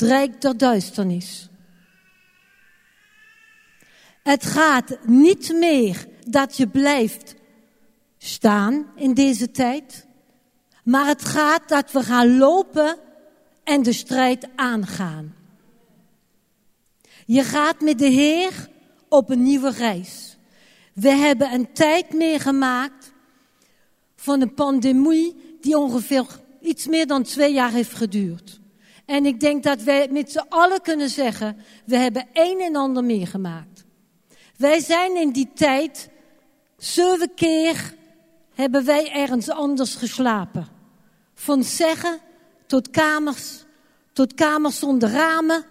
het 0.00 0.08
rijk 0.08 0.40
der 0.40 0.56
duisternis. 0.56 1.48
Het 4.22 4.46
gaat 4.46 4.98
niet 5.06 5.52
meer 5.52 6.06
dat 6.28 6.56
je 6.56 6.68
blijft 6.68 7.34
staan 8.18 8.86
in 8.96 9.14
deze 9.14 9.50
tijd, 9.50 10.06
maar 10.84 11.06
het 11.06 11.24
gaat 11.24 11.68
dat 11.68 11.92
we 11.92 12.02
gaan 12.02 12.38
lopen 12.38 12.98
en 13.64 13.82
de 13.82 13.92
strijd 13.92 14.48
aangaan. 14.56 15.34
Je 17.26 17.44
gaat 17.44 17.80
met 17.80 17.98
de 17.98 18.08
Heer 18.08 18.68
op 19.08 19.30
een 19.30 19.42
nieuwe 19.42 19.70
reis. 19.70 20.36
We 20.94 21.10
hebben 21.10 21.52
een 21.52 21.72
tijd 21.72 22.12
meegemaakt 22.12 23.12
van 24.16 24.40
een 24.40 24.54
pandemie 24.54 25.56
die 25.60 25.78
ongeveer 25.78 26.26
iets 26.60 26.86
meer 26.86 27.06
dan 27.06 27.22
twee 27.22 27.52
jaar 27.52 27.70
heeft 27.70 27.94
geduurd. 27.94 28.59
En 29.10 29.26
ik 29.26 29.40
denk 29.40 29.62
dat 29.62 29.82
wij 29.82 30.08
met 30.10 30.32
z'n 30.32 30.46
allen 30.48 30.80
kunnen 30.80 31.08
zeggen, 31.08 31.56
we 31.84 31.96
hebben 31.96 32.26
een 32.32 32.60
en 32.60 32.76
ander 32.76 33.04
meegemaakt. 33.04 33.84
Wij 34.56 34.80
zijn 34.80 35.16
in 35.16 35.30
die 35.30 35.50
tijd 35.54 36.08
zeven 36.76 37.34
keer 37.34 37.94
hebben 38.54 38.84
wij 38.84 39.12
ergens 39.12 39.48
anders 39.48 39.94
geslapen. 39.94 40.68
Van 41.34 41.64
zeggen 41.64 42.18
tot 42.66 42.90
kamers, 42.90 43.64
tot 44.12 44.34
kamers 44.34 44.78
zonder 44.78 45.10
ramen. 45.10 45.64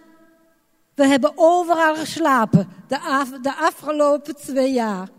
We 0.95 1.05
hebben 1.05 1.31
overal 1.35 1.95
geslapen 1.95 2.67
de, 2.87 3.39
de 3.41 3.55
afgelopen 3.55 4.35
twee 4.35 4.73
jaar. 4.73 5.09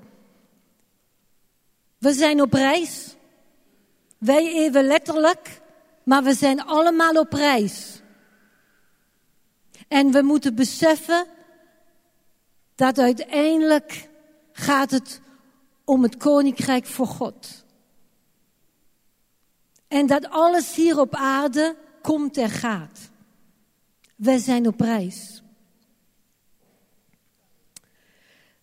We 1.98 2.12
zijn 2.12 2.40
op 2.42 2.52
reis. 2.52 3.14
Wij 4.18 4.52
even 4.52 4.84
letterlijk, 4.84 5.60
maar 6.02 6.22
we 6.22 6.34
zijn 6.34 6.64
allemaal 6.64 7.14
op 7.14 7.32
reis. 7.32 7.99
En 9.90 10.10
we 10.10 10.22
moeten 10.22 10.54
beseffen 10.54 11.26
dat 12.74 12.98
uiteindelijk 12.98 14.08
gaat 14.52 14.90
het 14.90 15.20
om 15.84 16.02
het 16.02 16.16
koninkrijk 16.16 16.86
voor 16.86 17.06
God. 17.06 17.64
En 19.88 20.06
dat 20.06 20.28
alles 20.28 20.74
hier 20.74 20.98
op 21.00 21.14
aarde 21.14 21.76
komt 22.02 22.36
en 22.36 22.50
gaat. 22.50 23.10
Wij 24.16 24.38
zijn 24.38 24.66
op 24.66 24.80
reis. 24.80 25.42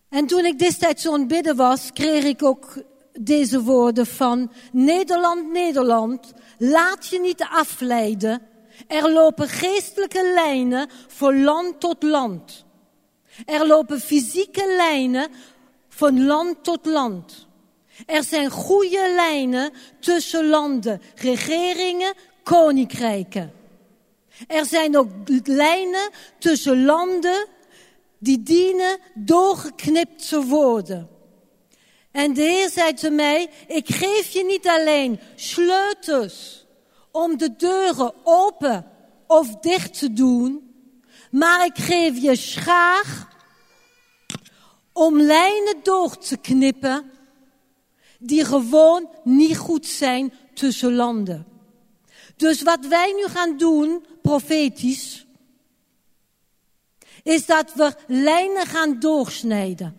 En 0.08 0.26
toen 0.26 0.44
ik 0.44 0.58
destijds 0.58 1.02
zo'n 1.02 1.26
bidden 1.26 1.56
was, 1.56 1.92
kreeg 1.92 2.24
ik 2.24 2.42
ook 2.42 2.82
deze 3.20 3.62
woorden 3.62 4.06
van 4.06 4.52
Nederland, 4.72 5.52
Nederland, 5.52 6.32
laat 6.58 7.06
je 7.06 7.20
niet 7.20 7.42
afleiden. 7.50 8.42
Er 8.86 9.10
lopen 9.10 9.48
geestelijke 9.48 10.32
lijnen 10.34 10.90
van 11.06 11.42
land 11.42 11.80
tot 11.80 12.02
land. 12.02 12.64
Er 13.46 13.66
lopen 13.66 14.00
fysieke 14.00 14.74
lijnen 14.76 15.28
van 15.88 16.26
land 16.26 16.64
tot 16.64 16.86
land. 16.86 17.46
Er 18.06 18.24
zijn 18.24 18.50
goede 18.50 19.12
lijnen 19.14 19.72
tussen 20.00 20.48
landen, 20.48 21.02
regeringen, 21.14 22.14
koninkrijken. 22.42 23.52
Er 24.46 24.64
zijn 24.64 24.96
ook 24.96 25.10
lijnen 25.44 26.10
tussen 26.38 26.84
landen 26.84 27.46
die 28.18 28.42
dienen 28.42 28.98
doorgeknipt 29.14 30.28
te 30.28 30.44
worden. 30.44 31.08
En 32.10 32.34
de 32.34 32.42
Heer 32.42 32.68
zei 32.68 32.94
te 32.94 33.10
mij, 33.10 33.50
ik 33.66 33.88
geef 33.88 34.28
je 34.28 34.44
niet 34.44 34.66
alleen 34.66 35.20
sleutels 35.34 36.66
om 37.18 37.36
de 37.36 37.56
deuren 37.56 38.12
open 38.24 38.86
of 39.26 39.56
dicht 39.56 39.98
te 39.98 40.12
doen, 40.12 40.74
maar 41.30 41.64
ik 41.64 41.78
geef 41.78 42.22
je 42.22 42.36
schaar 42.36 43.36
om 44.92 45.20
lijnen 45.20 45.76
door 45.82 46.18
te 46.18 46.36
knippen 46.36 47.10
die 48.18 48.44
gewoon 48.44 49.08
niet 49.24 49.56
goed 49.56 49.86
zijn 49.86 50.32
tussen 50.54 50.94
landen. 50.94 51.46
Dus 52.36 52.62
wat 52.62 52.86
wij 52.86 53.12
nu 53.12 53.26
gaan 53.26 53.56
doen, 53.56 54.04
profetisch, 54.22 55.26
is 57.22 57.46
dat 57.46 57.74
we 57.74 57.94
lijnen 58.06 58.66
gaan 58.66 58.98
doorsnijden. 58.98 59.96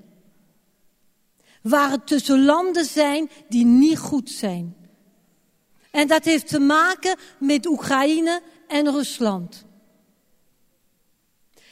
Waar 1.62 1.92
het 1.92 2.08
tussen 2.08 2.46
landen 2.46 2.86
zijn 2.86 3.30
die 3.50 3.66
niet 3.66 3.98
goed 3.98 4.30
zijn. 4.30 4.79
En 5.92 6.08
dat 6.08 6.26
heeft 6.26 6.48
te 6.48 6.60
maken 6.60 7.18
met 7.38 7.66
Oekraïne 7.66 8.42
en 8.68 8.92
Rusland. 8.92 9.66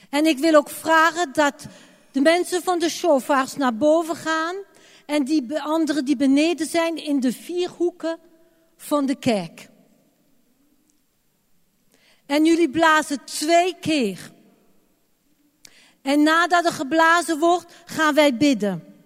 En 0.09 0.25
ik 0.25 0.37
wil 0.37 0.53
ook 0.53 0.69
vragen 0.69 1.33
dat 1.33 1.65
de 2.11 2.21
mensen 2.21 2.63
van 2.63 2.79
de 2.79 2.89
shofars 2.89 3.55
naar 3.55 3.75
boven 3.75 4.15
gaan 4.15 4.55
en 5.05 5.23
die 5.23 5.61
anderen 5.61 6.05
die 6.05 6.15
beneden 6.15 6.67
zijn 6.67 6.95
in 6.95 7.19
de 7.19 7.33
vier 7.33 7.69
hoeken 7.69 8.19
van 8.77 9.05
de 9.05 9.15
kerk. 9.15 9.69
En 12.25 12.45
jullie 12.45 12.69
blazen 12.69 13.23
twee 13.25 13.75
keer. 13.79 14.31
En 16.01 16.23
nadat 16.23 16.65
er 16.65 16.71
geblazen 16.71 17.39
wordt, 17.39 17.73
gaan 17.85 18.13
wij 18.13 18.37
bidden. 18.37 18.96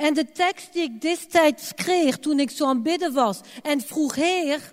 En 0.00 0.14
de 0.14 0.32
tekst 0.32 0.72
die 0.72 0.82
ik 0.82 1.00
destijds 1.00 1.74
kreeg 1.74 2.18
toen 2.18 2.40
ik 2.40 2.50
zo 2.50 2.66
aan 2.66 2.82
bidden 2.82 3.12
was 3.12 3.40
en 3.62 3.80
vroeg, 3.80 4.14
Heer, 4.14 4.72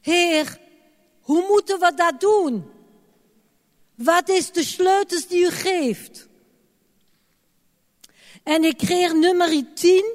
Heer, 0.00 0.58
hoe 1.20 1.46
moeten 1.48 1.78
we 1.80 1.92
dat 1.94 2.20
doen? 2.20 2.70
Wat 3.94 4.28
is 4.28 4.52
de 4.52 4.64
sleutels 4.64 5.26
die 5.26 5.44
u 5.44 5.50
geeft? 5.50 6.28
En 8.42 8.64
ik 8.64 8.76
kreeg 8.76 9.12
nummer 9.12 9.74
10. 9.74 10.14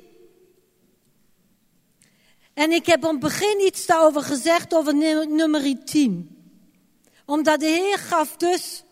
En 2.54 2.72
ik 2.72 2.86
heb 2.86 3.04
op 3.04 3.12
het 3.12 3.20
begin 3.20 3.60
iets 3.60 3.86
daarover 3.86 4.22
gezegd 4.22 4.74
over 4.74 4.96
nummer 5.28 5.86
10 5.86 6.42
omdat 7.26 7.60
de 7.60 7.66
Heer 7.66 7.98
gaf 7.98 8.38
dus 8.38 8.84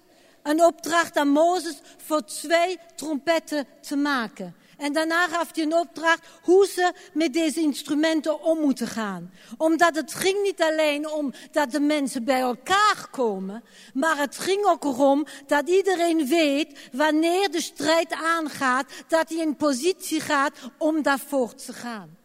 een 0.43 0.63
opdracht 0.63 1.17
aan 1.17 1.27
Mozes 1.27 1.79
voor 1.97 2.23
twee 2.25 2.79
trompetten 2.95 3.67
te 3.81 3.95
maken. 3.95 4.55
En 4.79 4.93
daarna 4.93 5.27
gaf 5.27 5.49
hij 5.53 5.63
een 5.63 5.75
opdracht 5.75 6.27
hoe 6.41 6.67
ze 6.67 6.93
met 7.13 7.33
deze 7.33 7.61
instrumenten 7.61 8.43
om 8.43 8.59
moeten 8.59 8.87
gaan. 8.87 9.31
Omdat 9.57 9.95
het 9.95 10.13
ging 10.13 10.41
niet 10.43 10.61
alleen 10.61 11.09
om 11.09 11.33
dat 11.51 11.71
de 11.71 11.79
mensen 11.79 12.23
bij 12.23 12.39
elkaar 12.39 13.07
komen, 13.11 13.63
maar 13.93 14.17
het 14.17 14.37
ging 14.37 14.65
ook 14.65 14.83
erom 14.83 15.25
dat 15.47 15.69
iedereen 15.69 16.27
weet 16.27 16.89
wanneer 16.91 17.51
de 17.51 17.61
strijd 17.61 18.13
aangaat, 18.13 18.91
dat 19.07 19.29
hij 19.29 19.37
in 19.37 19.55
positie 19.55 20.21
gaat 20.21 20.57
om 20.77 21.01
daarvoor 21.01 21.55
te 21.55 21.73
gaan. 21.73 22.17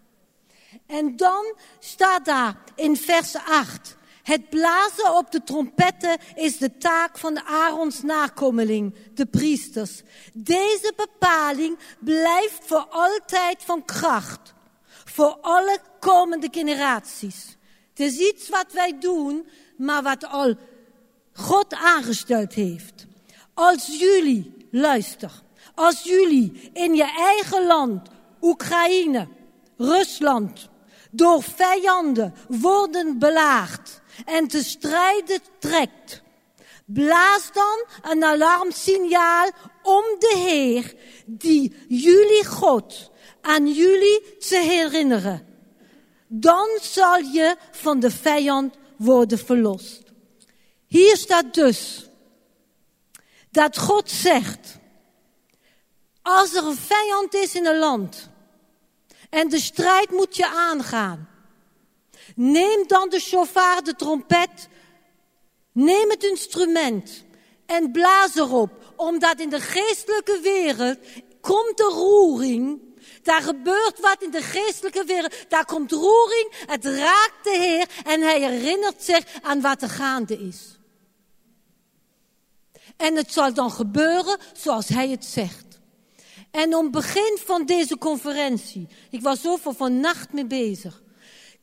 En 0.86 1.16
dan 1.16 1.54
staat 1.78 2.24
daar 2.24 2.56
in 2.74 2.97
vers 2.97 3.36
8. 3.36 3.97
Het 4.24 4.50
blazen 4.50 5.16
op 5.16 5.30
de 5.30 5.42
trompetten 5.44 6.16
is 6.34 6.58
de 6.58 6.76
taak 6.76 7.18
van 7.18 7.34
de 7.34 7.44
Aarons 7.44 8.02
nakomeling, 8.02 8.94
de 9.14 9.26
priesters. 9.26 10.02
Deze 10.32 10.92
bepaling 10.96 11.78
blijft 11.98 12.66
voor 12.66 12.86
altijd 12.90 13.62
van 13.64 13.84
kracht. 13.84 14.54
Voor 15.04 15.38
alle 15.40 15.78
komende 16.00 16.48
generaties. 16.50 17.56
Het 17.88 18.00
is 18.00 18.18
iets 18.18 18.48
wat 18.48 18.72
wij 18.72 18.98
doen, 18.98 19.48
maar 19.76 20.02
wat 20.02 20.26
al 20.26 20.54
God 21.32 21.74
aangesteld 21.74 22.52
heeft. 22.52 23.06
Als 23.54 23.86
jullie, 23.98 24.68
luister, 24.70 25.30
als 25.74 26.02
jullie 26.02 26.70
in 26.72 26.94
je 26.94 27.12
eigen 27.16 27.66
land, 27.66 28.08
Oekraïne, 28.41 29.28
Rusland, 29.76 30.68
door 31.10 31.42
vijanden 31.42 32.34
worden 32.48 33.18
belaagd 33.18 34.02
en 34.25 34.48
te 34.48 34.64
strijden 34.64 35.41
trekt. 35.58 36.22
Blaas 36.86 37.53
dan 37.53 37.84
een 38.03 38.24
alarmsignaal 38.24 39.50
om 39.83 40.04
de 40.18 40.34
Heer, 40.36 40.94
die 41.27 41.77
jullie 41.89 42.44
God, 42.44 43.10
aan 43.41 43.72
jullie 43.72 44.36
te 44.39 44.56
herinneren. 44.56 45.47
Dan 46.27 46.68
zal 46.80 47.16
je 47.18 47.56
van 47.71 48.00
de 48.00 48.10
vijand 48.10 48.74
worden 48.97 49.39
verlost. 49.39 50.03
Hier 50.86 51.16
staat 51.16 51.54
dus 51.54 52.09
dat 53.50 53.78
God 53.78 54.10
zegt, 54.10 54.78
als 56.22 56.54
er 56.54 56.65
een 56.65 56.77
vijand 56.77 57.34
is 57.34 57.54
in 57.54 57.66
een 57.66 57.78
land 57.78 58.28
en 59.30 59.48
de 59.48 59.60
strijd 59.60 60.10
moet 60.10 60.36
je 60.36 60.47
aangaan, 60.47 61.28
Neem 62.34 62.86
dan 62.86 63.09
de 63.09 63.21
shofar, 63.21 63.82
de 63.82 63.94
trompet. 63.94 64.68
Neem 65.72 66.10
het 66.10 66.24
instrument 66.24 67.24
en 67.66 67.92
blaas 67.92 68.34
erop. 68.34 68.92
Omdat 68.97 69.41
in 69.41 69.48
de 69.48 69.60
geestelijke 69.60 70.41
wereld 70.42 70.98
komt 71.41 71.76
de 71.76 71.91
roering 71.92 72.80
Daar 73.22 73.42
gebeurt 73.42 74.00
wat 74.00 74.22
in 74.22 74.30
de 74.30 74.42
geestelijke 74.42 75.04
wereld. 75.04 75.34
Daar 75.48 75.65
komt 75.65 75.92
roering. 75.92 76.53
Het 76.66 76.84
raakt 76.84 77.44
de 77.44 77.56
Heer. 77.59 77.88
En 78.04 78.21
hij 78.21 78.41
herinnert 78.41 79.03
zich 79.03 79.24
aan 79.42 79.60
wat 79.60 79.82
er 79.82 79.88
gaande 79.88 80.38
is. 80.38 80.78
En 82.97 83.16
het 83.16 83.32
zal 83.32 83.54
dan 83.54 83.70
gebeuren 83.70 84.38
zoals 84.53 84.88
hij 84.88 85.09
het 85.09 85.24
zegt. 85.24 85.65
En 86.50 86.74
om 86.74 86.91
begin 86.91 87.38
van 87.44 87.66
deze 87.66 87.98
conferentie, 87.98 88.88
ik 89.10 89.22
was 89.22 89.41
zoveel 89.41 89.72
vannacht 89.74 90.32
mee 90.32 90.47
bezig, 90.47 91.03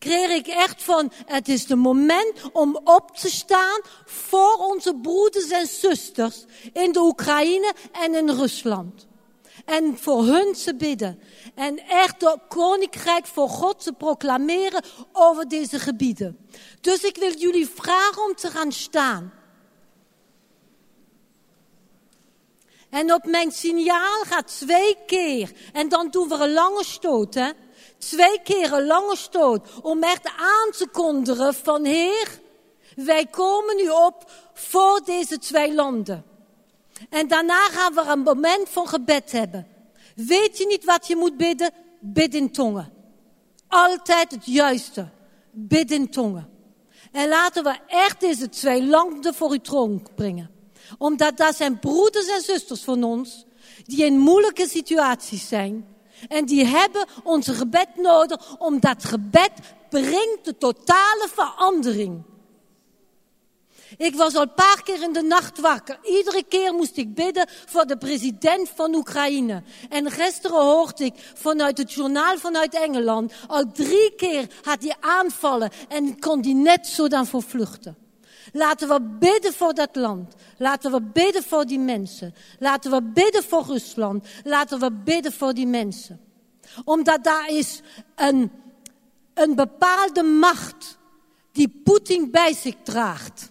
kreeg 0.02 0.30
ik 0.30 0.48
echt 0.48 0.84
van, 0.84 1.12
het 1.26 1.48
is 1.48 1.66
de 1.66 1.76
moment 1.76 2.34
om 2.54 2.80
op 2.84 3.18
te 3.18 3.30
staan 3.30 3.82
voor 4.06 4.56
onze 4.56 4.96
broeders 4.96 5.50
en 5.50 5.68
zusters 5.68 6.46
in 6.74 6.92
de 6.92 7.00
Oekraïne 7.00 7.74
en 7.92 8.16
in 8.16 8.30
Rusland. 8.30 9.08
En 9.66 9.98
voor 9.98 10.26
hun 10.26 10.54
te 10.54 10.76
bidden. 10.76 11.20
En 11.56 11.88
echt 11.88 12.22
het 12.22 12.40
koninkrijk 12.48 13.26
voor 13.26 13.50
God 13.50 13.84
te 13.84 13.94
proclameren 13.94 14.84
over 15.12 15.48
deze 15.48 15.80
gebieden. 15.80 16.38
Dus 16.82 17.04
ik 17.04 17.18
wil 17.18 17.34
jullie 17.34 17.70
vragen 17.70 18.24
om 18.24 18.36
te 18.36 18.50
gaan 18.50 18.72
staan. 18.72 19.34
En 22.90 23.14
op 23.14 23.26
mijn 23.26 23.52
signaal 23.52 24.24
gaat 24.24 24.58
twee 24.60 24.98
keer. 25.06 25.52
En 25.74 25.90
dan 25.90 26.10
doen 26.10 26.28
we 26.28 26.36
een 26.36 26.54
lange 26.54 26.84
stoot, 26.84 27.34
hè. 27.34 27.50
Twee 28.10 28.42
keer 28.44 28.74
een 28.74 28.86
lange 28.86 29.16
stoot. 29.16 29.68
Om 29.82 30.04
echt 30.04 30.26
aan 30.26 30.72
te 30.72 30.88
kondigen 30.92 31.54
van 31.54 31.86
Heer, 31.86 32.40
wij 32.96 33.26
komen 33.26 33.76
nu 33.76 33.90
op 33.90 34.32
voor 34.54 35.02
deze 35.06 35.38
twee 35.38 35.74
landen. 35.74 36.24
En 37.10 37.28
daarna 37.28 37.68
gaan 37.70 37.94
we 37.94 38.02
een 38.02 38.20
moment 38.20 38.70
van 38.70 38.88
gebed 38.88 39.32
hebben. 39.32 39.68
Weet 40.16 40.58
je 40.58 40.68
niet 40.68 40.86
wat 40.86 41.08
je 41.08 41.16
moet 41.16 41.38
bidden? 41.38 41.72
Bid 42.00 42.36
in 42.36 42.52
tongen. 42.52 42.94
Altijd 43.68 44.32
het 44.32 44.46
juiste. 44.46 45.08
Bid 45.52 45.92
in 45.92 46.10
tongen. 46.10 46.50
En 47.12 47.28
laten 47.28 47.64
we 47.64 47.78
echt 47.88 48.20
deze 48.20 48.50
twee 48.50 48.86
landen 48.86 49.34
voor 49.34 49.52
uw 49.52 49.62
troon 49.62 50.08
brengen 50.16 50.60
omdat 50.98 51.38
dat 51.38 51.56
zijn 51.56 51.80
broeders 51.80 52.28
en 52.28 52.42
zusters 52.42 52.82
van 52.82 53.04
ons, 53.04 53.46
die 53.86 54.06
in 54.06 54.18
moeilijke 54.18 54.68
situaties 54.68 55.48
zijn. 55.48 55.86
En 56.28 56.46
die 56.46 56.66
hebben 56.66 57.08
onze 57.24 57.54
gebed 57.54 57.96
nodig, 57.96 58.56
omdat 58.58 59.06
gebed 59.06 59.52
brengt 59.90 60.40
de 60.46 60.58
totale 60.58 61.28
verandering. 61.34 62.24
Ik 63.98 64.16
was 64.16 64.36
al 64.36 64.42
een 64.42 64.54
paar 64.54 64.82
keer 64.84 65.04
in 65.04 65.14
de 65.14 65.22
nacht 65.22 65.60
wakker. 65.60 66.00
Iedere 66.04 66.44
keer 66.44 66.74
moest 66.74 66.98
ik 66.98 67.16
bidden 67.16 67.48
voor 67.66 67.86
de 67.86 67.98
president 67.98 68.70
van 68.76 68.96
Oekraïne. 68.96 69.64
En 69.90 70.12
gisteren 70.12 70.62
hoorde 70.62 71.06
ik 71.06 71.14
vanuit 71.34 71.78
het 71.78 71.94
journaal 71.94 72.38
vanuit 72.38 72.74
Engeland. 72.74 73.34
Al 73.48 73.72
drie 73.72 74.16
keer 74.16 74.48
had 74.62 74.84
hij 74.84 74.96
aanvallen 75.00 75.72
en 75.88 76.20
kon 76.20 76.42
die 76.42 76.56
net 76.56 76.88
zo 76.88 77.08
dan 77.08 77.28
voor 77.28 77.44
vluchten. 77.44 78.01
Laten 78.52 78.88
we 78.88 79.02
bidden 79.20 79.54
voor 79.54 79.74
dat 79.74 79.96
land. 79.96 80.36
Laten 80.58 80.92
we 80.92 81.02
bidden 81.02 81.44
voor 81.44 81.66
die 81.66 81.80
mensen. 81.80 82.34
Laten 82.60 82.92
we 82.92 83.04
bidden 83.04 83.44
voor 83.44 83.66
Rusland. 83.66 84.28
Laten 84.44 84.80
we 84.80 84.92
bidden 84.92 85.32
voor 85.32 85.54
die 85.54 85.68
mensen. 85.68 86.20
Omdat 86.84 87.24
daar 87.24 87.50
is 87.50 87.82
een, 88.16 88.52
een 89.34 89.56
bepaalde 89.56 90.24
macht 90.24 90.98
die 91.52 91.82
Poetin 91.84 92.32
bij 92.32 92.54
zich 92.54 92.76
draagt. 92.84 93.51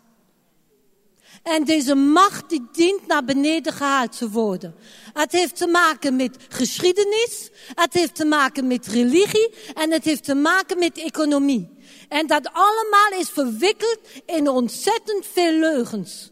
En 1.42 1.64
deze 1.64 1.94
macht 1.94 2.48
die 2.48 2.66
dient 2.72 3.06
naar 3.06 3.24
beneden 3.24 3.72
gehaald 3.72 4.18
te 4.18 4.30
worden. 4.30 4.74
Het 5.12 5.32
heeft 5.32 5.56
te 5.56 5.66
maken 5.66 6.16
met 6.16 6.36
geschiedenis, 6.48 7.50
het 7.74 7.92
heeft 7.92 8.14
te 8.14 8.24
maken 8.24 8.66
met 8.66 8.86
religie 8.86 9.54
en 9.74 9.90
het 9.90 10.04
heeft 10.04 10.24
te 10.24 10.34
maken 10.34 10.78
met 10.78 10.98
economie. 10.98 11.68
En 12.08 12.26
dat 12.26 12.50
allemaal 12.52 13.20
is 13.20 13.28
verwikkeld 13.28 13.98
in 14.26 14.48
ontzettend 14.48 15.26
veel 15.32 15.52
leugens. 15.52 16.30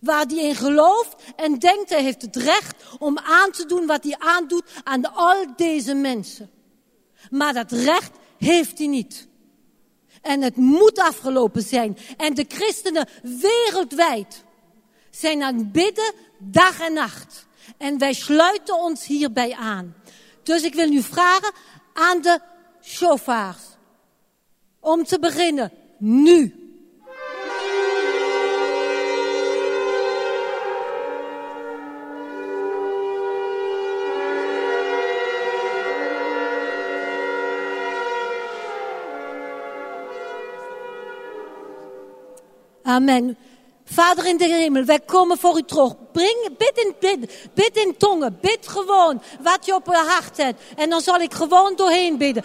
Waar 0.00 0.26
die 0.26 0.42
in 0.42 0.54
gelooft 0.54 1.14
en 1.36 1.58
denkt 1.58 1.90
hij 1.90 2.02
heeft 2.02 2.22
het 2.22 2.36
recht 2.36 2.74
om 2.98 3.18
aan 3.18 3.50
te 3.50 3.66
doen 3.66 3.86
wat 3.86 4.04
hij 4.04 4.16
aandoet 4.18 4.64
aan 4.84 5.14
al 5.14 5.46
deze 5.56 5.94
mensen. 5.94 6.50
Maar 7.30 7.52
dat 7.52 7.72
recht 7.72 8.10
heeft 8.38 8.78
hij 8.78 8.86
niet. 8.86 9.28
En 10.20 10.42
het 10.42 10.56
moet 10.56 10.98
afgelopen 10.98 11.62
zijn. 11.62 11.98
En 12.16 12.34
de 12.34 12.44
christenen 12.48 13.08
wereldwijd 13.22 14.44
zijn 15.10 15.42
aan 15.42 15.56
het 15.56 15.72
bidden 15.72 16.12
dag 16.38 16.80
en 16.80 16.92
nacht. 16.92 17.46
En 17.76 17.98
wij 17.98 18.12
sluiten 18.12 18.78
ons 18.78 19.06
hierbij 19.06 19.54
aan. 19.54 19.94
Dus 20.42 20.62
ik 20.62 20.74
wil 20.74 20.88
nu 20.88 21.02
vragen 21.02 21.52
aan 21.92 22.22
de 22.22 22.40
chauffeurs. 22.80 23.62
Om 24.80 25.04
te 25.04 25.18
beginnen, 25.18 25.72
nu. 25.98 26.59
Amen. 42.90 43.36
Vader 43.84 44.26
in 44.26 44.36
de 44.36 44.48
hemel, 44.48 44.84
wij 44.84 45.00
komen 45.00 45.38
voor 45.38 45.58
u 45.58 45.62
terug. 45.62 45.94
Breng, 46.12 46.48
bid 46.58 46.72
in, 46.74 46.94
bid, 47.00 47.48
bid 47.54 47.76
in 47.76 47.96
tongen. 47.96 48.38
Bid 48.40 48.68
gewoon 48.68 49.22
wat 49.40 49.66
je 49.66 49.74
op 49.74 49.86
je 49.86 50.04
hart 50.06 50.36
hebt. 50.36 50.62
En 50.76 50.90
dan 50.90 51.00
zal 51.00 51.20
ik 51.20 51.34
gewoon 51.34 51.76
doorheen 51.76 52.18
bidden. 52.18 52.44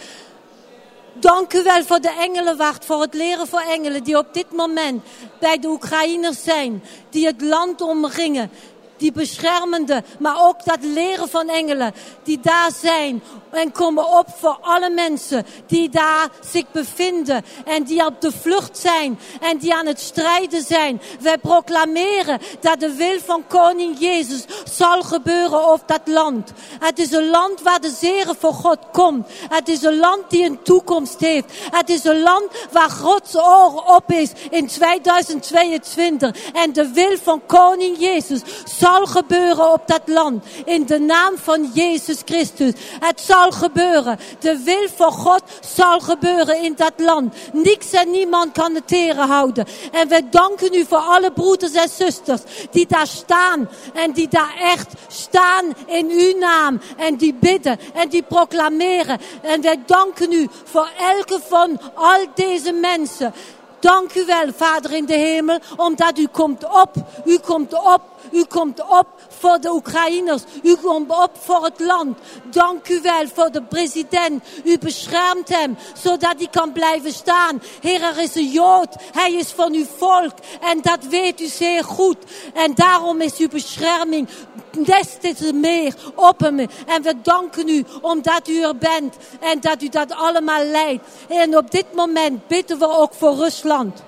Dank 1.12 1.54
u 1.54 1.62
wel 1.62 1.84
voor 1.84 2.00
de 2.00 2.14
engelenwacht, 2.18 2.84
voor 2.84 3.00
het 3.00 3.14
leren 3.14 3.46
voor 3.46 3.60
engelen 3.60 4.04
die 4.04 4.18
op 4.18 4.34
dit 4.34 4.52
moment 4.52 5.04
bij 5.40 5.58
de 5.58 5.68
Oekraïners 5.68 6.42
zijn, 6.42 6.82
die 7.10 7.26
het 7.26 7.40
land 7.40 7.80
omringen, 7.80 8.50
die 8.96 9.12
beschermende, 9.12 10.02
maar 10.18 10.46
ook 10.46 10.64
dat 10.64 10.78
leren 10.80 11.28
van 11.28 11.48
engelen 11.48 11.94
die 12.22 12.40
daar 12.42 12.70
zijn 12.80 13.22
en 13.50 13.72
komen 13.72 14.18
op 14.18 14.26
voor 14.38 14.58
alle 14.60 14.90
mensen 14.90 15.46
die 15.66 15.88
daar 15.88 16.28
zich 16.50 16.64
bevinden 16.72 17.44
en 17.64 17.84
die 17.84 18.06
op 18.06 18.20
de 18.20 18.32
vlucht 18.32 18.78
zijn 18.78 19.18
en 19.40 19.58
die 19.58 19.74
aan 19.74 19.86
het 19.86 20.00
strijden 20.00 20.62
zijn. 20.62 21.00
Wij 21.20 21.38
proclameren 21.38 22.40
dat 22.60 22.80
de 22.80 22.92
wil 22.92 23.18
van 23.24 23.46
koning 23.46 23.96
Jezus 23.98 24.44
zal 24.70 25.02
gebeuren 25.02 25.72
op 25.72 25.82
dat 25.86 26.00
land. 26.04 26.52
Het 26.78 26.98
is 26.98 27.12
een 27.12 27.30
land 27.30 27.62
waar 27.62 27.80
de 27.80 27.94
zegen 28.00 28.36
voor 28.38 28.54
God 28.54 28.78
komt. 28.92 29.26
Het 29.48 29.68
is 29.68 29.82
een 29.82 29.98
land 29.98 30.30
die 30.30 30.44
een 30.44 30.62
toekomst 30.62 31.20
heeft. 31.20 31.52
Het 31.70 31.88
is 31.88 32.04
een 32.04 32.22
land 32.22 32.46
waar 32.72 32.90
Gods 32.90 33.36
oor 33.36 33.84
op 33.96 34.12
is 34.12 34.30
in 34.50 34.66
2022 34.66 36.52
en 36.52 36.72
de 36.72 36.90
wil 36.92 37.16
van 37.22 37.42
koning 37.46 37.98
Jezus 37.98 38.40
zal 38.78 38.85
gebeuren 38.94 39.72
op 39.72 39.82
dat 39.86 40.02
land. 40.04 40.44
In 40.64 40.86
de 40.86 40.98
naam 40.98 41.36
van 41.36 41.70
Jezus 41.74 42.22
Christus. 42.24 42.72
Het 43.00 43.20
zal 43.20 43.50
gebeuren. 43.50 44.18
De 44.38 44.62
wil 44.64 44.88
van 44.96 45.12
God 45.12 45.42
zal 45.60 46.00
gebeuren 46.00 46.62
in 46.62 46.74
dat 46.76 46.92
land. 46.96 47.34
Niks 47.52 47.90
en 47.90 48.10
niemand 48.10 48.52
kan 48.52 48.74
het 48.74 48.88
tegenhouden. 48.88 49.66
En 49.92 50.08
we 50.08 50.28
danken 50.30 50.74
u 50.74 50.84
voor 50.88 50.98
alle 50.98 51.32
broeders 51.32 51.72
en 51.72 51.88
zusters 51.88 52.40
die 52.70 52.86
daar 52.86 53.06
staan. 53.06 53.68
En 53.94 54.12
die 54.12 54.28
daar 54.28 54.54
echt 54.60 54.92
staan 55.08 55.64
in 55.86 56.10
uw 56.10 56.38
naam. 56.38 56.80
En 56.96 57.16
die 57.16 57.34
bidden 57.34 57.78
en 57.94 58.08
die 58.08 58.22
proclameren. 58.22 59.20
En 59.42 59.60
wij 59.60 59.82
danken 59.86 60.32
u 60.32 60.48
voor 60.64 60.90
elke 60.98 61.40
van 61.48 61.80
al 61.94 62.26
deze 62.34 62.72
mensen. 62.72 63.34
Dank 63.80 64.14
u 64.14 64.24
wel, 64.24 64.52
Vader 64.56 64.92
in 64.92 65.06
de 65.06 65.16
hemel, 65.16 65.58
omdat 65.76 66.18
u 66.18 66.26
komt 66.26 66.64
op. 66.64 66.94
U 67.24 67.38
komt 67.38 67.74
op 67.74 68.02
u 68.36 68.44
komt 68.44 68.80
op 68.80 69.06
voor 69.28 69.60
de 69.60 69.72
Oekraïners. 69.72 70.42
U 70.62 70.76
komt 70.76 71.10
op 71.10 71.30
voor 71.40 71.64
het 71.64 71.80
land. 71.80 72.18
Dank 72.50 72.88
u 72.88 73.00
wel 73.02 73.28
voor 73.34 73.50
de 73.50 73.62
president. 73.62 74.44
U 74.64 74.78
beschermt 74.78 75.48
hem, 75.48 75.76
zodat 76.02 76.34
hij 76.36 76.48
kan 76.50 76.72
blijven 76.72 77.12
staan. 77.12 77.62
Heer, 77.80 78.02
er 78.02 78.18
is 78.18 78.34
een 78.34 78.50
Jood. 78.50 78.94
Hij 79.12 79.32
is 79.32 79.48
van 79.48 79.72
uw 79.72 79.86
volk. 79.96 80.32
En 80.60 80.82
dat 80.82 81.04
weet 81.04 81.40
u 81.40 81.46
zeer 81.46 81.84
goed. 81.84 82.16
En 82.54 82.74
daarom 82.74 83.20
is 83.20 83.36
uw 83.36 83.48
bescherming 83.48 84.28
des 84.70 85.16
te 85.20 85.52
meer 85.52 85.94
op 86.14 86.40
hem. 86.40 86.58
En 86.86 87.02
we 87.02 87.14
danken 87.22 87.68
u 87.68 87.84
omdat 88.00 88.48
u 88.48 88.62
er 88.62 88.76
bent. 88.76 89.16
En 89.40 89.60
dat 89.60 89.82
u 89.82 89.88
dat 89.88 90.12
allemaal 90.12 90.64
leidt. 90.64 91.04
En 91.28 91.56
op 91.56 91.70
dit 91.70 91.94
moment 91.94 92.46
bidden 92.46 92.78
we 92.78 92.88
ook 92.88 93.14
voor 93.14 93.34
Rusland. 93.34 94.02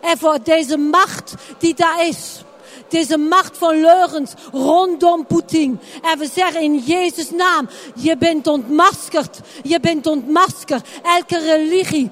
En 0.00 0.18
voor 0.18 0.38
deze 0.42 0.76
macht 0.76 1.34
die 1.58 1.74
daar 1.74 2.06
is. 2.06 2.42
Deze 2.88 3.16
macht 3.16 3.58
van 3.58 3.80
leugens 3.80 4.32
rondom 4.52 5.26
Poetin. 5.26 5.80
En 6.02 6.18
we 6.18 6.28
zeggen 6.34 6.60
in 6.60 6.78
Jezus' 6.78 7.30
naam, 7.30 7.68
je 7.94 8.16
bent 8.16 8.46
ontmaskerd. 8.46 9.40
Je 9.62 9.80
bent 9.80 10.06
ontmaskerd. 10.06 10.88
Elke 11.02 11.38
religie, 11.38 12.10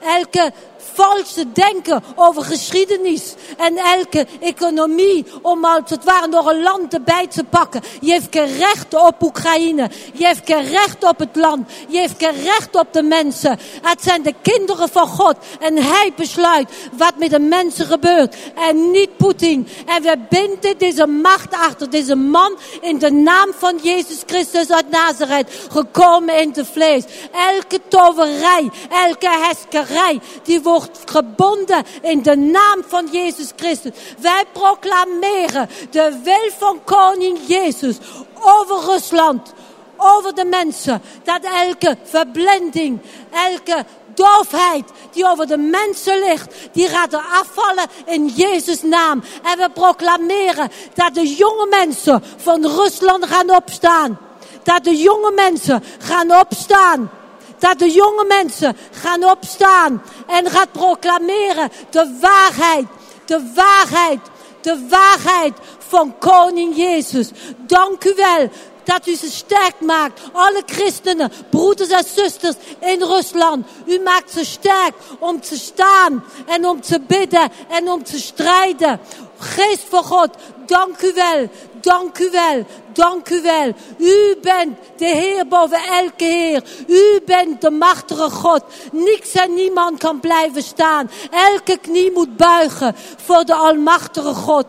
elke 0.00 0.52
valse 0.92 1.52
denken 1.52 2.02
over 2.16 2.42
geschiedenis 2.42 3.34
en 3.56 3.76
elke 3.76 4.26
economie 4.40 5.26
om 5.42 5.64
als 5.64 5.90
het 5.90 6.04
ware 6.04 6.26
nog 6.26 6.46
een 6.46 6.62
land 6.62 6.94
erbij 6.94 7.26
te 7.26 7.44
pakken. 7.44 7.82
Je 8.00 8.10
heeft 8.10 8.26
geen 8.30 8.56
recht 8.56 8.94
op 8.94 9.22
Oekraïne. 9.22 9.90
Je 10.12 10.26
heeft 10.26 10.42
geen 10.44 10.64
recht 10.64 11.04
op 11.04 11.18
het 11.18 11.36
land. 11.36 11.70
Je 11.88 11.98
heeft 11.98 12.14
geen 12.18 12.42
recht 12.42 12.76
op 12.76 12.92
de 12.92 13.02
mensen. 13.02 13.58
Het 13.82 14.02
zijn 14.02 14.22
de 14.22 14.34
kinderen 14.42 14.88
van 14.88 15.06
God 15.06 15.36
en 15.60 15.76
hij 15.76 16.12
besluit 16.16 16.70
wat 16.92 17.12
met 17.16 17.30
de 17.30 17.38
mensen 17.38 17.86
gebeurt 17.86 18.36
en 18.54 18.90
niet 18.90 19.16
Poetin. 19.16 19.68
En 19.86 20.02
we 20.02 20.18
binden 20.28 20.78
deze 20.78 21.06
macht 21.06 21.54
achter 21.54 21.90
deze 21.90 22.14
man 22.14 22.58
in 22.80 22.98
de 22.98 23.10
naam 23.10 23.52
van 23.58 23.78
Jezus 23.82 24.22
Christus 24.26 24.70
uit 24.70 24.90
Nazareth 24.90 25.66
gekomen 25.70 26.40
in 26.40 26.50
het 26.54 26.66
vlees. 26.72 27.04
Elke 27.32 27.80
toverij, 27.88 28.70
elke 28.90 29.28
heskerij, 29.30 30.20
die 30.42 30.60
wordt 30.60 30.73
gebonden 31.04 31.84
in 32.02 32.22
de 32.22 32.36
naam 32.36 32.82
van 32.86 33.08
Jezus 33.10 33.52
Christus. 33.56 33.92
Wij 34.18 34.44
proclameren 34.52 35.68
de 35.90 36.20
wil 36.22 36.50
van 36.58 36.84
koning 36.84 37.38
Jezus 37.46 37.96
over 38.40 38.92
Rusland, 38.92 39.52
over 39.96 40.34
de 40.34 40.44
mensen. 40.44 41.02
Dat 41.22 41.40
elke 41.42 41.96
verblinding, 42.04 43.00
elke 43.30 43.84
doofheid 44.14 44.84
die 45.10 45.28
over 45.28 45.46
de 45.46 45.56
mensen 45.56 46.18
ligt, 46.18 46.54
die 46.72 46.88
gaat 46.88 47.12
er 47.12 47.24
afvallen 47.32 47.84
in 48.04 48.26
Jezus' 48.26 48.82
naam. 48.82 49.22
En 49.42 49.58
we 49.58 49.68
proclameren 49.74 50.70
dat 50.94 51.14
de 51.14 51.34
jonge 51.34 51.66
mensen 51.70 52.22
van 52.36 52.66
Rusland 52.66 53.26
gaan 53.26 53.54
opstaan. 53.54 54.18
Dat 54.62 54.84
de 54.84 54.96
jonge 54.96 55.30
mensen 55.30 55.84
gaan 55.98 56.40
opstaan. 56.40 57.10
Dat 57.64 57.78
de 57.78 57.90
jonge 57.90 58.24
mensen 58.24 58.76
gaan 58.90 59.24
opstaan 59.24 60.02
en 60.26 60.50
gaan 60.50 60.70
proclameren 60.72 61.70
de 61.90 62.18
waarheid, 62.20 62.86
de 63.24 63.52
waarheid, 63.54 64.20
de 64.60 64.86
waarheid 64.88 65.52
van 65.78 66.18
koning 66.18 66.76
Jezus. 66.76 67.30
Dank 67.56 68.04
u 68.04 68.12
wel 68.16 68.48
dat 68.84 69.06
u 69.06 69.14
ze 69.14 69.30
sterk 69.30 69.80
maakt. 69.80 70.20
Alle 70.32 70.62
christenen, 70.66 71.32
broeders 71.50 71.88
en 71.88 72.04
zusters 72.14 72.54
in 72.80 73.02
Rusland. 73.02 73.66
U 73.86 74.00
maakt 74.00 74.30
ze 74.30 74.44
sterk 74.44 74.94
om 75.18 75.40
te 75.40 75.58
staan 75.58 76.24
en 76.46 76.66
om 76.66 76.80
te 76.80 77.00
bidden 77.00 77.50
en 77.68 77.90
om 77.90 78.04
te 78.04 78.18
strijden. 78.18 79.00
Geest 79.38 79.84
van 79.88 80.04
God, 80.04 80.30
dank 80.66 81.02
u 81.02 81.12
wel, 81.14 81.48
dank 81.80 82.18
u 82.18 82.30
wel, 82.30 82.64
dank 82.94 83.30
u 83.30 83.42
wel. 83.42 83.72
U 83.98 84.36
bent 84.42 84.78
de 84.96 85.06
Heer 85.06 85.46
boven 85.46 85.78
elke 85.78 86.24
Heer. 86.24 86.62
U 86.86 87.20
bent 87.26 87.60
de 87.60 87.70
machtige 87.70 88.30
God. 88.30 88.62
Niks 88.92 89.32
en 89.32 89.54
niemand 89.54 89.98
kan 89.98 90.20
blijven 90.20 90.62
staan. 90.62 91.10
Elke 91.30 91.76
knie 91.76 92.12
moet 92.12 92.36
buigen 92.36 92.96
voor 93.24 93.44
de 93.44 93.54
almachtige 93.54 94.34
God. 94.34 94.66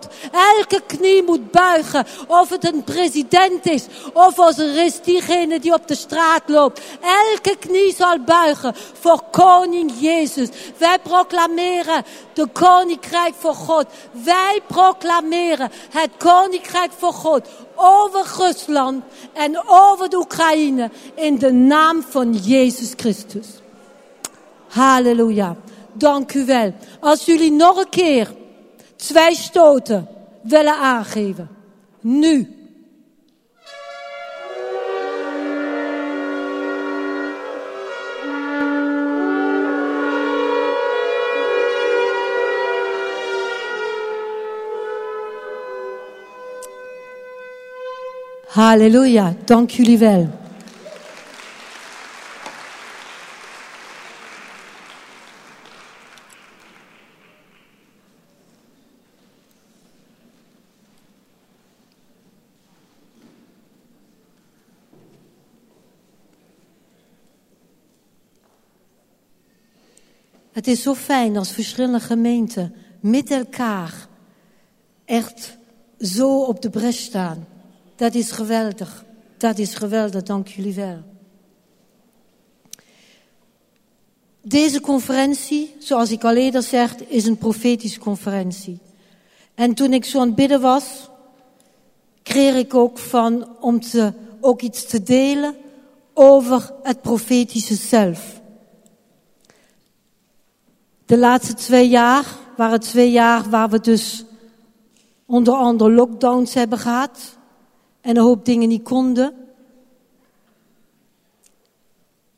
Elke 0.57 0.81
knie 0.87 1.23
moet 1.23 1.51
buigen. 1.51 2.05
Of 2.27 2.49
het 2.49 2.73
een 2.73 2.83
president 2.83 3.65
is. 3.65 3.85
Of 4.13 4.39
als 4.39 4.57
er 4.57 4.83
is 4.85 5.01
diegene 5.01 5.59
die 5.59 5.73
op 5.73 5.87
de 5.87 5.95
straat 5.95 6.43
loopt. 6.45 6.81
Elke 7.01 7.55
knie 7.59 7.95
zal 7.95 8.19
buigen 8.19 8.75
voor 8.99 9.21
koning 9.31 9.91
Jezus. 9.99 10.49
Wij 10.77 10.99
proclameren 10.99 12.05
de 12.33 12.47
koninkrijk 12.47 13.33
voor 13.37 13.55
God. 13.55 13.85
Wij 14.11 14.59
proclameren 14.67 15.71
het 15.89 16.09
koninkrijk 16.17 16.91
voor 16.97 17.13
God 17.13 17.47
over 17.75 18.33
Rusland 18.37 19.03
en 19.33 19.61
over 19.67 20.09
de 20.09 20.17
Oekraïne 20.17 20.89
in 21.15 21.37
de 21.37 21.51
naam 21.51 22.01
van 22.01 22.33
Jezus 22.33 22.93
Christus. 22.95 23.47
Halleluja. 24.67 25.55
Dank 25.93 26.33
u 26.33 26.45
wel. 26.45 26.73
Als 26.99 27.25
jullie 27.25 27.51
nog 27.51 27.77
een 27.77 27.89
keer 27.89 28.33
twee 28.95 29.35
stoten 29.35 30.07
willen 30.41 30.75
aangeven. 30.75 31.49
Nu. 32.01 32.54
Halleluja, 48.55 49.35
dank 49.45 49.69
jullie 49.69 49.97
wel. 49.97 50.29
Het 70.51 70.67
is 70.67 70.81
zo 70.81 70.93
fijn 70.93 71.37
als 71.37 71.51
verschillende 71.51 71.99
gemeenten 71.99 72.75
met 72.99 73.31
elkaar 73.31 74.07
echt 75.05 75.57
zo 75.99 76.43
op 76.43 76.61
de 76.61 76.69
bres 76.69 77.03
staan. 77.03 77.54
Dat 77.95 78.13
is 78.13 78.31
geweldig. 78.31 79.05
Dat 79.37 79.57
is 79.57 79.75
geweldig, 79.75 80.23
dank 80.23 80.47
jullie 80.47 80.73
wel. 80.73 81.03
Deze 84.41 84.81
conferentie, 84.81 85.75
zoals 85.79 86.11
ik 86.11 86.23
al 86.23 86.35
eerder 86.35 86.63
zeg, 86.63 86.95
is 86.95 87.25
een 87.25 87.37
profetische 87.37 87.99
conferentie. 87.99 88.79
En 89.55 89.73
toen 89.73 89.93
ik 89.93 90.05
zo 90.05 90.19
aan 90.19 90.27
het 90.27 90.35
bidden 90.35 90.61
was, 90.61 91.09
kreeg 92.23 92.55
ik 92.55 92.73
ook 92.73 92.97
van 92.97 93.57
om 93.59 93.79
te, 93.79 94.13
ook 94.39 94.61
iets 94.61 94.85
te 94.85 95.03
delen 95.03 95.55
over 96.13 96.73
het 96.83 97.01
profetische 97.01 97.75
zelf. 97.75 98.41
De 101.05 101.17
laatste 101.17 101.53
twee 101.53 101.89
jaar 101.89 102.25
waren 102.57 102.79
twee 102.79 103.11
jaar 103.11 103.49
waar 103.49 103.69
we 103.69 103.79
dus 103.79 104.25
onder 105.25 105.53
andere 105.53 105.91
lockdowns 105.91 106.53
hebben 106.53 106.79
gehad 106.79 107.37
en 108.05 108.17
een 108.17 108.23
hoop 108.23 108.45
dingen 108.45 108.69
niet 108.69 108.83
konden. 108.83 109.47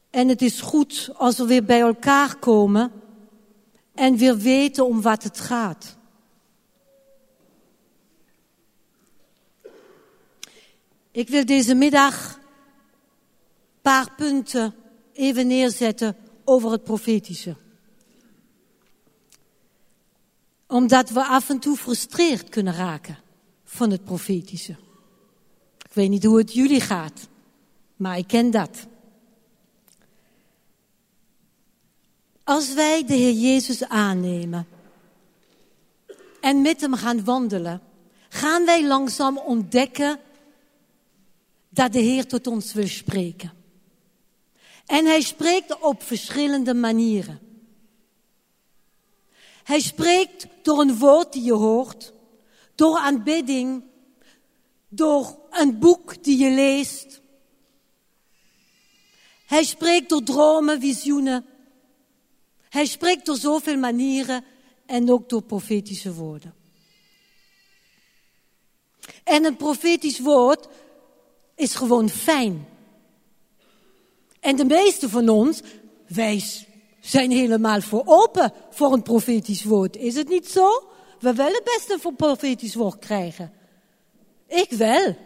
En 0.09 0.27
het 0.27 0.41
is 0.41 0.61
goed 0.61 1.09
als 1.13 1.37
we 1.37 1.45
weer 1.45 1.63
bij 1.63 1.79
elkaar 1.79 2.35
komen 2.35 2.91
en 3.93 4.17
weer 4.17 4.37
weten 4.37 4.85
om 4.85 5.01
wat 5.01 5.23
het 5.23 5.39
gaat. 5.39 5.97
Ik 11.11 11.29
wil 11.29 11.45
deze 11.45 11.75
middag 11.75 12.35
een 12.35 12.41
paar 13.81 14.15
punten 14.15 14.75
even 15.13 15.47
neerzetten 15.47 16.15
over 16.43 16.71
het 16.71 16.83
profetische. 16.83 17.55
Omdat 20.67 21.09
we 21.09 21.25
af 21.25 21.49
en 21.49 21.59
toe 21.59 21.77
frustreerd 21.77 22.49
kunnen 22.49 22.73
raken 22.73 23.17
van 23.63 23.91
het 23.91 24.03
profetische. 24.03 24.85
Weet 25.97 26.09
niet 26.09 26.23
hoe 26.23 26.37
het 26.37 26.53
jullie 26.53 26.81
gaat, 26.81 27.27
maar 27.95 28.17
ik 28.17 28.27
ken 28.27 28.51
dat. 28.51 28.87
Als 32.43 32.73
wij 32.73 33.05
de 33.05 33.13
Heer 33.13 33.33
Jezus 33.33 33.83
aannemen 33.83 34.67
en 36.41 36.61
met 36.61 36.81
Hem 36.81 36.93
gaan 36.93 37.23
wandelen, 37.23 37.81
gaan 38.29 38.65
wij 38.65 38.87
langzaam 38.87 39.37
ontdekken 39.37 40.19
dat 41.69 41.93
de 41.93 41.99
Heer 41.99 42.27
tot 42.27 42.47
ons 42.47 42.73
wil 42.73 42.87
spreken. 42.87 43.53
En 44.85 45.05
Hij 45.05 45.21
spreekt 45.21 45.79
op 45.79 46.03
verschillende 46.03 46.73
manieren. 46.73 47.39
Hij 49.63 49.79
spreekt 49.79 50.47
door 50.61 50.79
een 50.79 50.97
woord 50.97 51.33
die 51.33 51.43
je 51.43 51.53
hoort, 51.53 52.13
door 52.75 52.97
aanbidding, 52.97 53.86
door 54.89 55.39
een 55.49 55.79
boek 55.79 56.23
die 56.23 56.37
je 56.37 56.51
leest. 56.51 57.21
Hij 59.45 59.63
spreekt 59.63 60.09
door 60.09 60.23
dromen, 60.23 60.79
visioenen. 60.79 61.45
Hij 62.69 62.85
spreekt 62.85 63.25
door 63.25 63.37
zoveel 63.37 63.77
manieren 63.77 64.45
en 64.85 65.11
ook 65.11 65.29
door 65.29 65.41
profetische 65.41 66.13
woorden. 66.13 66.53
En 69.23 69.45
een 69.45 69.57
profetisch 69.57 70.19
woord 70.19 70.67
is 71.55 71.75
gewoon 71.75 72.09
fijn. 72.09 72.67
En 74.39 74.55
de 74.55 74.65
meeste 74.65 75.09
van 75.09 75.29
ons, 75.29 75.61
wij 76.07 76.43
zijn 76.99 77.31
helemaal 77.31 77.81
voor 77.81 78.03
open 78.05 78.53
voor 78.69 78.93
een 78.93 79.01
profetisch 79.01 79.63
woord. 79.63 79.95
Is 79.95 80.15
het 80.15 80.29
niet 80.29 80.47
zo? 80.47 80.89
We 81.19 81.33
willen 81.33 81.61
best 81.63 81.89
een 81.89 82.15
profetisch 82.15 82.75
woord 82.75 82.99
krijgen. 82.99 83.56
Ik 84.47 84.69
wel. 84.69 85.17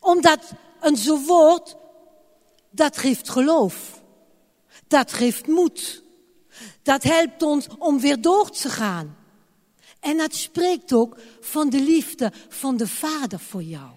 Omdat 0.00 0.52
een 0.80 0.96
zo 0.96 1.18
woord, 1.20 1.76
dat 2.70 2.96
geeft 2.96 3.28
geloof. 3.28 4.02
Dat 4.86 5.12
geeft 5.12 5.46
moed. 5.46 6.02
Dat 6.82 7.02
helpt 7.02 7.42
ons 7.42 7.66
om 7.78 8.00
weer 8.00 8.20
door 8.20 8.50
te 8.50 8.68
gaan. 8.70 9.16
En 10.00 10.16
dat 10.16 10.34
spreekt 10.34 10.92
ook 10.92 11.16
van 11.40 11.70
de 11.70 11.80
liefde 11.80 12.32
van 12.48 12.76
de 12.76 12.88
Vader 12.88 13.40
voor 13.40 13.62
jou. 13.62 13.90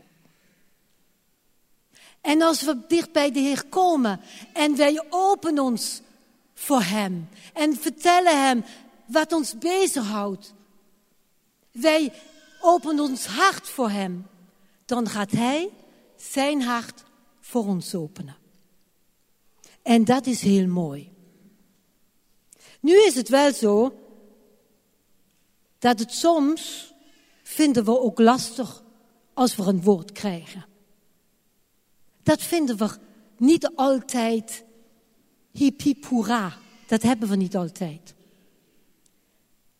En 2.21 2.41
als 2.41 2.61
we 2.61 2.77
dicht 2.87 3.11
bij 3.11 3.31
de 3.31 3.39
Heer 3.39 3.65
komen 3.65 4.21
en 4.53 4.75
wij 4.75 5.03
openen 5.09 5.63
ons 5.63 6.01
voor 6.53 6.81
Hem 6.81 7.29
en 7.53 7.75
vertellen 7.75 8.43
Hem 8.43 8.65
wat 9.05 9.33
ons 9.33 9.57
bezighoudt. 9.57 10.53
Wij 11.71 12.13
openen 12.61 13.03
ons 13.03 13.25
hart 13.25 13.69
voor 13.69 13.89
Hem. 13.89 14.27
Dan 14.85 15.07
gaat 15.07 15.31
Hij 15.31 15.69
zijn 16.15 16.61
hart 16.61 17.03
voor 17.39 17.65
ons 17.65 17.95
openen. 17.95 18.35
En 19.81 20.05
dat 20.05 20.25
is 20.25 20.41
heel 20.41 20.67
mooi. 20.67 21.11
Nu 22.79 23.05
is 23.05 23.15
het 23.15 23.29
wel 23.29 23.53
zo 23.53 23.93
dat 25.79 25.99
het 25.99 26.13
soms 26.13 26.93
vinden 27.43 27.85
we 27.85 27.99
ook 27.99 28.19
lastig 28.19 28.83
als 29.33 29.55
we 29.55 29.63
een 29.63 29.81
woord 29.81 30.11
krijgen. 30.11 30.65
Dat 32.23 32.41
vinden 32.41 32.77
we 32.77 32.97
niet 33.37 33.71
altijd 33.75 34.63
hip 35.51 35.81
hip. 35.81 36.07
Dat 36.87 37.01
hebben 37.01 37.29
we 37.29 37.35
niet 37.35 37.55
altijd. 37.55 38.13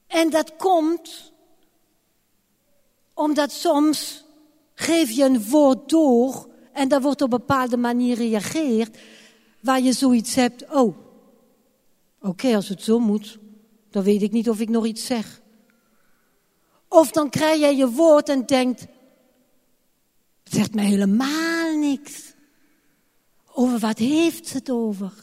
En 0.07 0.29
dat 0.29 0.55
komt 0.55 1.31
omdat 3.20 3.52
soms 3.52 4.24
geef 4.74 5.12
je 5.12 5.24
een 5.24 5.50
woord 5.50 5.90
door 5.90 6.50
en 6.74 6.88
daar 6.88 7.02
wordt 7.02 7.22
op 7.22 7.34
een 7.34 7.40
bepaalde 7.40 7.78
manier 7.78 8.16
gereageerd 8.16 8.98
waar 9.60 9.82
je 9.82 9.94
zoiets 9.94 10.36
hebt, 10.36 10.72
oh, 10.72 10.98
oké, 12.22 12.56
als 12.56 12.70
het 12.70 12.84
zo 12.84 13.00
moet, 13.00 13.40
dan 13.90 14.04
weet 14.04 14.22
ik 14.22 14.32
niet 14.32 14.50
of 14.50 14.60
ik 14.60 14.70
nog 14.70 14.86
iets 14.86 15.06
zeg. 15.06 15.42
Of 16.88 17.12
dan 17.12 17.30
krijg 17.30 17.60
je 17.60 17.76
je 17.76 17.90
woord 17.90 18.30
en 18.30 18.46
denkt, 18.46 18.82
het 20.44 20.54
zegt 20.54 20.74
mij 20.74 20.86
helemaal 20.86 21.78
niks. 21.78 22.34
Over 23.54 23.80
wat 23.80 23.98
heeft 23.98 24.54
het 24.54 24.70
over? 24.70 25.14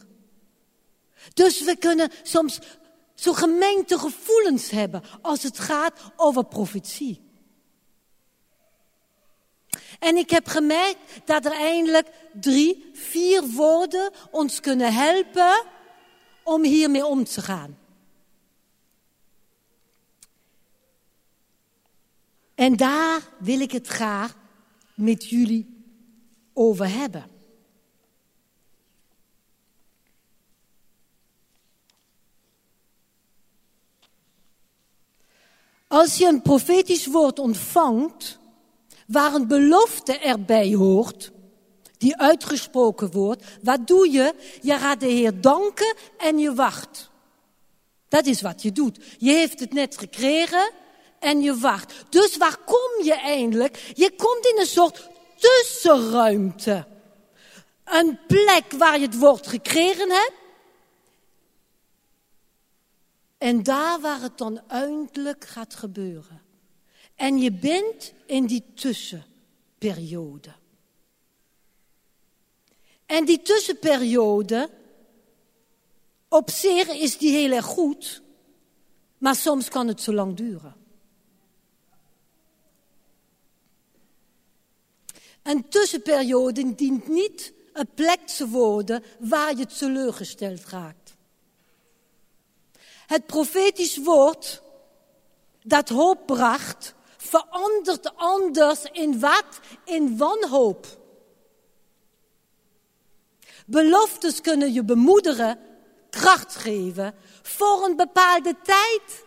Dus 1.35 1.65
we 1.65 1.77
kunnen 1.77 2.11
soms 2.23 2.59
zo 3.15 3.33
gemengde 3.33 3.99
gevoelens 3.99 4.71
hebben 4.71 5.03
als 5.23 5.43
het 5.43 5.59
gaat 5.59 6.01
over 6.17 6.45
profetie. 6.45 7.26
En 9.99 10.17
ik 10.17 10.31
heb 10.31 10.47
gemerkt 10.47 10.99
dat 11.25 11.45
er 11.45 11.53
eindelijk 11.53 12.09
drie, 12.33 12.91
vier 12.93 13.43
woorden 13.43 14.13
ons 14.31 14.61
kunnen 14.61 14.93
helpen 14.93 15.65
om 16.43 16.65
hiermee 16.65 17.07
om 17.07 17.25
te 17.25 17.43
gaan. 17.43 17.79
En 22.55 22.77
daar 22.77 23.21
wil 23.39 23.61
ik 23.61 23.73
het 23.73 23.87
graag 23.87 24.37
met 24.95 25.29
jullie 25.29 25.85
over 26.53 26.89
hebben. 26.89 27.35
Als 35.89 36.17
je 36.17 36.27
een 36.27 36.43
profetisch 36.43 37.07
woord 37.07 37.39
ontvangt, 37.39 38.39
waar 39.07 39.35
een 39.35 39.47
belofte 39.47 40.19
erbij 40.19 40.75
hoort, 40.75 41.33
die 41.99 42.17
uitgesproken 42.17 43.11
wordt, 43.11 43.45
wat 43.63 43.87
doe 43.87 44.11
je? 44.11 44.35
Je 44.63 44.73
gaat 44.73 45.01
de 45.01 45.07
Heer 45.07 45.41
danken 45.41 45.95
en 46.19 46.39
je 46.39 46.55
wacht. 46.55 47.11
Dat 48.09 48.27
is 48.27 48.43
wat 48.43 48.63
je 48.63 48.73
doet. 48.73 48.99
Je 49.19 49.31
heeft 49.31 49.61
het 49.61 49.73
net 49.73 49.99
gekregen 49.99 50.71
en 51.19 51.41
je 51.43 51.59
wacht. 51.59 51.95
Dus 52.09 52.37
waar 52.37 52.59
kom 52.65 53.05
je 53.05 53.15
eindelijk? 53.15 53.93
Je 53.95 54.11
komt 54.17 54.47
in 54.47 54.61
een 54.61 54.67
soort 54.67 55.09
tussenruimte. 55.37 56.87
Een 57.85 58.19
plek 58.27 58.73
waar 58.79 58.99
je 58.99 59.07
het 59.07 59.19
woord 59.19 59.47
gekregen 59.47 60.11
hebt. 60.11 60.33
En 63.39 63.63
daar 63.63 64.01
waar 64.01 64.21
het 64.21 64.39
dan 64.39 64.61
eindelijk 64.69 65.45
gaat 65.45 65.75
gebeuren. 65.75 66.43
En 67.15 67.39
je 67.39 67.53
bent 67.53 68.13
in 68.27 68.47
die 68.47 68.65
tussenperiode. 68.75 70.55
En 73.07 73.25
die 73.25 73.43
tussenperiode, 73.43 74.71
op 76.29 76.51
zich 76.51 76.89
is 76.89 77.19
die 77.19 77.31
heel 77.31 77.53
erg 77.53 77.65
goed, 77.65 78.23
maar 79.19 79.37
soms 79.37 79.69
kan 79.69 79.89
het 79.89 80.01
zo 80.01 80.13
lang 80.13 80.37
duren. 80.37 80.75
Een 85.43 85.69
tussenperiode 85.69 86.75
dient 86.75 87.09
niet 87.09 87.53
een 87.73 87.89
plek 87.95 88.27
te 88.27 88.49
worden 88.49 89.03
waar 89.19 89.57
je 89.57 89.67
teleurgesteld 89.67 90.65
raakt. 90.65 91.15
Het 93.07 93.27
profetisch 93.27 93.97
woord 93.97 94.63
dat 95.63 95.89
hoop 95.89 96.27
bracht, 96.27 96.95
verandert 97.27 98.17
anders 98.17 98.83
in 98.93 99.21
wat? 99.21 99.61
In 99.85 100.19
wanhoop. 100.19 100.87
Beloftes 103.67 104.41
kunnen 104.41 104.73
je 104.73 104.85
bemoedigen, 104.85 105.59
kracht 106.11 106.57
geven 106.57 107.15
voor 107.43 107.85
een 107.85 107.97
bepaalde 107.97 108.57
tijd. 108.63 109.25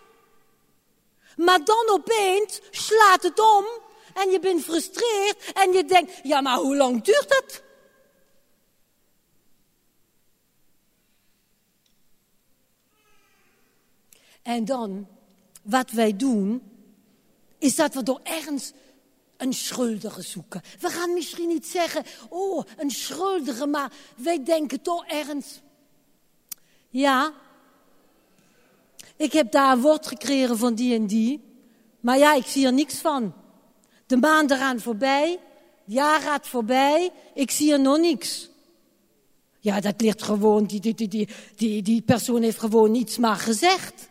Maar 1.35 1.65
dan 1.65 1.89
opeens 1.89 2.62
slaat 2.71 3.23
het 3.23 3.39
om 3.39 3.65
en 4.13 4.29
je 4.29 4.39
bent 4.39 4.63
frustreerd 4.63 5.51
en 5.53 5.71
je 5.71 5.85
denkt, 5.85 6.19
ja 6.23 6.41
maar 6.41 6.57
hoe 6.57 6.75
lang 6.75 7.03
duurt 7.03 7.29
dat? 7.29 7.62
En 14.41 14.65
dan, 14.65 15.07
wat 15.62 15.91
wij 15.91 16.15
doen, 16.15 16.68
is 17.59 17.75
dat 17.75 17.93
we 17.93 18.03
door 18.03 18.19
ergens 18.23 18.71
een 19.37 19.53
schuldige 19.53 20.21
zoeken. 20.21 20.61
We 20.79 20.89
gaan 20.89 21.13
misschien 21.13 21.47
niet 21.47 21.67
zeggen, 21.67 22.03
oh, 22.29 22.65
een 22.77 22.91
schuldige, 22.91 23.67
maar 23.67 23.91
wij 24.15 24.43
denken 24.43 24.81
toch 24.81 25.05
ergens. 25.05 25.61
Ja, 26.89 27.33
ik 29.15 29.33
heb 29.33 29.51
daar 29.51 29.71
een 29.71 29.81
woord 29.81 30.07
gekregen 30.07 30.57
van 30.57 30.75
die 30.75 30.95
en 30.95 31.07
die, 31.07 31.41
maar 31.99 32.17
ja, 32.17 32.33
ik 32.33 32.45
zie 32.45 32.65
er 32.65 32.73
niks 32.73 32.95
van. 32.95 33.33
De 34.05 34.17
maanden 34.17 34.57
gaan 34.57 34.79
voorbij, 34.79 35.31
het 35.31 35.93
jaar 35.93 36.21
gaat 36.21 36.47
voorbij, 36.47 37.11
ik 37.33 37.51
zie 37.51 37.71
er 37.71 37.79
nog 37.79 37.97
niks. 37.97 38.49
Ja, 39.59 39.79
dat 39.79 40.01
ligt 40.01 40.23
gewoon, 40.23 40.65
die, 40.65 40.79
die, 40.79 41.07
die, 41.07 41.27
die, 41.55 41.81
die 41.81 42.01
persoon 42.01 42.41
heeft 42.41 42.59
gewoon 42.59 42.91
niets 42.91 43.17
maar 43.17 43.35
gezegd. 43.35 44.08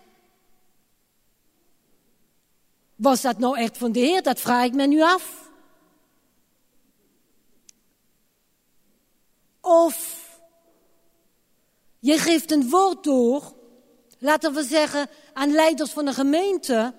Was 2.99 3.21
dat 3.21 3.39
nou 3.39 3.59
echt 3.59 3.79
van 3.79 3.93
de 3.93 3.99
Heer? 3.99 4.23
Dat 4.23 4.41
vraag 4.41 4.65
ik 4.65 4.75
me 4.75 4.87
nu 4.87 5.03
af. 5.03 5.51
Of 9.61 10.27
je 11.99 12.19
geeft 12.19 12.51
een 12.51 12.69
woord 12.69 13.05
door, 13.05 13.53
laten 14.19 14.55
we 14.55 14.63
zeggen 14.63 15.09
aan 15.33 15.53
leiders 15.53 15.91
van 15.91 16.07
een 16.07 16.15
gemeente, 16.15 16.95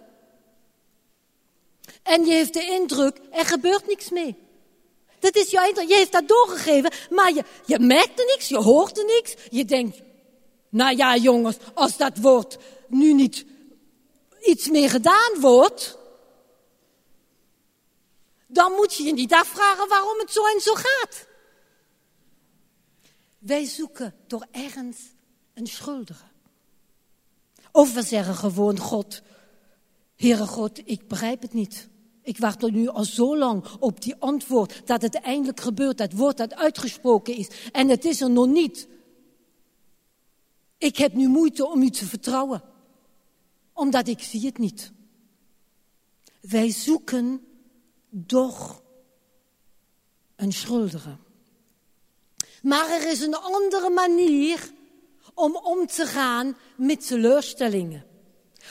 en 2.03 2.25
je 2.25 2.31
heeft 2.31 2.53
de 2.53 2.63
indruk, 2.63 3.19
er 3.31 3.45
gebeurt 3.45 3.87
niks 3.87 4.09
mee. 4.09 4.37
Dat 5.19 5.35
is 5.35 5.51
jouw 5.51 5.65
je 5.65 5.95
heeft 5.95 6.11
dat 6.11 6.27
doorgegeven, 6.27 6.91
maar 7.09 7.33
je, 7.33 7.43
je 7.65 7.79
merkte 7.79 8.23
niks, 8.35 8.47
je 8.47 8.57
hoorde 8.57 9.03
niks. 9.03 9.35
Je 9.49 9.65
denkt, 9.65 10.01
nou 10.69 10.95
ja 10.95 11.15
jongens, 11.15 11.57
als 11.73 11.97
dat 11.97 12.17
woord 12.17 12.57
nu 12.87 13.13
niet 13.13 13.45
iets 14.41 14.69
meer 14.69 14.89
gedaan 14.89 15.39
wordt, 15.39 15.97
dan 18.47 18.71
moet 18.71 18.93
je 18.93 19.03
je 19.03 19.13
niet 19.13 19.33
afvragen 19.33 19.87
waarom 19.87 20.19
het 20.19 20.31
zo 20.31 20.45
en 20.45 20.61
zo 20.61 20.73
gaat. 20.73 21.27
Wij 23.39 23.65
zoeken 23.65 24.15
door 24.27 24.45
ergens 24.51 24.97
een 25.53 25.67
schuldige. 25.67 26.25
Of 27.71 27.93
we 27.93 28.01
zeggen 28.01 28.35
gewoon 28.35 28.79
God, 28.79 29.21
Heere 30.15 30.47
God, 30.47 30.81
ik 30.85 31.07
begrijp 31.07 31.41
het 31.41 31.53
niet. 31.53 31.89
Ik 32.21 32.37
wacht 32.37 32.63
er 32.63 32.71
nu 32.71 32.87
al 32.87 33.03
zo 33.03 33.37
lang 33.37 33.65
op 33.79 34.01
die 34.01 34.15
antwoord 34.15 34.87
dat 34.87 35.01
het 35.01 35.15
eindelijk 35.15 35.59
gebeurt, 35.59 35.97
dat 35.97 36.13
woord 36.13 36.37
dat 36.37 36.55
uitgesproken 36.55 37.35
is 37.35 37.47
en 37.71 37.89
het 37.89 38.05
is 38.05 38.21
er 38.21 38.29
nog 38.29 38.47
niet. 38.47 38.87
Ik 40.77 40.97
heb 40.97 41.13
nu 41.13 41.27
moeite 41.27 41.67
om 41.67 41.81
u 41.81 41.89
te 41.89 42.05
vertrouwen 42.05 42.63
omdat 43.79 44.07
ik 44.07 44.19
zie 44.19 44.45
het 44.45 44.57
niet. 44.57 44.91
Wij 46.41 46.71
zoeken 46.71 47.47
doch 48.09 48.81
een 50.35 50.51
schuldige. 50.51 51.17
Maar 52.61 52.89
er 52.89 53.09
is 53.09 53.21
een 53.21 53.35
andere 53.35 53.89
manier 53.89 54.71
om 55.33 55.55
om 55.55 55.87
te 55.87 56.05
gaan 56.05 56.57
met 56.77 57.07
teleurstellingen. 57.07 58.05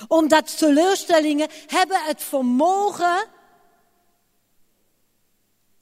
Omdat 0.08 0.58
teleurstellingen 0.58 1.48
hebben 1.66 2.04
het 2.04 2.22
vermogen 2.22 3.26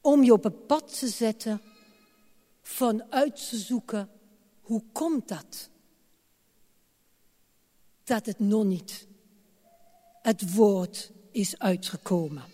om 0.01 0.23
je 0.23 0.33
op 0.33 0.45
het 0.45 0.67
pad 0.67 0.99
te 0.99 1.09
zetten 1.09 1.62
van 2.62 3.12
uit 3.12 3.49
te 3.49 3.57
zoeken 3.57 4.11
hoe 4.61 4.83
komt 4.93 5.29
dat? 5.29 5.71
Dat 8.05 8.27
het 8.27 8.39
nog 8.39 8.65
niet 8.65 9.07
het 10.27 10.55
woord 10.55 11.12
is 11.31 11.59
uitgekomen. 11.59 12.45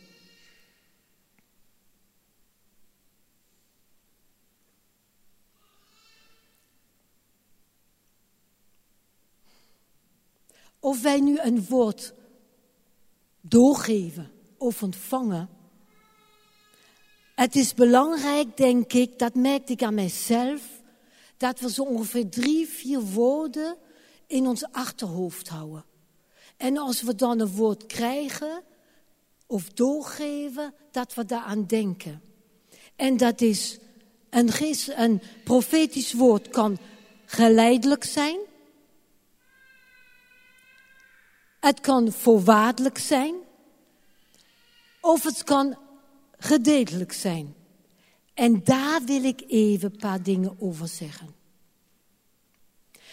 Of 10.79 11.03
wij 11.03 11.21
nu 11.21 11.39
een 11.39 11.67
woord 11.67 12.15
doorgeven 13.41 14.31
of 14.59 14.83
ontvangen. 14.83 15.49
Het 17.35 17.57
is 17.57 17.75
belangrijk, 17.75 18.57
denk 18.57 18.93
ik, 18.93 19.19
dat 19.19 19.35
merkte 19.35 19.73
ik 19.73 19.83
aan 19.83 19.95
mijzelf, 19.95 20.83
dat 21.37 21.61
we 21.61 21.71
zo 21.71 21.83
ongeveer 21.83 22.29
drie, 22.29 22.67
vier 22.67 23.01
woorden 23.01 23.77
in 24.27 24.47
ons 24.47 24.65
achterhoofd 24.65 25.49
houden. 25.49 25.91
En 26.57 26.77
als 26.77 27.03
we 27.03 27.15
dan 27.15 27.41
een 27.41 27.55
woord 27.55 27.87
krijgen 27.87 28.62
of 29.47 29.69
doorgeven, 29.69 30.75
dat 30.91 31.15
we 31.15 31.25
daaraan 31.25 31.67
denken. 31.67 32.23
En 32.97 33.17
dat 33.17 33.41
is, 33.41 33.79
een, 34.31 34.51
een 34.97 35.23
profetisch 35.45 36.12
woord 36.12 36.49
kan 36.49 36.79
geleidelijk 37.25 38.05
zijn. 38.05 38.38
Het 41.61 41.81
kan 41.81 42.12
voorwaardelijk 42.12 42.99
zijn. 42.99 43.35
Of 45.01 45.23
het 45.23 45.45
kan 45.45 45.79
gedeeltelijk 46.38 47.12
zijn. 47.12 47.55
En 48.35 48.65
daar 48.65 49.03
wil 49.05 49.25
ik 49.25 49.43
even 49.47 49.93
een 49.93 49.99
paar 49.99 50.23
dingen 50.23 50.57
over 50.61 50.88
zeggen. 50.88 51.35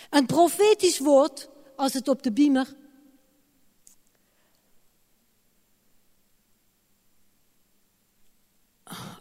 Een 0.09 0.25
profetisch 0.25 0.99
woord, 0.99 1.49
als 1.75 1.93
het 1.93 2.07
op 2.07 2.23
de 2.23 2.31
beamer. 2.31 2.75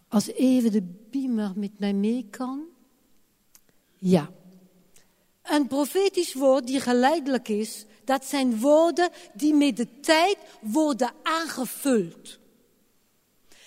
Als 0.09 0.27
even 0.27 0.73
de 0.73 0.83
beamer 1.11 1.53
met 1.55 1.79
mij 1.79 1.93
mee 1.93 2.27
kan. 2.31 2.65
Ja. 3.99 4.31
Een 5.43 5.67
profetisch 5.67 6.35
woord 6.35 6.67
die 6.67 6.81
geleidelijk 6.81 7.49
is, 7.49 7.85
dat 8.05 8.25
zijn 8.25 8.61
woorden 8.61 9.11
die 9.35 9.55
met 9.55 9.77
de 9.77 10.01
tijd 10.01 10.37
worden 10.61 11.13
aangevuld. 11.23 12.39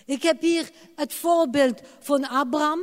Ik 0.06 0.24
heb 0.24 0.42
hier 0.42 0.72
het 0.96 1.14
voorbeeld 1.14 1.82
van 2.00 2.28
Abraham. 2.28 2.82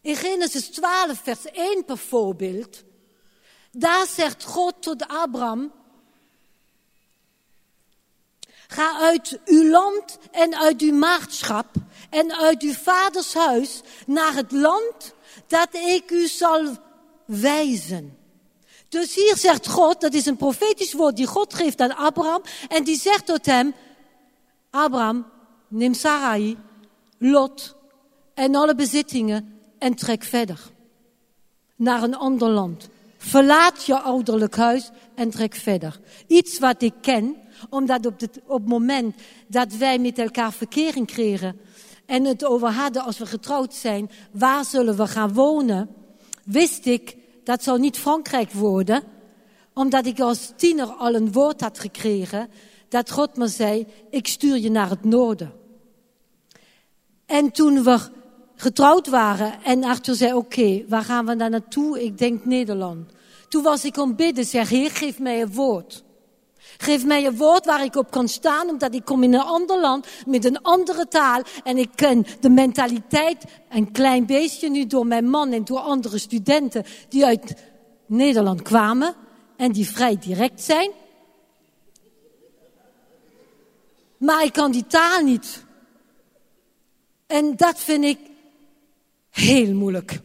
In 0.00 0.16
Genesis 0.16 0.66
12, 0.66 1.20
vers 1.22 1.44
1 1.44 1.82
bijvoorbeeld. 1.86 2.84
Daar 3.72 4.06
zegt 4.06 4.44
God 4.44 4.74
tot 4.82 5.08
Abraham. 5.08 5.72
Ga 8.68 8.98
uit 8.98 9.40
uw 9.44 9.70
land 9.70 10.18
en 10.30 10.56
uit 10.56 10.80
uw 10.80 10.94
maagdschap 10.94 11.68
en 12.10 12.36
uit 12.36 12.62
uw 12.62 12.72
vaders 12.72 13.34
huis 13.34 13.80
naar 14.06 14.34
het 14.34 14.52
land 14.52 15.14
dat 15.46 15.68
ik 15.74 16.10
u 16.10 16.26
zal 16.26 16.76
wijzen. 17.24 18.18
Dus 18.88 19.14
hier 19.14 19.36
zegt 19.36 19.68
God, 19.68 20.00
dat 20.00 20.14
is 20.14 20.26
een 20.26 20.36
profetisch 20.36 20.92
woord 20.92 21.16
die 21.16 21.26
God 21.26 21.54
geeft 21.54 21.80
aan 21.80 21.96
Abraham. 21.96 22.42
En 22.68 22.84
die 22.84 22.98
zegt 22.98 23.26
tot 23.26 23.46
hem, 23.46 23.74
Abraham, 24.70 25.26
neem 25.68 25.94
Sarai, 25.94 26.56
Lot 27.18 27.76
en 28.34 28.54
alle 28.54 28.74
bezittingen 28.74 29.60
en 29.78 29.94
trek 29.94 30.22
verder. 30.22 30.60
Naar 31.76 32.02
een 32.02 32.16
ander 32.16 32.48
land. 32.48 32.88
Verlaat 33.16 33.84
je 33.84 34.00
ouderlijk 34.00 34.56
huis 34.56 34.90
en 35.14 35.30
trek 35.30 35.54
verder. 35.54 36.00
Iets 36.26 36.58
wat 36.58 36.82
ik 36.82 36.94
ken, 37.00 37.36
omdat 37.68 38.06
op 38.06 38.20
het, 38.20 38.40
op 38.46 38.58
het 38.60 38.68
moment 38.68 39.16
dat 39.46 39.72
wij 39.72 39.98
met 39.98 40.18
elkaar 40.18 40.52
verkering 40.52 41.06
kregen 41.06 41.60
en 42.10 42.24
het 42.24 42.44
over 42.44 42.68
hadden 42.68 43.02
als 43.02 43.18
we 43.18 43.26
getrouwd 43.26 43.74
zijn, 43.74 44.10
waar 44.32 44.64
zullen 44.64 44.96
we 44.96 45.06
gaan 45.06 45.32
wonen, 45.32 45.88
wist 46.44 46.86
ik 46.86 47.16
dat 47.44 47.62
zou 47.62 47.78
niet 47.78 47.98
Frankrijk 47.98 48.52
worden, 48.52 49.02
omdat 49.74 50.06
ik 50.06 50.20
als 50.20 50.52
tiener 50.56 50.86
al 50.86 51.14
een 51.14 51.32
woord 51.32 51.60
had 51.60 51.78
gekregen 51.78 52.48
dat 52.88 53.10
God 53.10 53.36
me 53.36 53.46
zei, 53.46 53.86
ik 54.10 54.26
stuur 54.26 54.58
je 54.58 54.70
naar 54.70 54.90
het 54.90 55.04
noorden. 55.04 55.52
En 57.26 57.50
toen 57.50 57.82
we 57.82 57.98
getrouwd 58.56 59.08
waren 59.08 59.62
en 59.64 59.84
Arthur 59.84 60.14
zei, 60.14 60.34
oké, 60.34 60.84
waar 60.88 61.04
gaan 61.04 61.26
we 61.26 61.36
dan 61.36 61.50
naartoe? 61.50 62.02
Ik 62.04 62.18
denk 62.18 62.44
Nederland. 62.44 63.10
Toen 63.48 63.62
was 63.62 63.84
ik 63.84 63.96
om 63.96 64.16
bidden, 64.16 64.44
zeg, 64.44 64.68
Heer, 64.68 64.90
geef 64.90 65.18
mij 65.18 65.42
een 65.42 65.52
woord. 65.52 66.04
Geef 66.82 67.04
mij 67.04 67.26
een 67.26 67.36
woord 67.36 67.64
waar 67.64 67.84
ik 67.84 67.94
op 67.94 68.10
kan 68.10 68.28
staan, 68.28 68.68
omdat 68.68 68.94
ik 68.94 69.04
kom 69.04 69.22
in 69.22 69.34
een 69.34 69.40
ander 69.40 69.80
land 69.80 70.06
met 70.26 70.44
een 70.44 70.62
andere 70.62 71.08
taal 71.08 71.42
en 71.64 71.78
ik 71.78 71.90
ken 71.94 72.26
de 72.40 72.48
mentaliteit 72.48 73.44
een 73.70 73.92
klein 73.92 74.26
beetje 74.26 74.70
nu 74.70 74.86
door 74.86 75.06
mijn 75.06 75.28
man 75.28 75.52
en 75.52 75.64
door 75.64 75.78
andere 75.78 76.18
studenten 76.18 76.84
die 77.08 77.26
uit 77.26 77.54
Nederland 78.06 78.62
kwamen 78.62 79.14
en 79.56 79.72
die 79.72 79.88
vrij 79.88 80.18
direct 80.18 80.62
zijn. 80.62 80.90
Maar 84.16 84.44
ik 84.44 84.52
kan 84.52 84.72
die 84.72 84.86
taal 84.86 85.22
niet. 85.22 85.64
En 87.26 87.56
dat 87.56 87.78
vind 87.78 88.04
ik 88.04 88.18
heel 89.30 89.74
moeilijk. 89.74 90.20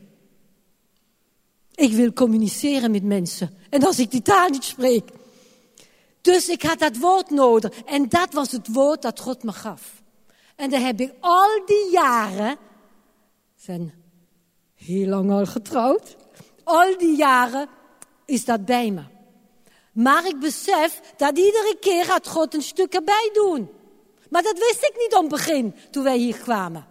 Ik 1.73 1.91
wil 1.91 2.13
communiceren 2.13 2.91
met 2.91 3.03
mensen. 3.03 3.57
En 3.69 3.83
als 3.83 3.99
ik 3.99 4.11
die 4.11 4.21
taal 4.21 4.49
niet 4.49 4.63
spreek, 4.63 5.09
dus 6.25 6.49
ik 6.49 6.63
had 6.63 6.79
dat 6.79 6.97
woord 6.97 7.29
nodig. 7.29 7.71
En 7.85 8.09
dat 8.09 8.33
was 8.33 8.51
het 8.51 8.67
woord 8.73 9.01
dat 9.01 9.19
God 9.19 9.43
me 9.43 9.51
gaf. 9.51 9.81
En 10.55 10.69
dan 10.69 10.81
heb 10.81 10.99
ik 10.99 11.13
al 11.19 11.65
die 11.65 11.91
jaren, 11.91 12.57
zijn 13.55 13.93
heel 14.73 15.07
lang 15.07 15.31
al 15.31 15.45
getrouwd, 15.45 16.15
al 16.63 16.97
die 16.97 17.15
jaren 17.15 17.67
is 18.25 18.45
dat 18.45 18.65
bij 18.65 18.91
me. 18.91 19.03
Maar 19.91 20.27
ik 20.27 20.39
besef 20.39 21.01
dat 21.17 21.37
iedere 21.37 21.77
keer 21.79 22.05
gaat 22.05 22.27
God 22.27 22.53
een 22.53 22.61
stuk 22.61 22.93
erbij 22.93 23.29
doen. 23.33 23.69
Maar 24.29 24.43
dat 24.43 24.57
wist 24.59 24.83
ik 24.83 24.95
niet 24.97 25.13
om 25.13 25.21
het 25.21 25.29
begin, 25.29 25.75
toen 25.91 26.03
wij 26.03 26.17
hier 26.17 26.37
kwamen. 26.37 26.85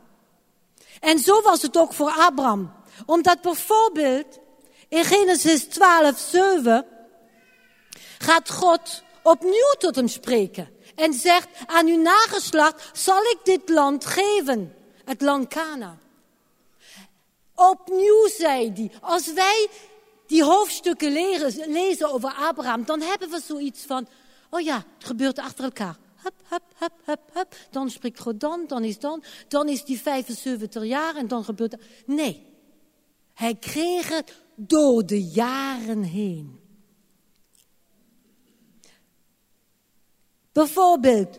En 1.01 1.19
zo 1.19 1.43
was 1.43 1.63
het 1.63 1.77
ook 1.77 1.93
voor 1.93 2.11
Abraham. 2.11 2.73
Omdat 3.07 3.41
bijvoorbeeld 3.41 4.39
in 4.89 5.05
Genesis 5.05 5.65
12, 5.65 6.19
7 6.19 6.87
gaat 8.19 8.51
God 8.51 9.04
opnieuw 9.25 9.75
tot 9.79 9.97
hem 9.97 10.09
spreken. 10.09 10.69
En 10.95 11.13
zegt, 11.13 11.49
aan 11.67 11.87
uw 11.87 12.03
nageslacht 12.03 12.91
zal 12.93 13.23
ik 13.23 13.39
dit 13.45 13.69
land 13.69 14.05
geven. 14.05 14.75
Het 15.05 15.21
land 15.21 15.49
Kana. 15.49 15.99
Opnieuw 17.55 18.29
zei 18.29 18.73
hij, 18.75 18.91
als 19.01 19.33
wij 19.33 19.69
die 20.27 20.45
hoofdstukken 20.45 21.13
leren, 21.13 21.73
lezen 21.73 22.13
over 22.13 22.33
Abraham, 22.33 22.85
dan 22.85 23.01
hebben 23.01 23.31
we 23.31 23.41
zoiets 23.47 23.83
van, 23.83 24.07
oh 24.51 24.61
ja, 24.61 24.85
het 24.97 25.07
gebeurt 25.07 25.39
achter 25.39 25.65
elkaar. 25.65 25.97
Hup, 26.23 26.35
hup, 26.49 26.63
hup, 26.79 26.93
hup, 27.05 27.21
hup. 27.33 27.57
Dan 27.71 27.91
spreekt 27.91 28.21
God 28.21 28.41
dan, 28.41 28.65
dan 28.67 28.85
is 28.85 28.99
dan, 28.99 29.23
dan 29.49 29.69
is 29.69 29.85
die 29.85 30.01
75 30.01 30.85
jaar 30.85 31.17
en 31.17 31.29
dan 31.29 31.45
gebeurt 31.45 31.73
het. 31.73 31.83
Nee, 32.07 32.47
hij 33.35 33.55
kreeg 33.55 34.09
het 34.09 34.33
door 34.57 35.07
de 35.07 35.23
jaren 35.23 36.03
heen. 36.03 36.64
Bijvoorbeeld 40.55 41.39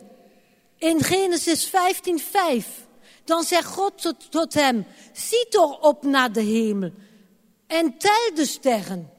in 0.78 1.02
Genesis 1.02 1.70
15:5. 1.70 2.66
Dan 3.24 3.42
zegt 3.42 3.66
God 3.66 4.02
tot, 4.02 4.30
tot 4.30 4.54
hem: 4.54 4.86
Zie 5.12 5.46
toch 5.48 5.80
op 5.80 6.02
naar 6.02 6.32
de 6.32 6.42
hemel 6.42 6.90
en 7.66 7.98
tel 7.98 8.34
de 8.34 8.46
sterren, 8.46 9.10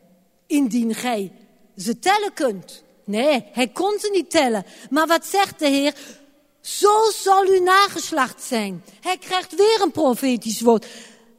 indien 0.47 0.95
gij 0.95 1.31
ze 1.77 1.99
tellen 1.99 2.33
kunt. 2.33 2.83
Nee, 3.03 3.45
hij 3.51 3.67
kon 3.67 3.97
ze 3.99 4.09
niet 4.11 4.29
tellen. 4.29 4.65
Maar 4.89 5.07
wat 5.07 5.25
zegt 5.25 5.59
de 5.59 5.67
Heer? 5.67 5.93
Zo 6.61 7.11
zal 7.11 7.45
uw 7.47 7.63
nageslacht 7.63 8.43
zijn. 8.43 8.83
Hij 9.01 9.17
krijgt 9.17 9.55
weer 9.55 9.81
een 9.81 9.91
profetisch 9.91 10.61
woord. 10.61 10.85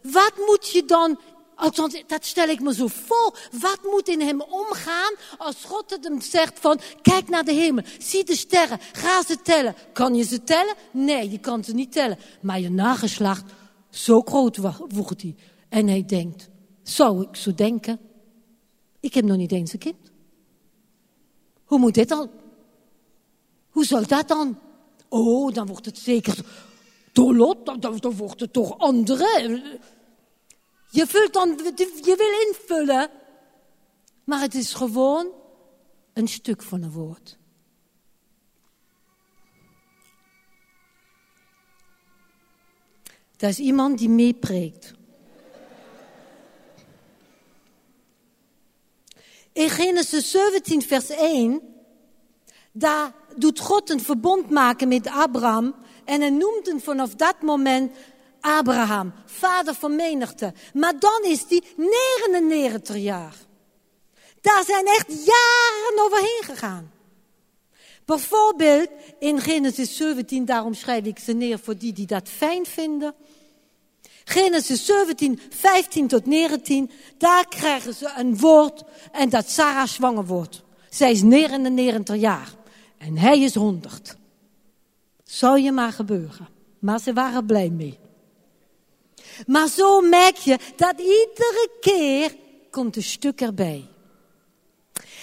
Wat 0.02 0.32
moet 0.46 0.70
je 0.70 0.84
dan 0.84 1.20
Althans, 1.58 2.02
dat 2.06 2.24
stel 2.24 2.48
ik 2.48 2.60
me 2.60 2.74
zo 2.74 2.86
voor. 2.86 3.38
Wat 3.60 3.78
moet 3.82 4.08
in 4.08 4.20
hem 4.20 4.40
omgaan 4.40 5.14
als 5.38 5.64
God 5.64 5.90
het 5.90 6.04
hem 6.04 6.20
zegt 6.20 6.58
van, 6.58 6.80
kijk 7.02 7.28
naar 7.28 7.44
de 7.44 7.52
hemel, 7.52 7.84
zie 7.98 8.24
de 8.24 8.36
sterren, 8.36 8.78
ga 8.92 9.22
ze 9.22 9.42
tellen. 9.42 9.74
Kan 9.92 10.14
je 10.14 10.22
ze 10.22 10.44
tellen? 10.44 10.74
Nee, 10.90 11.30
je 11.30 11.38
kan 11.38 11.64
ze 11.64 11.74
niet 11.74 11.92
tellen. 11.92 12.18
Maar 12.40 12.60
je 12.60 12.70
nageslacht, 12.70 13.44
zo 13.90 14.20
groot 14.20 14.56
wordt 14.88 15.22
hij. 15.22 15.34
En 15.68 15.88
hij 15.88 16.04
denkt, 16.04 16.48
zou 16.82 17.22
ik 17.22 17.36
zo 17.36 17.54
denken? 17.54 17.98
Ik 19.00 19.14
heb 19.14 19.24
nog 19.24 19.36
niet 19.36 19.52
eens 19.52 19.72
een 19.72 19.78
kind. 19.78 20.12
Hoe 21.64 21.78
moet 21.78 21.94
dit 21.94 22.08
dan? 22.08 22.30
Hoe 23.70 23.84
zal 23.84 24.06
dat 24.06 24.28
dan? 24.28 24.58
Oh, 25.08 25.52
dan 25.52 25.66
wordt 25.66 25.86
het 25.86 25.98
zeker 25.98 26.44
door 27.12 27.34
lot, 27.34 27.66
dan, 27.66 28.00
dan 28.00 28.16
wordt 28.16 28.40
het 28.40 28.52
toch 28.52 28.78
anderen. 28.78 29.62
Je, 30.90 31.06
vult 31.06 31.32
dan, 31.32 31.48
je 32.02 32.14
wil 32.16 32.48
invullen, 32.48 33.10
maar 34.24 34.40
het 34.40 34.54
is 34.54 34.74
gewoon 34.74 35.32
een 36.12 36.28
stuk 36.28 36.62
van 36.62 36.82
een 36.82 36.90
woord. 36.90 37.38
Dat 43.36 43.50
is 43.50 43.58
iemand 43.58 43.98
die 43.98 44.08
meepreekt. 44.08 44.92
In 49.52 49.70
Genesis 49.70 50.30
17, 50.30 50.82
vers 50.82 51.08
1, 51.08 51.62
daar 52.72 53.12
doet 53.36 53.58
God 53.58 53.90
een 53.90 54.00
verbond 54.00 54.50
maken 54.50 54.88
met 54.88 55.06
Abraham. 55.06 55.74
En 56.04 56.20
hij 56.20 56.30
noemt 56.30 56.66
hem 56.66 56.80
vanaf 56.80 57.14
dat 57.14 57.42
moment 57.42 57.96
Abraham, 58.40 59.12
vader 59.26 59.74
van 59.74 59.96
menigte. 59.96 60.52
Maar 60.74 60.98
dan 60.98 61.24
is 61.24 61.44
hij 61.48 61.62
99 61.76 62.96
jaar. 62.96 63.34
Daar 64.40 64.64
zijn 64.64 64.86
echt 64.86 65.06
jaren 65.08 66.04
overheen 66.04 66.42
gegaan. 66.42 66.92
Bijvoorbeeld 68.04 68.88
in 69.18 69.40
Genesis 69.40 69.96
17, 69.96 70.44
daarom 70.44 70.74
schrijf 70.74 71.04
ik 71.04 71.18
ze 71.18 71.32
neer 71.32 71.58
voor 71.58 71.76
die 71.76 71.92
die 71.92 72.06
dat 72.06 72.28
fijn 72.28 72.66
vinden. 72.66 73.14
Genesis 74.24 74.84
17, 74.84 75.40
15 75.50 76.06
tot 76.08 76.26
19, 76.26 76.90
daar 77.18 77.48
krijgen 77.48 77.94
ze 77.94 78.12
een 78.16 78.38
woord 78.38 78.82
en 79.12 79.28
dat 79.28 79.48
Sarah 79.50 79.86
zwanger 79.86 80.26
wordt. 80.26 80.62
Zij 80.90 81.10
is 81.10 81.22
99 81.22 82.16
jaar 82.16 82.54
en 82.98 83.18
hij 83.18 83.40
is 83.40 83.54
100. 83.54 84.16
Zou 85.24 85.60
je 85.60 85.72
maar 85.72 85.92
gebeuren. 85.92 86.48
Maar 86.78 87.00
ze 87.00 87.12
waren 87.12 87.46
blij 87.46 87.70
mee. 87.70 87.98
Maar 89.46 89.68
zo 89.68 90.00
merk 90.00 90.36
je 90.36 90.58
dat 90.76 90.98
iedere 90.98 91.70
keer 91.80 92.36
komt 92.70 92.96
een 92.96 93.02
stuk 93.02 93.40
erbij. 93.40 93.88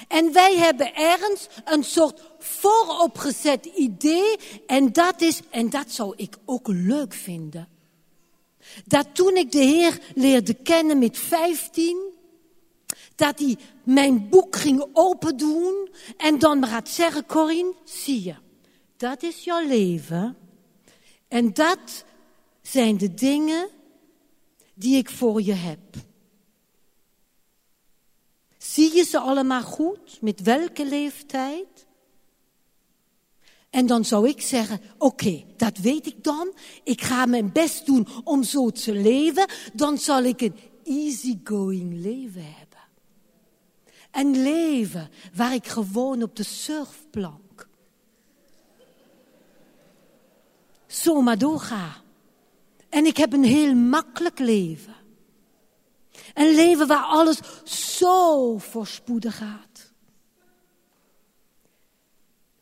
En 0.07 0.33
wij 0.33 0.57
hebben 0.57 0.95
ergens 0.95 1.47
een 1.65 1.83
soort 1.83 2.21
vooropgezet 2.39 3.65
idee. 3.65 4.35
En 4.67 4.91
dat 4.91 5.21
is, 5.21 5.39
en 5.49 5.69
dat 5.69 5.91
zou 5.91 6.13
ik 6.15 6.35
ook 6.45 6.67
leuk 6.67 7.13
vinden. 7.13 7.67
Dat 8.85 9.07
toen 9.13 9.35
ik 9.35 9.51
de 9.51 9.63
Heer 9.63 9.99
leerde 10.15 10.53
kennen 10.53 10.99
met 10.99 11.17
15, 11.17 11.97
dat 13.15 13.39
hij 13.39 13.57
mijn 13.83 14.29
boek 14.29 14.55
ging 14.55 14.85
open 14.93 15.37
doen 15.37 15.89
en 16.17 16.39
dan 16.39 16.59
maar 16.59 16.69
gaat 16.69 16.89
zeggen, 16.89 17.25
Corinne, 17.25 17.73
zie 17.83 18.23
je, 18.23 18.35
dat 18.97 19.23
is 19.23 19.43
jouw 19.43 19.67
leven. 19.67 20.37
En 21.27 21.53
dat 21.53 22.05
zijn 22.61 22.97
de 22.97 23.13
dingen 23.13 23.69
die 24.75 24.97
ik 24.97 25.09
voor 25.09 25.41
je 25.41 25.53
heb. 25.53 25.79
Zie 28.57 28.95
je 28.95 29.03
ze 29.03 29.19
allemaal 29.19 29.61
goed? 29.61 30.21
Met 30.21 30.41
welke 30.41 30.85
leeftijd? 30.85 31.85
En 33.69 33.85
dan 33.85 34.05
zou 34.05 34.27
ik 34.27 34.41
zeggen, 34.41 34.81
oké, 34.97 35.43
dat 35.57 35.77
weet 35.77 36.05
ik 36.05 36.23
dan. 36.23 36.53
Ik 36.83 37.01
ga 37.01 37.25
mijn 37.25 37.51
best 37.51 37.85
doen 37.85 38.07
om 38.23 38.43
zo 38.43 38.69
te 38.69 38.93
leven. 38.93 39.49
Dan 39.73 39.97
zal 39.97 40.23
ik 40.23 40.41
een 40.41 40.55
easygoing 40.83 41.93
leven 42.01 42.45
hebben. 42.45 42.79
Een 44.11 44.41
leven 44.43 45.09
waar 45.33 45.53
ik 45.53 45.67
gewoon 45.67 46.23
op 46.23 46.35
de 46.35 46.43
surfplank 46.43 47.45
zomaar 50.95 51.37
doorga. 51.37 52.03
En 52.95 53.05
ik 53.05 53.17
heb 53.17 53.33
een 53.33 53.43
heel 53.43 53.75
makkelijk 53.75 54.39
leven. 54.39 54.95
Een 56.33 56.55
leven 56.55 56.87
waar 56.87 57.03
alles 57.03 57.39
zo 57.63 58.57
voorspoedig 58.57 59.37
gaat. 59.37 59.93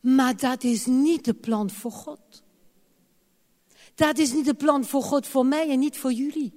Maar 0.00 0.36
dat 0.36 0.64
is 0.64 0.86
niet 0.86 1.24
de 1.24 1.34
plan 1.34 1.70
voor 1.70 1.90
God. 1.90 2.42
Dat 3.94 4.18
is 4.18 4.32
niet 4.32 4.44
de 4.44 4.54
plan 4.54 4.84
voor 4.84 5.02
God 5.02 5.26
voor 5.26 5.46
mij 5.46 5.70
en 5.70 5.78
niet 5.78 5.98
voor 5.98 6.12
jullie. 6.12 6.52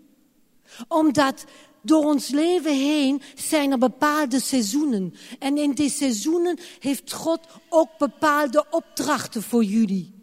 Omdat 0.87 1.45
door 1.81 2.03
ons 2.03 2.27
leven 2.27 2.75
heen 2.75 3.21
zijn 3.35 3.71
er 3.71 3.77
bepaalde 3.77 4.39
seizoenen. 4.39 5.13
En 5.39 5.57
in 5.57 5.71
die 5.71 5.89
seizoenen 5.89 6.59
heeft 6.79 7.13
God 7.13 7.39
ook 7.69 7.97
bepaalde 7.97 8.65
opdrachten 8.69 9.43
voor 9.43 9.63
jullie. 9.63 10.13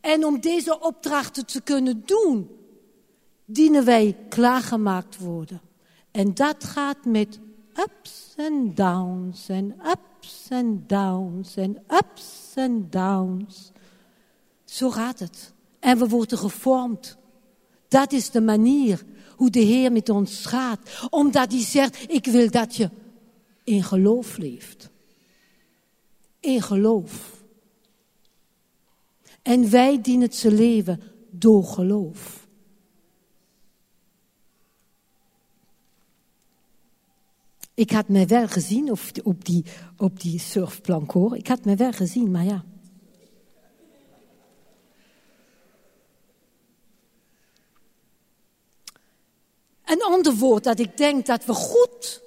En 0.00 0.24
om 0.24 0.40
deze 0.40 0.80
opdrachten 0.80 1.46
te 1.46 1.60
kunnen 1.60 2.02
doen, 2.04 2.62
dienen 3.44 3.84
wij 3.84 4.16
klaargemaakt 4.28 5.18
worden. 5.18 5.60
En 6.10 6.34
dat 6.34 6.64
gaat 6.64 7.04
met 7.04 7.38
ups 7.74 8.34
en 8.36 8.74
downs 8.74 9.48
en 9.48 9.74
ups 9.84 10.46
en 10.48 10.84
downs 10.86 11.56
en 11.56 11.82
ups 11.88 12.52
en 12.54 12.90
downs. 12.90 13.72
Zo 14.64 14.90
gaat 14.90 15.18
het. 15.18 15.52
En 15.80 15.98
we 15.98 16.08
worden 16.08 16.38
gevormd. 16.38 17.16
Dat 17.88 18.12
is 18.12 18.30
de 18.30 18.40
manier 18.40 19.04
hoe 19.36 19.50
de 19.50 19.60
Heer 19.60 19.92
met 19.92 20.08
ons 20.08 20.46
gaat. 20.46 21.06
Omdat 21.10 21.52
hij 21.52 21.62
zegt, 21.62 22.12
ik 22.12 22.26
wil 22.26 22.50
dat 22.50 22.76
je 22.76 22.90
in 23.64 23.82
geloof 23.82 24.36
leeft. 24.36 24.90
In 26.40 26.62
geloof. 26.62 27.42
En 29.42 29.70
wij 29.70 30.00
dienen 30.00 30.28
het 30.28 30.42
leven 30.42 31.00
door 31.30 31.64
geloof. 31.64 32.43
Ik 37.74 37.90
had 37.90 38.08
mij 38.08 38.26
wel 38.26 38.48
gezien 38.48 38.90
op, 39.22 39.44
die, 39.44 39.64
op 39.96 40.20
die 40.20 40.38
surfplank 40.38 41.10
hoor. 41.10 41.36
Ik 41.36 41.46
had 41.46 41.64
mij 41.64 41.76
wel 41.76 41.92
gezien, 41.92 42.30
maar 42.30 42.44
ja. 42.44 42.64
Een 49.84 50.02
ander 50.02 50.34
woord 50.34 50.64
dat 50.64 50.78
ik 50.78 50.96
denk 50.96 51.26
dat 51.26 51.44
we 51.44 51.54
goed 51.54 52.22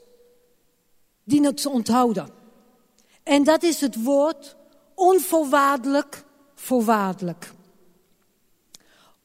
dienen 1.23 1.55
te 1.55 1.69
onthouden. 1.69 2.29
En 3.23 3.43
dat 3.43 3.63
is 3.63 3.81
het 3.81 4.03
woord 4.03 4.55
onvoorwaardelijk, 4.95 6.23
voorwaardelijk. 6.55 7.53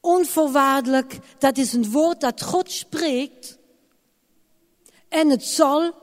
Onvoorwaardelijk, 0.01 1.19
dat 1.39 1.57
is 1.57 1.73
een 1.73 1.91
woord 1.91 2.21
dat 2.21 2.43
God 2.43 2.71
spreekt. 2.71 3.59
En 5.09 5.31
het 5.31 5.45
zal 5.45 6.02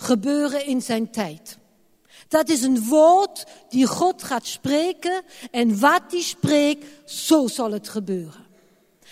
gebeuren 0.00 0.66
in 0.66 0.82
zijn 0.82 1.10
tijd. 1.10 1.58
Dat 2.28 2.48
is 2.48 2.62
een 2.62 2.84
woord 2.84 3.46
die 3.68 3.86
God 3.86 4.22
gaat 4.22 4.46
spreken 4.46 5.22
en 5.50 5.80
wat 5.80 6.02
hij 6.10 6.20
spreekt, 6.20 7.10
zo 7.10 7.46
zal 7.46 7.72
het 7.72 7.88
gebeuren. 7.88 8.46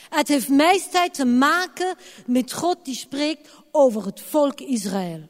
Het 0.09 0.29
heeft 0.29 0.49
meestal 0.49 1.09
te 1.09 1.25
maken 1.25 1.95
met 2.27 2.53
God 2.53 2.85
die 2.85 2.95
spreekt 2.95 3.49
over 3.71 4.05
het 4.05 4.21
volk 4.21 4.61
Israël. 4.61 5.29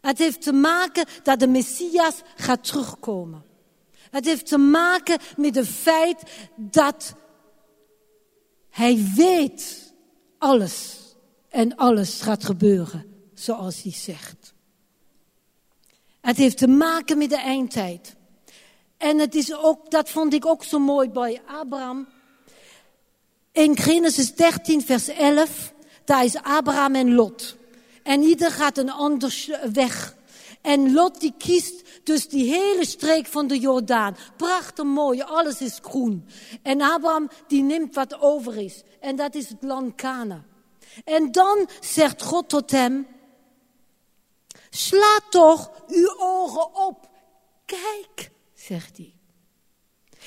Het 0.00 0.18
heeft 0.18 0.42
te 0.42 0.52
maken 0.52 1.06
dat 1.22 1.40
de 1.40 1.46
Messias 1.46 2.14
gaat 2.36 2.64
terugkomen. 2.64 3.44
Het 4.10 4.24
heeft 4.24 4.46
te 4.46 4.58
maken 4.58 5.18
met 5.36 5.54
het 5.54 5.68
feit 5.68 6.22
dat 6.56 7.14
hij 8.70 9.12
weet 9.16 9.92
alles 10.38 10.96
en 11.48 11.76
alles 11.76 12.20
gaat 12.20 12.44
gebeuren 12.44 13.04
zoals 13.34 13.82
hij 13.82 13.92
zegt. 13.92 14.54
Het 16.26 16.36
heeft 16.36 16.58
te 16.58 16.68
maken 16.68 17.18
met 17.18 17.30
de 17.30 17.36
eindtijd. 17.36 18.14
En 18.96 19.18
het 19.18 19.34
is 19.34 19.54
ook, 19.54 19.90
dat 19.90 20.10
vond 20.10 20.34
ik 20.34 20.46
ook 20.46 20.64
zo 20.64 20.78
mooi 20.78 21.10
bij 21.10 21.40
Abraham. 21.46 22.08
In 23.52 23.76
Genesis 23.76 24.34
13, 24.34 24.82
vers 24.82 25.08
11, 25.08 25.72
daar 26.04 26.24
is 26.24 26.36
Abraham 26.42 26.94
en 26.94 27.14
Lot. 27.14 27.56
En 28.02 28.22
ieder 28.22 28.50
gaat 28.50 28.78
een 28.78 28.90
ander 28.90 29.60
weg. 29.72 30.16
En 30.60 30.92
Lot 30.92 31.20
die 31.20 31.34
kiest 31.38 31.82
dus 32.02 32.28
die 32.28 32.50
hele 32.50 32.86
streek 32.86 33.26
van 33.26 33.46
de 33.46 33.58
Jordaan. 33.58 34.16
Prachtig 34.36 34.84
mooi, 34.84 35.22
alles 35.22 35.60
is 35.60 35.78
groen. 35.82 36.26
En 36.62 36.80
Abraham 36.80 37.28
die 37.46 37.62
neemt 37.62 37.94
wat 37.94 38.20
over 38.20 38.56
is. 38.56 38.82
En 39.00 39.16
dat 39.16 39.34
is 39.34 39.48
het 39.48 39.62
land 39.62 39.94
Kana. 39.94 40.44
En 41.04 41.32
dan 41.32 41.68
zegt 41.80 42.22
God 42.22 42.48
tot 42.48 42.70
hem, 42.70 43.06
Sla 44.76 45.18
toch 45.30 45.70
uw 45.88 46.14
ogen 46.18 46.74
op. 46.74 47.08
Kijk, 47.66 48.30
zegt 48.54 48.96
hij. 48.96 49.14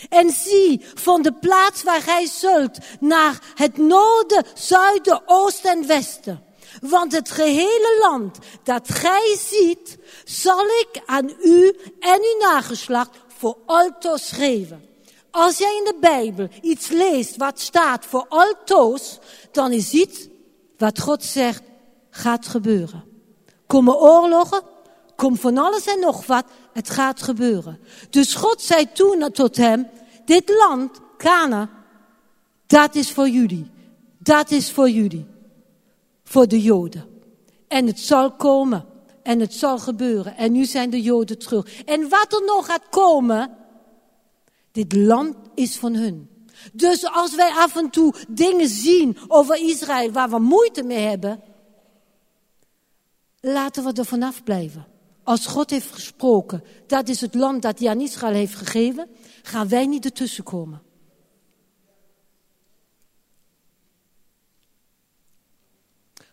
En 0.10 0.30
zie 0.30 0.86
van 0.94 1.22
de 1.22 1.34
plaats 1.34 1.84
waar 1.84 2.02
gij 2.02 2.26
zult 2.26 2.78
naar 3.00 3.54
het 3.56 3.78
noorden, 3.78 4.46
zuiden, 4.54 5.22
oosten 5.26 5.72
en 5.72 5.88
westen. 5.88 6.44
Want 6.82 7.12
het 7.12 7.32
gehele 7.32 7.98
land 8.00 8.38
dat 8.64 8.90
gij 8.90 9.38
ziet, 9.40 9.98
zal 10.24 10.66
ik 10.66 11.02
aan 11.06 11.34
u 11.42 11.76
en 12.00 12.20
uw 12.20 12.40
nageslacht 12.40 13.18
voor 13.38 13.58
altoos 13.66 14.32
geven. 14.32 14.90
Als 15.32 15.58
jij 15.58 15.78
in 15.78 15.84
de 15.84 15.98
Bijbel 16.00 16.48
iets 16.62 16.88
leest 16.88 17.36
wat 17.36 17.60
staat 17.60 18.06
voor 18.06 18.26
altoos, 18.30 19.20
dan 19.52 19.72
is 19.72 19.92
iets 19.92 20.28
wat 20.78 21.00
God 21.00 21.24
zegt 21.24 21.62
gaat 22.10 22.48
gebeuren. 22.48 23.09
Komen 23.70 23.96
oorlogen, 23.96 24.62
komt 25.16 25.40
van 25.40 25.58
alles 25.58 25.86
en 25.86 26.00
nog 26.00 26.26
wat, 26.26 26.46
het 26.74 26.90
gaat 26.90 27.22
gebeuren. 27.22 27.80
Dus 28.10 28.36
God 28.36 28.62
zei 28.62 28.92
toen 28.94 29.32
tot 29.32 29.58
hem, 29.58 29.88
dit 30.26 30.50
land, 30.50 31.00
Kana, 31.18 31.70
dat 32.68 32.96
is 32.96 33.12
voor 33.12 33.30
jullie. 33.30 33.72
Dat 34.18 34.52
is 34.52 34.72
voor 34.72 34.90
jullie. 34.90 35.26
Voor 36.24 36.48
de 36.48 36.62
Joden. 36.62 37.06
En 37.68 37.88
het 37.88 38.00
zal 38.00 38.32
komen. 38.32 38.86
En 39.24 39.40
het 39.40 39.54
zal 39.54 39.80
gebeuren. 39.80 40.38
En 40.38 40.52
nu 40.52 40.66
zijn 40.66 40.90
de 40.90 41.02
Joden 41.02 41.38
terug. 41.38 41.84
En 41.84 42.10
wat 42.10 42.34
er 42.34 42.44
nog 42.46 42.66
gaat 42.66 42.90
komen, 42.90 43.58
dit 44.72 44.96
land 44.96 45.36
is 45.56 45.78
van 45.78 45.94
hun. 45.94 46.30
Dus 46.74 47.12
als 47.12 47.36
wij 47.36 47.50
af 47.50 47.76
en 47.76 47.90
toe 47.90 48.14
dingen 48.28 48.68
zien 48.68 49.18
over 49.28 49.56
Israël 49.56 50.12
waar 50.12 50.30
we 50.30 50.40
moeite 50.40 50.84
mee 50.84 51.08
hebben, 51.08 51.44
laten 53.42 53.84
we 53.84 53.94
er 53.94 54.06
vanaf 54.06 54.44
blijven. 54.44 54.88
Als 55.24 55.46
God 55.46 55.70
heeft 55.70 55.92
gesproken, 55.92 56.64
dat 56.88 57.08
is 57.08 57.22
het 57.22 57.36
land 57.36 57.62
dat 57.62 57.80
hij 57.80 57.90
aan 57.90 58.02
Israël 58.02 58.34
heeft 58.34 58.56
gegeven, 58.56 59.10
gaan 59.44 59.68
wij 59.68 59.86
niet 59.86 60.06
ertussen 60.06 60.44
komen. 60.44 60.82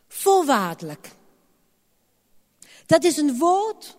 Voorwaardelijk. 0.08 1.12
Dat 2.86 3.04
is 3.04 3.16
een 3.16 3.38
woord 3.38 3.96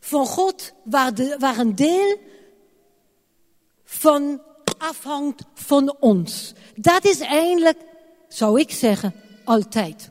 van 0.00 0.26
God 0.26 0.72
waar, 0.84 1.14
de, 1.14 1.54
een 1.58 1.74
deel 1.74 2.18
van 3.84 4.42
afhangt 4.78 5.42
van 5.54 5.96
ons. 6.00 6.52
Dat 6.76 7.04
is 7.04 7.20
eigenlijk, 7.20 7.78
zou 8.28 8.60
ik 8.60 8.70
zeggen, 8.70 9.14
altijd. 9.44 10.10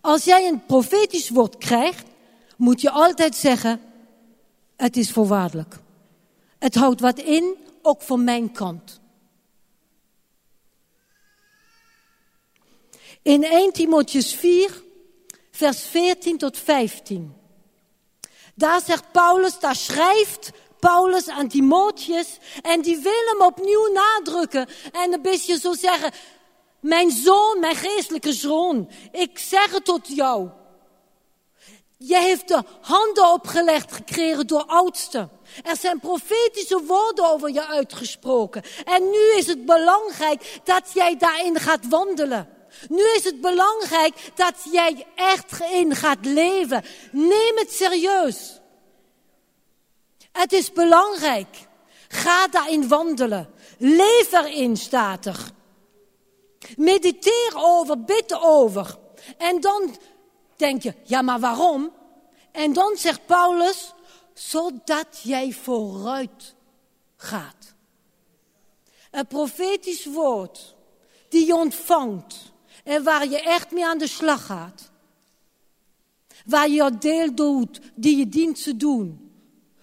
Als 0.00 0.24
jij 0.24 0.48
een 0.48 0.64
profetisch 0.66 1.28
woord 1.28 1.58
krijgt, 1.58 2.06
moet 2.56 2.80
je 2.80 2.90
altijd 2.90 3.36
zeggen, 3.36 3.80
het 4.76 4.96
is 4.96 5.10
voorwaardelijk. 5.10 5.76
Het 6.58 6.74
houdt 6.74 7.00
wat 7.00 7.18
in, 7.18 7.56
ook 7.82 8.02
van 8.02 8.24
mijn 8.24 8.52
kant. 8.52 9.00
In 13.22 13.44
1 13.44 13.72
Timotheus 13.72 14.34
4, 14.34 14.82
vers 15.50 15.82
14 15.82 16.38
tot 16.38 16.58
15. 16.58 17.34
Daar 18.54 18.80
zegt 18.80 19.12
Paulus, 19.12 19.58
daar 19.58 19.76
schrijft 19.76 20.50
Paulus 20.80 21.28
aan 21.28 21.48
Timotheus 21.48 22.38
en 22.62 22.82
die 22.82 22.96
wil 22.96 23.26
hem 23.32 23.46
opnieuw 23.46 23.92
nadrukken 23.92 24.68
en 24.92 25.12
een 25.12 25.22
beetje 25.22 25.58
zo 25.58 25.72
zeggen, 25.72 26.12
mijn 26.86 27.10
zoon, 27.10 27.60
mijn 27.60 27.76
geestelijke 27.76 28.32
zoon, 28.32 28.90
ik 29.12 29.38
zeg 29.38 29.72
het 29.72 29.84
tot 29.84 30.16
jou. 30.16 30.48
Je 31.98 32.16
heeft 32.16 32.48
de 32.48 32.62
handen 32.80 33.32
opgelegd 33.32 33.92
gekregen 33.92 34.46
door 34.46 34.64
oudsten. 34.64 35.30
Er 35.62 35.76
zijn 35.76 36.00
profetische 36.00 36.82
woorden 36.86 37.30
over 37.30 37.52
je 37.52 37.66
uitgesproken. 37.66 38.62
En 38.84 39.10
nu 39.10 39.36
is 39.36 39.46
het 39.46 39.64
belangrijk 39.64 40.60
dat 40.64 40.90
jij 40.94 41.16
daarin 41.16 41.56
gaat 41.58 41.88
wandelen. 41.88 42.48
Nu 42.88 43.04
is 43.16 43.24
het 43.24 43.40
belangrijk 43.40 44.30
dat 44.34 44.54
jij 44.72 45.06
echt 45.14 45.60
in 45.72 45.94
gaat 45.94 46.24
leven. 46.24 46.84
Neem 47.12 47.56
het 47.56 47.72
serieus. 47.72 48.60
Het 50.32 50.52
is 50.52 50.72
belangrijk. 50.72 51.56
Ga 52.08 52.48
daarin 52.48 52.88
wandelen. 52.88 53.50
Leef 53.78 54.32
erin, 54.32 54.76
staat. 54.76 55.54
Mediteer 56.76 57.52
over, 57.54 58.04
bid 58.04 58.40
over. 58.40 58.98
En 59.38 59.60
dan 59.60 59.96
denk 60.56 60.82
je, 60.82 60.94
ja 61.02 61.22
maar 61.22 61.40
waarom? 61.40 61.92
En 62.52 62.72
dan 62.72 62.96
zegt 62.96 63.26
Paulus, 63.26 63.94
zodat 64.34 65.20
jij 65.22 65.52
vooruit 65.52 66.54
gaat. 67.16 67.74
Een 69.10 69.26
profetisch 69.26 70.04
woord 70.04 70.76
die 71.28 71.46
je 71.46 71.54
ontvangt 71.54 72.52
en 72.84 73.02
waar 73.02 73.28
je 73.28 73.42
echt 73.42 73.70
mee 73.70 73.86
aan 73.86 73.98
de 73.98 74.06
slag 74.06 74.46
gaat. 74.46 74.90
Waar 76.46 76.68
je 76.68 76.74
je 76.74 76.98
deel 76.98 77.34
doet, 77.34 77.80
die 77.94 78.16
je 78.16 78.28
dient 78.28 78.62
te 78.62 78.76
doen. 78.76 79.30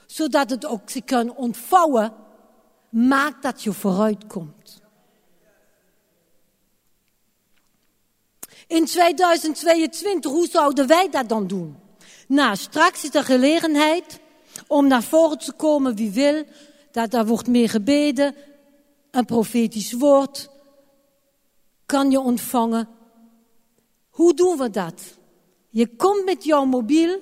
Zodat 0.05 0.49
het 0.49 0.65
ook 0.65 0.89
zich 0.89 1.03
kan 1.03 1.35
ontvouwen, 1.35 2.13
maakt 2.89 3.41
dat 3.41 3.63
je 3.63 3.73
vooruit 3.73 4.27
komt. 4.27 4.62
In 8.73 8.85
2022, 8.85 10.31
hoe 10.31 10.47
zouden 10.47 10.87
wij 10.87 11.09
dat 11.09 11.29
dan 11.29 11.47
doen? 11.47 11.77
Nou, 12.27 12.55
straks 12.55 13.03
is 13.03 13.15
er 13.15 13.23
gelegenheid 13.23 14.19
om 14.67 14.87
naar 14.87 15.03
voren 15.03 15.37
te 15.37 15.51
komen, 15.51 15.95
wie 15.95 16.11
wil. 16.11 16.43
Dat 16.91 17.11
daar 17.11 17.25
wordt 17.25 17.47
meer 17.47 17.69
gebeden, 17.69 18.35
een 19.11 19.25
profetisch 19.25 19.93
woord 19.93 20.49
kan 21.85 22.11
je 22.11 22.19
ontvangen. 22.19 22.89
Hoe 24.09 24.33
doen 24.33 24.57
we 24.57 24.69
dat? 24.69 25.01
Je 25.69 25.95
komt 25.95 26.25
met 26.25 26.43
jouw 26.43 26.65
mobiel 26.65 27.19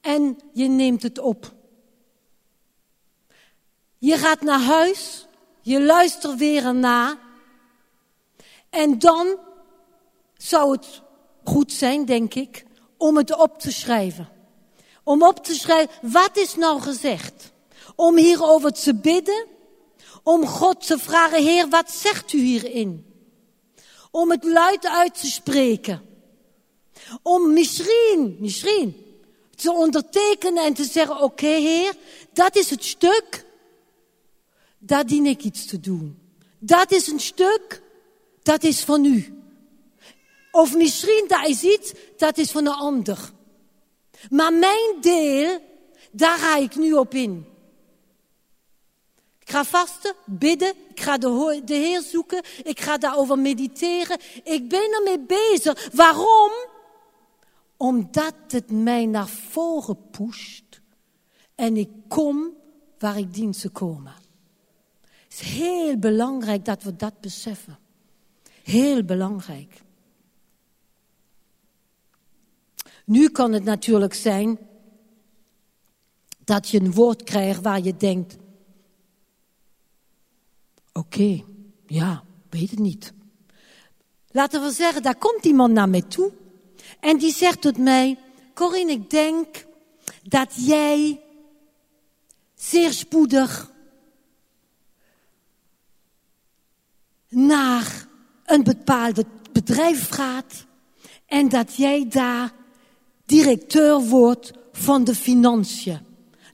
en 0.00 0.38
je 0.52 0.68
neemt 0.68 1.02
het 1.02 1.18
op. 1.18 1.52
Je 3.98 4.16
gaat 4.16 4.40
naar 4.40 4.60
huis, 4.60 5.26
je 5.60 5.82
luistert 5.82 6.36
weer 6.36 6.74
na. 6.74 7.18
En 8.70 8.98
dan 8.98 9.38
zou 10.36 10.72
het 10.72 11.02
goed 11.44 11.72
zijn, 11.72 12.04
denk 12.04 12.34
ik, 12.34 12.64
om 12.96 13.16
het 13.16 13.36
op 13.36 13.58
te 13.58 13.72
schrijven. 13.72 14.28
Om 15.04 15.22
op 15.22 15.44
te 15.44 15.54
schrijven, 15.54 15.94
wat 16.02 16.36
is 16.36 16.54
nou 16.54 16.80
gezegd? 16.80 17.52
Om 17.96 18.16
hierover 18.16 18.72
te 18.72 18.94
bidden. 18.94 19.46
Om 20.22 20.46
God 20.46 20.86
te 20.86 20.98
vragen, 20.98 21.42
Heer, 21.42 21.68
wat 21.68 21.90
zegt 21.90 22.32
u 22.32 22.38
hierin? 22.38 23.06
Om 24.10 24.30
het 24.30 24.44
luid 24.44 24.86
uit 24.86 25.20
te 25.20 25.26
spreken. 25.26 26.02
Om 27.22 27.52
misschien, 27.52 28.36
misschien, 28.40 29.04
te 29.54 29.72
ondertekenen 29.72 30.64
en 30.64 30.74
te 30.74 30.84
zeggen, 30.84 31.22
oké 31.22 31.46
Heer, 31.46 31.94
dat 32.32 32.56
is 32.56 32.70
het 32.70 32.84
stuk, 32.84 33.44
daar 34.78 35.06
dien 35.06 35.26
ik 35.26 35.42
iets 35.42 35.66
te 35.66 35.80
doen. 35.80 36.18
Dat 36.58 36.92
is 36.92 37.06
een 37.06 37.20
stuk, 37.20 37.82
dat 38.42 38.62
is 38.62 38.80
van 38.80 39.04
u. 39.04 39.43
Of 40.54 40.74
misschien 40.74 41.24
daar 41.28 41.48
is 41.48 41.62
iets, 41.62 41.92
dat 42.16 42.38
is 42.38 42.50
van 42.50 42.66
een 42.66 42.72
ander. 42.72 43.30
Maar 44.30 44.52
mijn 44.52 45.00
deel, 45.00 45.58
daar 46.10 46.38
ga 46.38 46.56
ik 46.56 46.76
nu 46.76 46.92
op 46.92 47.14
in. 47.14 47.46
Ik 49.38 49.50
ga 49.50 49.64
vasten, 49.64 50.14
bidden, 50.26 50.74
ik 50.88 51.00
ga 51.00 51.18
de, 51.18 51.62
de 51.64 51.74
Heer 51.74 52.02
zoeken, 52.02 52.42
ik 52.62 52.80
ga 52.80 52.98
daarover 52.98 53.38
mediteren. 53.38 54.18
Ik 54.44 54.68
ben 54.68 54.92
ermee 54.92 55.20
bezig. 55.20 55.88
Waarom? 55.92 56.50
Omdat 57.76 58.34
het 58.48 58.70
mij 58.70 59.06
naar 59.06 59.28
voren 59.28 60.10
pusht 60.10 60.80
en 61.54 61.76
ik 61.76 61.90
kom 62.08 62.50
waar 62.98 63.18
ik 63.18 63.34
dien 63.34 63.52
te 63.52 63.68
komen. 63.68 64.14
Het 65.02 65.32
is 65.32 65.40
heel 65.40 65.96
belangrijk 65.98 66.64
dat 66.64 66.82
we 66.82 66.96
dat 66.96 67.20
beseffen. 67.20 67.78
Heel 68.62 69.04
belangrijk. 69.04 69.83
Nu 73.04 73.28
kan 73.28 73.52
het 73.52 73.64
natuurlijk 73.64 74.14
zijn 74.14 74.58
dat 76.44 76.68
je 76.68 76.80
een 76.80 76.92
woord 76.92 77.22
krijgt 77.22 77.62
waar 77.62 77.80
je 77.80 77.96
denkt, 77.96 78.36
oké, 80.92 81.44
ja, 81.86 82.24
weet 82.50 82.70
het 82.70 82.78
niet. 82.78 83.12
Laten 84.30 84.62
we 84.62 84.70
zeggen, 84.70 85.02
daar 85.02 85.16
komt 85.16 85.44
iemand 85.44 85.72
naar 85.72 85.88
mij 85.88 86.02
toe 86.02 86.32
en 87.00 87.18
die 87.18 87.32
zegt 87.32 87.60
tot 87.60 87.78
mij, 87.78 88.18
Corinne, 88.54 88.92
ik 88.92 89.10
denk 89.10 89.66
dat 90.22 90.66
jij 90.66 91.20
zeer 92.54 92.92
spoedig 92.92 93.72
naar 97.28 98.08
een 98.44 98.62
bepaald 98.62 99.24
bedrijf 99.52 100.08
gaat 100.08 100.66
en 101.26 101.48
dat 101.48 101.74
jij 101.74 102.08
daar 102.08 102.52
directeur 103.26 104.00
wordt 104.00 104.52
van 104.72 105.04
de 105.04 105.14
financiën. 105.14 106.00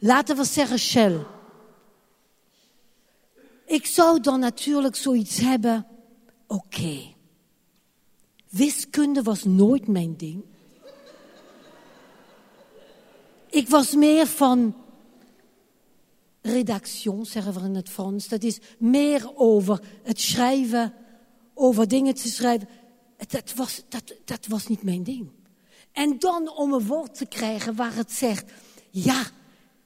Laten 0.01 0.37
we 0.37 0.45
zeggen 0.45 0.79
Shell. 0.79 1.19
Ik 3.67 3.87
zou 3.87 4.21
dan 4.21 4.41
natuurlijk 4.41 4.97
zoiets 4.97 5.39
hebben. 5.39 5.87
Oké. 6.47 7.15
Wiskunde 8.49 9.23
was 9.23 9.45
nooit 9.45 9.89
mijn 9.89 10.17
ding. 10.17 10.43
Ik 13.51 13.69
was 13.69 13.95
meer 13.95 14.27
van 14.27 14.75
redactie, 16.43 17.25
zeggen 17.25 17.55
we 17.55 17.61
in 17.61 17.75
het 17.75 17.89
Frans. 17.89 18.29
Dat 18.29 18.43
is 18.43 18.59
meer 18.79 19.31
over 19.35 19.81
het 20.03 20.21
schrijven, 20.21 20.95
over 21.55 21.89
dingen 21.89 22.15
te 22.15 22.29
schrijven. 22.29 22.69
Dat 23.29 23.55
was, 23.55 23.83
dat, 23.89 24.15
dat 24.25 24.47
was 24.47 24.67
niet 24.67 24.83
mijn 24.83 25.03
ding. 25.03 25.31
En 25.93 26.19
dan 26.19 26.57
om 26.57 26.73
een 26.73 26.87
woord 26.87 27.15
te 27.15 27.27
krijgen 27.27 27.75
waar 27.75 27.95
het 27.95 28.13
zegt, 28.13 28.53
ja, 28.91 29.23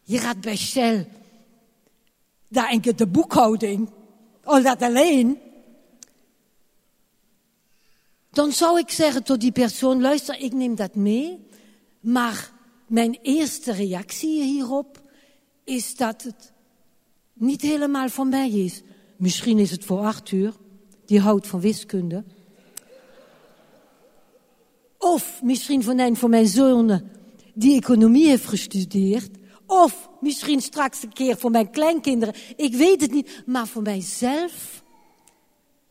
je 0.03 0.19
gaat 0.19 0.41
bij 0.41 0.57
Shell, 0.57 1.09
daar 2.49 2.69
enkel 2.69 2.97
de 2.97 3.07
boekhouding, 3.07 3.91
al 4.45 4.63
dat 4.63 4.83
alleen. 4.83 5.39
Dan 8.31 8.53
zou 8.53 8.79
ik 8.79 8.91
zeggen 8.91 9.23
tot 9.23 9.41
die 9.41 9.53
persoon, 9.53 10.01
luister, 10.01 10.39
ik 10.39 10.53
neem 10.53 10.75
dat 10.75 10.95
mee, 10.95 11.47
maar 12.01 12.53
mijn 12.87 13.19
eerste 13.23 13.73
reactie 13.73 14.43
hierop 14.43 15.01
is 15.65 15.97
dat 15.97 16.23
het 16.23 16.53
niet 17.33 17.63
helemaal 17.63 18.09
van 18.09 18.29
mij 18.29 18.51
is. 18.51 18.83
Misschien 19.17 19.59
is 19.59 19.71
het 19.71 19.85
voor 19.85 19.99
Arthur, 19.99 20.55
die 21.05 21.21
houdt 21.21 21.47
van 21.47 21.61
wiskunde. 21.61 22.25
Of 25.05 25.43
misschien 25.43 25.83
van 25.83 26.17
van 26.17 26.31
mijn 26.31 26.49
zonen 26.49 27.11
die 27.55 27.77
economie 27.77 28.29
heeft 28.29 28.47
gestudeerd. 28.47 29.31
Of 29.67 30.09
misschien 30.21 30.61
straks 30.61 31.03
een 31.03 31.13
keer 31.13 31.37
voor 31.37 31.51
mijn 31.51 31.71
kleinkinderen. 31.71 32.35
Ik 32.57 32.75
weet 32.75 33.01
het 33.01 33.13
niet. 33.13 33.43
Maar 33.47 33.67
voor 33.67 33.83
mijzelf, 33.83 34.83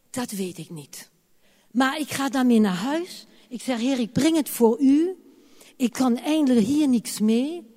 dat 0.09 0.31
weet 0.31 0.57
ik 0.57 0.69
niet. 0.69 1.09
Maar 1.71 1.99
ik 1.99 2.11
ga 2.11 2.29
daarmee 2.29 2.59
naar 2.59 2.75
huis. 2.75 3.25
Ik 3.49 3.61
zeg, 3.61 3.79
Heer, 3.79 3.99
ik 3.99 4.11
breng 4.11 4.35
het 4.35 4.49
voor 4.49 4.81
u. 4.81 5.15
Ik 5.75 5.91
kan 5.91 6.17
eindelijk 6.17 6.65
hier 6.65 6.89
niks 6.89 7.19
mee. 7.19 7.75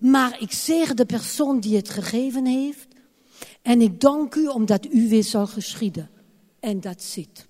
Maar 0.00 0.40
ik 0.40 0.52
zeg 0.52 0.94
de 0.94 1.06
persoon 1.06 1.60
die 1.60 1.76
het 1.76 1.88
gegeven 1.88 2.46
heeft. 2.46 2.86
En 3.62 3.80
ik 3.80 4.00
dank 4.00 4.34
u 4.34 4.46
omdat 4.46 4.86
u 4.92 5.08
weer 5.08 5.24
zal 5.24 5.46
geschieden. 5.46 6.10
En 6.60 6.80
dat 6.80 7.02
zit. 7.02 7.48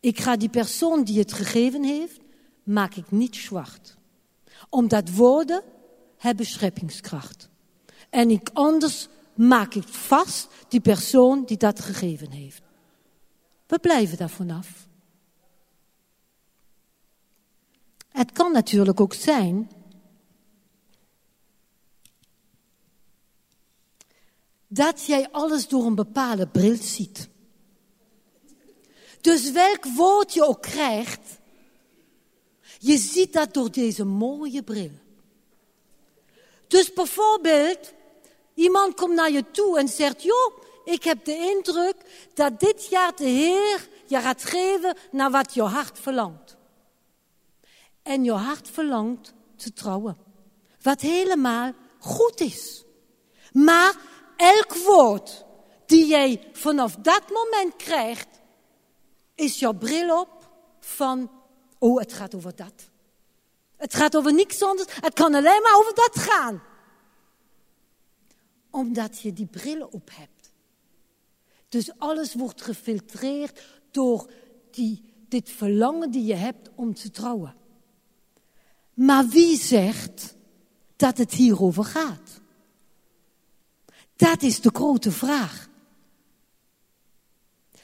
Ik 0.00 0.20
ga 0.20 0.36
die 0.36 0.48
persoon 0.48 1.04
die 1.04 1.18
het 1.18 1.32
gegeven 1.32 1.82
heeft, 1.82 2.20
maak 2.66 2.94
ik 2.94 3.10
niet 3.10 3.36
zwart. 3.36 3.96
Omdat 4.68 5.10
woorden 5.10 5.62
hebben 6.16 6.46
scheppingskracht. 6.46 7.48
En 8.10 8.30
ik 8.30 8.50
anders 8.52 9.08
maak 9.34 9.74
ik 9.74 9.88
vast 9.88 10.48
die 10.68 10.80
persoon 10.80 11.44
die 11.44 11.56
dat 11.56 11.80
gegeven 11.80 12.30
heeft. 12.30 12.62
We 13.66 13.78
blijven 13.78 14.18
daar 14.18 14.30
vanaf. 14.30 14.88
Het 18.08 18.32
kan 18.32 18.52
natuurlijk 18.52 19.00
ook 19.00 19.14
zijn 19.14 19.70
dat 24.68 25.06
jij 25.06 25.30
alles 25.30 25.68
door 25.68 25.86
een 25.86 25.94
bepaalde 25.94 26.46
bril 26.46 26.76
ziet. 26.76 27.28
Dus 29.20 29.50
welk 29.50 29.84
woord 29.84 30.34
je 30.34 30.46
ook 30.46 30.62
krijgt, 30.62 31.38
je 32.78 32.96
ziet 32.96 33.32
dat 33.32 33.54
door 33.54 33.70
deze 33.70 34.04
mooie 34.04 34.62
bril. 34.62 34.90
Dus 36.66 36.92
bijvoorbeeld, 36.92 37.92
iemand 38.54 38.94
komt 38.94 39.14
naar 39.14 39.30
je 39.30 39.50
toe 39.50 39.78
en 39.78 39.88
zegt, 39.88 40.22
joh, 40.22 40.58
ik 40.84 41.04
heb 41.04 41.24
de 41.24 41.36
indruk 41.36 41.96
dat 42.34 42.60
dit 42.60 42.86
jaar 42.86 43.16
de 43.16 43.24
Heer 43.24 43.88
je 44.06 44.20
gaat 44.20 44.44
geven 44.44 44.96
naar 45.10 45.30
wat 45.30 45.54
je 45.54 45.62
hart 45.62 45.98
verlangt. 45.98 46.56
En 48.02 48.24
je 48.24 48.32
hart 48.32 48.70
verlangt 48.70 49.32
te 49.56 49.72
trouwen. 49.72 50.16
Wat 50.82 51.00
helemaal 51.00 51.72
goed 51.98 52.40
is. 52.40 52.84
Maar 53.52 53.94
elk 54.36 54.74
woord 54.74 55.44
die 55.86 56.06
jij 56.06 56.48
vanaf 56.52 56.94
dat 56.94 57.22
moment 57.30 57.76
krijgt, 57.76 58.28
is 59.34 59.58
jouw 59.58 59.72
bril 59.72 60.20
op 60.20 60.50
van, 60.80 61.30
oh, 61.78 61.98
het 61.98 62.12
gaat 62.12 62.34
over 62.34 62.56
dat. 62.56 62.90
Het 63.76 63.94
gaat 63.94 64.16
over 64.16 64.34
niks 64.34 64.62
anders, 64.62 64.88
het 65.00 65.14
kan 65.14 65.34
alleen 65.34 65.62
maar 65.62 65.76
over 65.76 65.94
dat 65.94 66.18
gaan. 66.18 66.62
Omdat 68.70 69.20
je 69.20 69.32
die 69.32 69.46
bril 69.46 69.88
op 69.90 70.10
hebt. 70.12 70.52
Dus 71.68 71.98
alles 71.98 72.34
wordt 72.34 72.62
gefiltreerd 72.62 73.62
door 73.90 74.30
die, 74.70 75.14
dit 75.28 75.50
verlangen 75.50 76.10
die 76.10 76.24
je 76.24 76.34
hebt 76.34 76.70
om 76.74 76.94
te 76.94 77.10
trouwen. 77.10 77.54
Maar 78.94 79.28
wie 79.28 79.58
zegt 79.58 80.34
dat 80.96 81.18
het 81.18 81.32
hierover 81.32 81.84
gaat? 81.84 82.40
Dat 84.16 84.42
is 84.42 84.60
de 84.60 84.70
grote 84.72 85.10
vraag. 85.10 85.68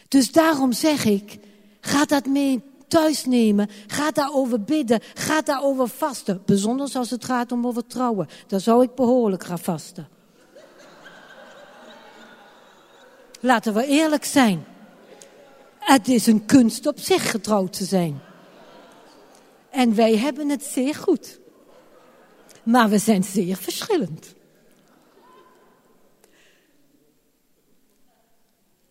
Dus 0.09 0.33
daarom 0.33 0.73
zeg 0.73 1.05
ik, 1.05 1.39
ga 1.81 2.05
dat 2.05 2.27
mee 2.27 2.63
thuis 2.93 3.25
nemen. 3.25 3.69
Ga 3.87 4.11
daarover 4.11 4.63
bidden. 4.63 5.01
Ga 5.15 5.43
daarover 5.43 5.89
vasten. 5.89 6.43
Bijzonder 6.45 6.91
als 6.95 7.11
het 7.11 7.25
gaat 7.25 7.53
om 7.53 7.67
over 7.67 7.87
trouwen. 7.87 8.29
Dan 8.47 8.61
zou 8.61 8.83
ik 8.83 8.95
behoorlijk 8.95 9.45
gaan 9.45 9.59
vasten. 9.59 10.09
Laten 13.41 13.75
we 13.75 13.87
eerlijk 13.87 14.25
zijn. 14.25 14.65
Het 15.79 16.09
is 16.09 16.27
een 16.27 16.47
kunst 16.47 16.87
op 16.87 16.99
zich 16.99 17.31
getrouwd 17.31 17.73
te 17.73 17.85
zijn. 17.85 18.21
En 19.71 19.95
wij 19.95 20.17
hebben 20.17 20.49
het 20.49 20.65
zeer 20.65 20.95
goed. 20.95 21.41
Maar 22.63 22.89
we 22.89 22.99
zijn 22.99 23.25
zeer 23.25 23.57
verschillend. 23.57 24.35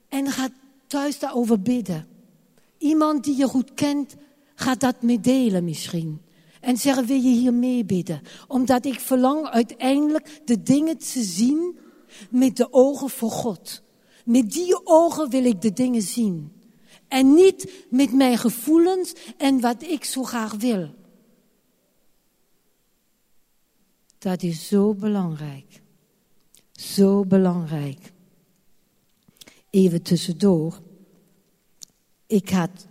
En 0.10 0.32
ga 0.32 0.50
thuis 0.88 1.20
daarover 1.20 1.62
bidden. 1.62 2.11
Iemand 2.82 3.24
die 3.24 3.38
je 3.38 3.48
goed 3.48 3.74
kent, 3.74 4.16
gaat 4.56 4.80
dat 4.80 5.02
meedelen 5.02 5.64
misschien. 5.64 6.22
En 6.62 6.78
zeggen, 6.78 7.06
wil 7.06 7.22
je 7.22 7.30
hier 7.30 7.54
meebidden? 7.54 8.22
Omdat 8.48 8.86
ik 8.86 9.00
verlang 9.00 9.48
uiteindelijk 9.48 10.42
de 10.46 10.64
dingen 10.64 10.98
te 10.98 11.24
zien 11.24 11.80
met 12.30 12.58
de 12.58 12.74
ogen 12.74 13.10
voor 13.10 13.32
God. 13.32 13.82
Met 14.26 14.52
die 14.52 14.86
ogen 14.86 15.30
wil 15.30 15.46
ik 15.46 15.62
de 15.62 15.74
dingen 15.74 16.02
zien. 16.02 16.52
En 17.08 17.34
niet 17.34 17.86
met 17.90 18.14
mijn 18.14 18.38
gevoelens 18.38 19.14
en 19.38 19.60
wat 19.60 19.84
ik 19.84 20.04
zo 20.04 20.24
graag 20.24 20.54
wil. 20.54 20.90
Dat 24.18 24.44
is 24.44 24.68
zo 24.68 24.94
belangrijk. 24.94 25.82
Zo 26.72 27.26
belangrijk. 27.26 28.12
Even 29.70 30.02
tussendoor. 30.02 30.82
Ik 32.32 32.50
had 32.50 32.88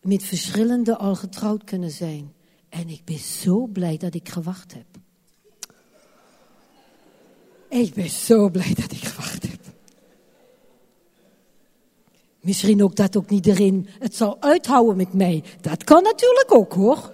met 0.00 0.22
verschillende 0.22 0.96
al 0.96 1.14
getrouwd 1.14 1.64
kunnen 1.64 1.90
zijn. 1.90 2.32
En 2.68 2.88
ik 2.88 3.04
ben 3.04 3.18
zo 3.18 3.66
blij 3.66 3.96
dat 3.96 4.14
ik 4.14 4.28
gewacht 4.28 4.74
heb. 4.74 4.86
Ik 7.68 7.94
ben 7.94 8.08
zo 8.08 8.48
blij 8.48 8.74
dat 8.74 8.92
ik 8.92 9.04
gewacht 9.04 9.42
heb. 9.42 9.60
Misschien 12.40 12.82
ook 12.82 12.96
dat 12.96 13.16
ook 13.16 13.30
niet 13.30 13.46
erin 13.46 13.88
het 13.98 14.16
zal 14.16 14.36
uithouden 14.40 14.96
met 14.96 15.12
mij. 15.12 15.42
Dat 15.60 15.84
kan 15.84 16.02
natuurlijk 16.02 16.54
ook 16.54 16.72
hoor. 16.72 17.12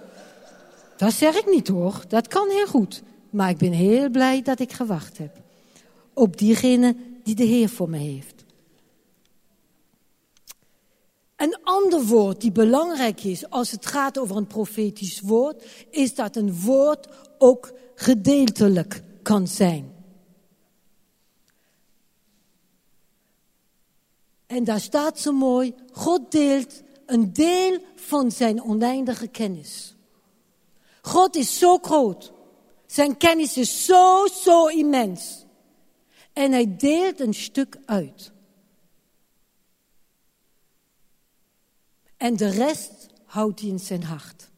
Dat 0.97 1.13
zeg 1.13 1.35
ik 1.35 1.45
niet 1.51 1.67
hoor. 1.67 2.03
Dat 2.07 2.27
kan 2.27 2.49
heel 2.49 2.67
goed. 2.67 3.03
Maar 3.29 3.49
ik 3.49 3.57
ben 3.57 3.71
heel 3.71 4.09
blij 4.09 4.41
dat 4.41 4.59
ik 4.59 4.73
gewacht 4.73 5.17
heb. 5.17 5.41
Op 6.13 6.37
diegene 6.37 6.95
die 7.23 7.35
de 7.35 7.45
Heer 7.45 7.69
voor 7.69 7.89
me 7.89 7.97
heeft. 7.97 8.32
Een 11.43 11.57
ander 11.63 12.05
woord 12.05 12.41
die 12.41 12.51
belangrijk 12.51 13.23
is 13.23 13.49
als 13.49 13.71
het 13.71 13.85
gaat 13.85 14.17
over 14.17 14.35
een 14.35 14.47
profetisch 14.47 15.21
woord, 15.21 15.63
is 15.89 16.15
dat 16.15 16.35
een 16.35 16.61
woord 16.61 17.07
ook 17.37 17.73
gedeeltelijk 17.95 19.03
kan 19.23 19.47
zijn. 19.47 19.93
En 24.45 24.63
daar 24.63 24.79
staat 24.79 25.19
zo 25.19 25.31
mooi, 25.31 25.73
God 25.91 26.31
deelt 26.31 26.81
een 27.05 27.33
deel 27.33 27.79
van 27.95 28.31
zijn 28.31 28.63
oneindige 28.63 29.27
kennis. 29.27 29.95
God 31.01 31.35
is 31.35 31.59
zo 31.59 31.77
groot. 31.77 32.31
Zijn 32.85 33.17
kennis 33.17 33.57
is 33.57 33.85
zo, 33.85 34.27
zo 34.27 34.67
immens. 34.67 35.45
En 36.33 36.51
hij 36.51 36.75
deelt 36.77 37.19
een 37.19 37.33
stuk 37.33 37.77
uit. 37.85 38.32
En 42.23 42.35
de 42.37 42.49
rest 42.49 43.07
houdt 43.25 43.59
hij 43.59 43.69
in 43.69 43.79
zijn 43.79 44.03
hart. 44.03 44.49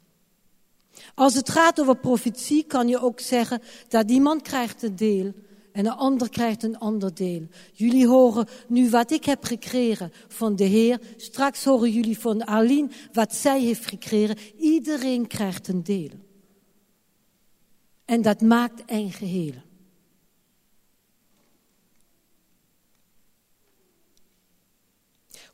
Als 1.15 1.33
het 1.33 1.49
gaat 1.49 1.79
over 1.79 1.97
profetie 1.97 2.63
kan 2.63 2.87
je 2.87 2.99
ook 2.99 3.19
zeggen 3.19 3.61
dat 3.87 4.09
iemand 4.09 4.41
krijgt 4.41 4.83
een 4.83 4.95
deel 4.95 5.33
en 5.71 5.85
een 5.85 5.91
ander 5.91 6.29
krijgt 6.29 6.63
een 6.63 6.79
ander 6.79 7.13
deel. 7.13 7.47
Jullie 7.73 8.07
horen 8.07 8.47
nu 8.67 8.89
wat 8.89 9.11
ik 9.11 9.25
heb 9.25 9.43
gekregen 9.43 10.11
van 10.27 10.55
de 10.55 10.63
Heer. 10.63 10.99
Straks 11.17 11.63
horen 11.63 11.91
jullie 11.91 12.19
van 12.19 12.47
Aline 12.47 12.89
wat 13.13 13.35
zij 13.35 13.61
heeft 13.61 13.85
gekregen. 13.85 14.37
Iedereen 14.57 15.27
krijgt 15.27 15.67
een 15.67 15.83
deel. 15.83 16.11
En 18.05 18.21
dat 18.21 18.41
maakt 18.41 18.83
een 18.85 19.11
geheel. 19.11 19.53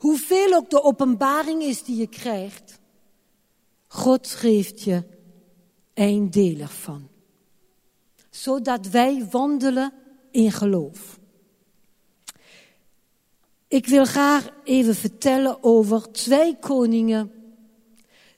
Hoeveel 0.02 0.54
ook 0.54 0.70
de 0.70 0.84
openbaring 0.84 1.62
is 1.62 1.84
die 1.84 1.96
je 1.96 2.08
krijgt, 2.08 2.80
God 3.88 4.28
geeft 4.28 4.82
je 4.82 5.04
een 5.94 6.32
deel 6.32 6.60
ervan. 6.60 7.10
Zodat 8.30 8.88
wij 8.88 9.28
wandelen 9.32 9.94
in 10.32 10.52
geloof. 10.52 11.20
Ik 13.68 13.88
wil 13.88 14.06
graag 14.06 14.50
even 14.64 14.96
vertellen 14.96 15.64
over 15.64 16.12
twee 16.12 16.58
koningen. 16.60 17.32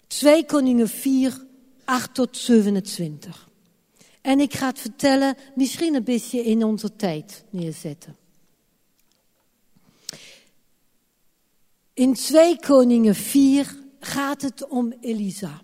2 0.07 0.45
koningen 0.45 0.87
4, 0.87 1.45
8 1.83 2.13
tot 2.13 2.37
27. 2.37 3.49
En 4.21 4.39
ik 4.39 4.53
ga 4.53 4.67
het 4.67 4.79
vertellen, 4.79 5.35
misschien 5.55 5.95
een 5.95 6.03
beetje 6.03 6.43
in 6.43 6.63
onze 6.63 6.95
tijd 6.95 7.43
neerzetten. 7.49 8.22
In 11.93 12.13
2 12.13 12.59
Koningen 12.59 13.15
4 13.15 13.77
gaat 13.99 14.41
het 14.41 14.67
om 14.67 14.93
Elisa. 15.01 15.61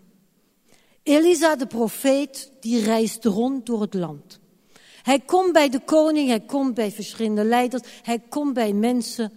Elisa, 1.04 1.56
de 1.56 1.68
profeet, 1.68 2.52
die 2.60 2.84
reist 2.84 3.26
rond 3.26 3.66
door 3.66 3.82
het 3.82 3.94
land. 3.94 4.40
Hij 5.02 5.20
komt 5.20 5.54
bij 5.54 5.70
de 5.70 5.80
koning, 5.80 6.28
hij 6.28 6.40
komt 6.40 6.74
bij 6.74 6.92
verschillende 6.92 7.44
leiders, 7.44 7.84
hij 8.02 8.20
komt 8.20 8.54
bij 8.54 8.74
mensen 8.74 9.32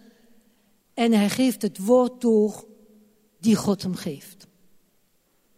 en 0.94 1.12
hij 1.12 1.28
geeft 1.28 1.62
het 1.62 1.78
woord 1.78 2.20
door 2.20 2.64
die 3.40 3.56
God 3.56 3.82
hem 3.82 3.94
geeft. 3.94 4.46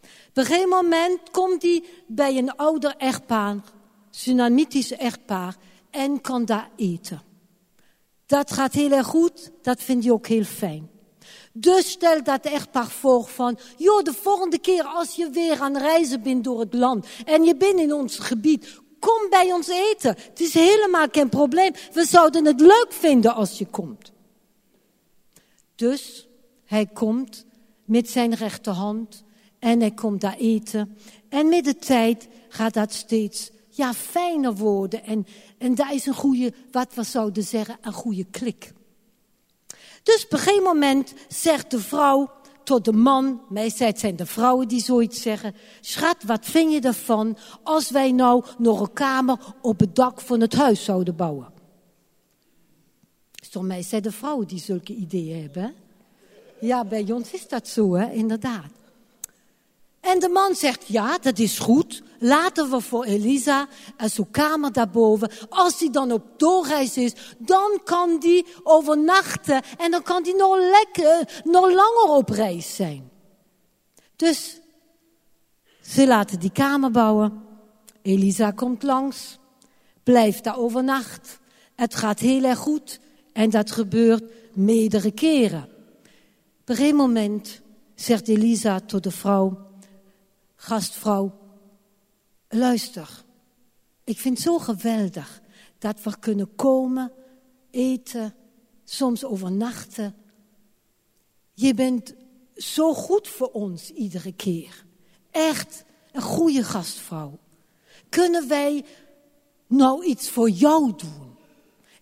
Op 0.02 0.36
een 0.36 0.44
gegeven 0.44 0.68
moment 0.68 1.30
komt 1.30 1.62
hij 1.62 1.84
bij 2.06 2.38
een 2.38 2.56
ouder 2.56 2.94
echtpaar, 2.96 3.56
Sunamitisch 4.10 4.92
echtpaar, 4.92 5.56
en 5.90 6.20
kan 6.20 6.44
daar 6.44 6.70
eten. 6.76 7.22
Dat 8.26 8.52
gaat 8.52 8.72
heel 8.72 8.90
erg 8.90 9.06
goed, 9.06 9.50
dat 9.62 9.82
vindt 9.82 10.04
hij 10.04 10.12
ook 10.12 10.26
heel 10.26 10.44
fijn. 10.44 10.93
Dus 11.56 11.90
stel 11.90 12.22
dat 12.22 12.44
echtpaar 12.44 12.90
voor 12.90 13.26
van, 13.26 13.58
joh, 13.76 14.02
de 14.02 14.12
volgende 14.12 14.58
keer 14.58 14.82
als 14.82 15.14
je 15.14 15.30
weer 15.30 15.60
aan 15.60 15.76
reizen 15.76 16.22
bent 16.22 16.44
door 16.44 16.60
het 16.60 16.74
land 16.74 17.06
en 17.24 17.44
je 17.44 17.56
bent 17.56 17.80
in 17.80 17.92
ons 17.92 18.18
gebied, 18.18 18.80
kom 18.98 19.28
bij 19.30 19.52
ons 19.52 19.68
eten. 19.68 20.14
Het 20.18 20.40
is 20.40 20.54
helemaal 20.54 21.06
geen 21.12 21.28
probleem. 21.28 21.72
We 21.92 22.04
zouden 22.04 22.44
het 22.44 22.60
leuk 22.60 22.86
vinden 22.88 23.34
als 23.34 23.58
je 23.58 23.66
komt. 23.66 24.12
Dus 25.74 26.28
hij 26.64 26.86
komt 26.86 27.44
met 27.84 28.10
zijn 28.10 28.34
rechterhand 28.34 29.24
en 29.58 29.80
hij 29.80 29.90
komt 29.90 30.20
daar 30.20 30.36
eten. 30.36 30.96
En 31.28 31.48
met 31.48 31.64
de 31.64 31.76
tijd 31.76 32.28
gaat 32.48 32.74
dat 32.74 32.92
steeds 32.92 33.50
ja, 33.68 33.94
fijner 33.94 34.54
worden. 34.54 35.04
En, 35.04 35.26
en 35.58 35.74
daar 35.74 35.94
is 35.94 36.06
een 36.06 36.14
goede, 36.14 36.52
wat 36.70 36.94
we 36.94 37.02
zouden 37.02 37.42
zeggen, 37.42 37.78
een 37.80 37.92
goede 37.92 38.24
klik. 38.24 38.72
Dus 40.04 40.24
op 40.24 40.32
een 40.32 40.38
gegeven 40.38 40.62
moment 40.62 41.14
zegt 41.28 41.70
de 41.70 41.80
vrouw 41.80 42.30
tot 42.62 42.84
de 42.84 42.92
man, 42.92 43.40
meestal 43.48 43.92
zijn 43.94 44.16
de 44.16 44.26
vrouwen 44.26 44.68
die 44.68 44.82
zoiets 44.82 45.22
zeggen, 45.22 45.54
schat, 45.80 46.16
wat 46.26 46.46
vind 46.46 46.72
je 46.72 46.80
ervan 46.80 47.36
als 47.62 47.90
wij 47.90 48.12
nou 48.12 48.44
nog 48.58 48.80
een 48.80 48.92
kamer 48.92 49.38
op 49.60 49.80
het 49.80 49.96
dak 49.96 50.20
van 50.20 50.40
het 50.40 50.54
huis 50.54 50.84
zouden 50.84 51.16
bouwen? 51.16 51.52
Mij 53.60 53.82
zijn 53.82 54.02
de 54.02 54.12
vrouwen 54.12 54.46
die 54.46 54.58
zulke 54.58 54.94
ideeën 54.94 55.42
hebben. 55.42 55.74
Ja, 56.60 56.84
bij 56.84 57.12
ons 57.12 57.30
is 57.30 57.48
dat 57.48 57.68
zo, 57.68 57.94
hè? 57.94 58.10
inderdaad. 58.10 58.83
En 60.04 60.18
de 60.18 60.28
man 60.28 60.54
zegt, 60.54 60.86
ja, 60.86 61.18
dat 61.18 61.38
is 61.38 61.58
goed. 61.58 62.02
Laten 62.18 62.70
we 62.70 62.80
voor 62.80 63.04
Elisa 63.04 63.66
en 63.96 64.10
zo'n 64.10 64.30
kamer 64.30 64.72
daarboven. 64.72 65.30
Als 65.48 65.80
hij 65.80 65.90
dan 65.90 66.12
op 66.12 66.22
doorreis 66.36 66.96
is, 66.96 67.12
dan 67.38 67.80
kan 67.84 68.18
die 68.18 68.46
overnachten. 68.62 69.62
En 69.78 69.90
dan 69.90 70.02
kan 70.02 70.22
die 70.22 70.36
nog 70.36 70.56
lekker, 70.56 71.42
nog 71.44 71.66
langer 71.66 72.16
op 72.16 72.28
reis 72.28 72.74
zijn. 72.74 73.10
Dus 74.16 74.60
ze 75.82 76.06
laten 76.06 76.40
die 76.40 76.52
kamer 76.52 76.90
bouwen. 76.90 77.42
Elisa 78.02 78.50
komt 78.50 78.82
langs, 78.82 79.38
blijft 80.02 80.44
daar 80.44 80.58
overnacht. 80.58 81.38
Het 81.74 81.94
gaat 81.94 82.18
heel 82.18 82.44
erg 82.44 82.58
goed. 82.58 83.00
En 83.32 83.50
dat 83.50 83.70
gebeurt 83.70 84.24
meerdere 84.52 85.10
keren. 85.10 85.68
Op 86.60 86.78
een 86.78 86.96
moment 86.96 87.60
zegt 87.94 88.28
Elisa 88.28 88.80
tot 88.80 89.02
de 89.02 89.10
vrouw 89.10 89.64
gastvrouw, 90.64 91.38
luister. 92.48 93.24
Ik 94.04 94.18
vind 94.18 94.36
het 94.36 94.46
zo 94.46 94.58
geweldig 94.58 95.40
dat 95.78 96.02
we 96.02 96.18
kunnen 96.18 96.54
komen, 96.54 97.12
eten, 97.70 98.34
soms 98.84 99.24
overnachten. 99.24 100.14
Je 101.54 101.74
bent 101.74 102.14
zo 102.56 102.94
goed 102.94 103.28
voor 103.28 103.50
ons 103.50 103.90
iedere 103.90 104.32
keer. 104.32 104.84
Echt 105.30 105.84
een 106.12 106.22
goede 106.22 106.64
gastvrouw. 106.64 107.38
Kunnen 108.08 108.48
wij 108.48 108.84
nou 109.66 110.04
iets 110.04 110.30
voor 110.30 110.50
jou 110.50 110.92
doen? 110.96 111.36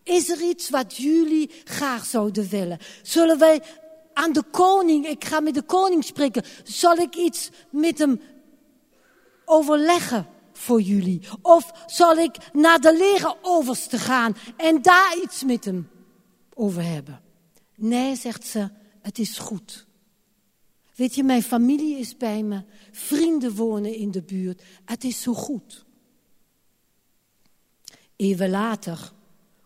Is 0.02 0.28
er 0.28 0.42
iets 0.42 0.70
wat 0.70 0.96
jullie 0.96 1.50
graag 1.64 2.04
zouden 2.04 2.48
willen? 2.48 2.78
Zullen 3.02 3.38
wij 3.38 3.62
aan 4.12 4.32
de 4.32 4.42
koning, 4.50 5.06
ik 5.06 5.24
ga 5.24 5.40
met 5.40 5.54
de 5.54 5.62
koning 5.62 6.04
spreken, 6.04 6.44
zal 6.64 6.96
ik 6.96 7.14
iets 7.14 7.50
met 7.70 7.98
hem 7.98 8.20
overleggen 9.52 10.26
voor 10.52 10.80
jullie? 10.80 11.20
Of 11.42 11.70
zal 11.86 12.16
ik 12.16 12.36
naar 12.52 12.80
de 12.80 12.96
lege 12.96 13.36
overste 13.42 13.98
gaan 13.98 14.36
en 14.56 14.82
daar 14.82 15.16
iets 15.22 15.44
met 15.44 15.64
hem 15.64 15.90
over 16.54 16.84
hebben? 16.84 17.20
Nee, 17.76 18.16
zegt 18.16 18.46
ze, 18.46 18.68
het 19.00 19.18
is 19.18 19.38
goed. 19.38 19.86
Weet 20.94 21.14
je, 21.14 21.22
mijn 21.22 21.42
familie 21.42 21.98
is 21.98 22.16
bij 22.16 22.42
me, 22.42 22.64
vrienden 22.90 23.54
wonen 23.54 23.94
in 23.94 24.10
de 24.10 24.22
buurt. 24.22 24.62
Het 24.84 25.04
is 25.04 25.22
zo 25.22 25.34
goed. 25.34 25.84
Even 28.16 28.50
later 28.50 29.12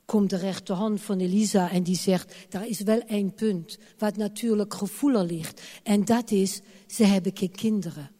komt 0.04 0.30
de 0.30 0.36
rechterhand 0.36 1.00
van 1.00 1.18
Elisa 1.18 1.70
en 1.70 1.82
die 1.82 1.96
zegt, 1.96 2.34
daar 2.48 2.66
is 2.66 2.80
wel 2.80 3.00
één 3.00 3.34
punt 3.34 3.78
wat 3.98 4.16
natuurlijk 4.16 4.74
gevoelig 4.74 5.30
ligt. 5.30 5.62
En 5.82 6.04
dat 6.04 6.30
is, 6.30 6.60
ze 6.86 7.04
hebben 7.04 7.36
geen 7.36 7.50
kinderen. 7.50 8.10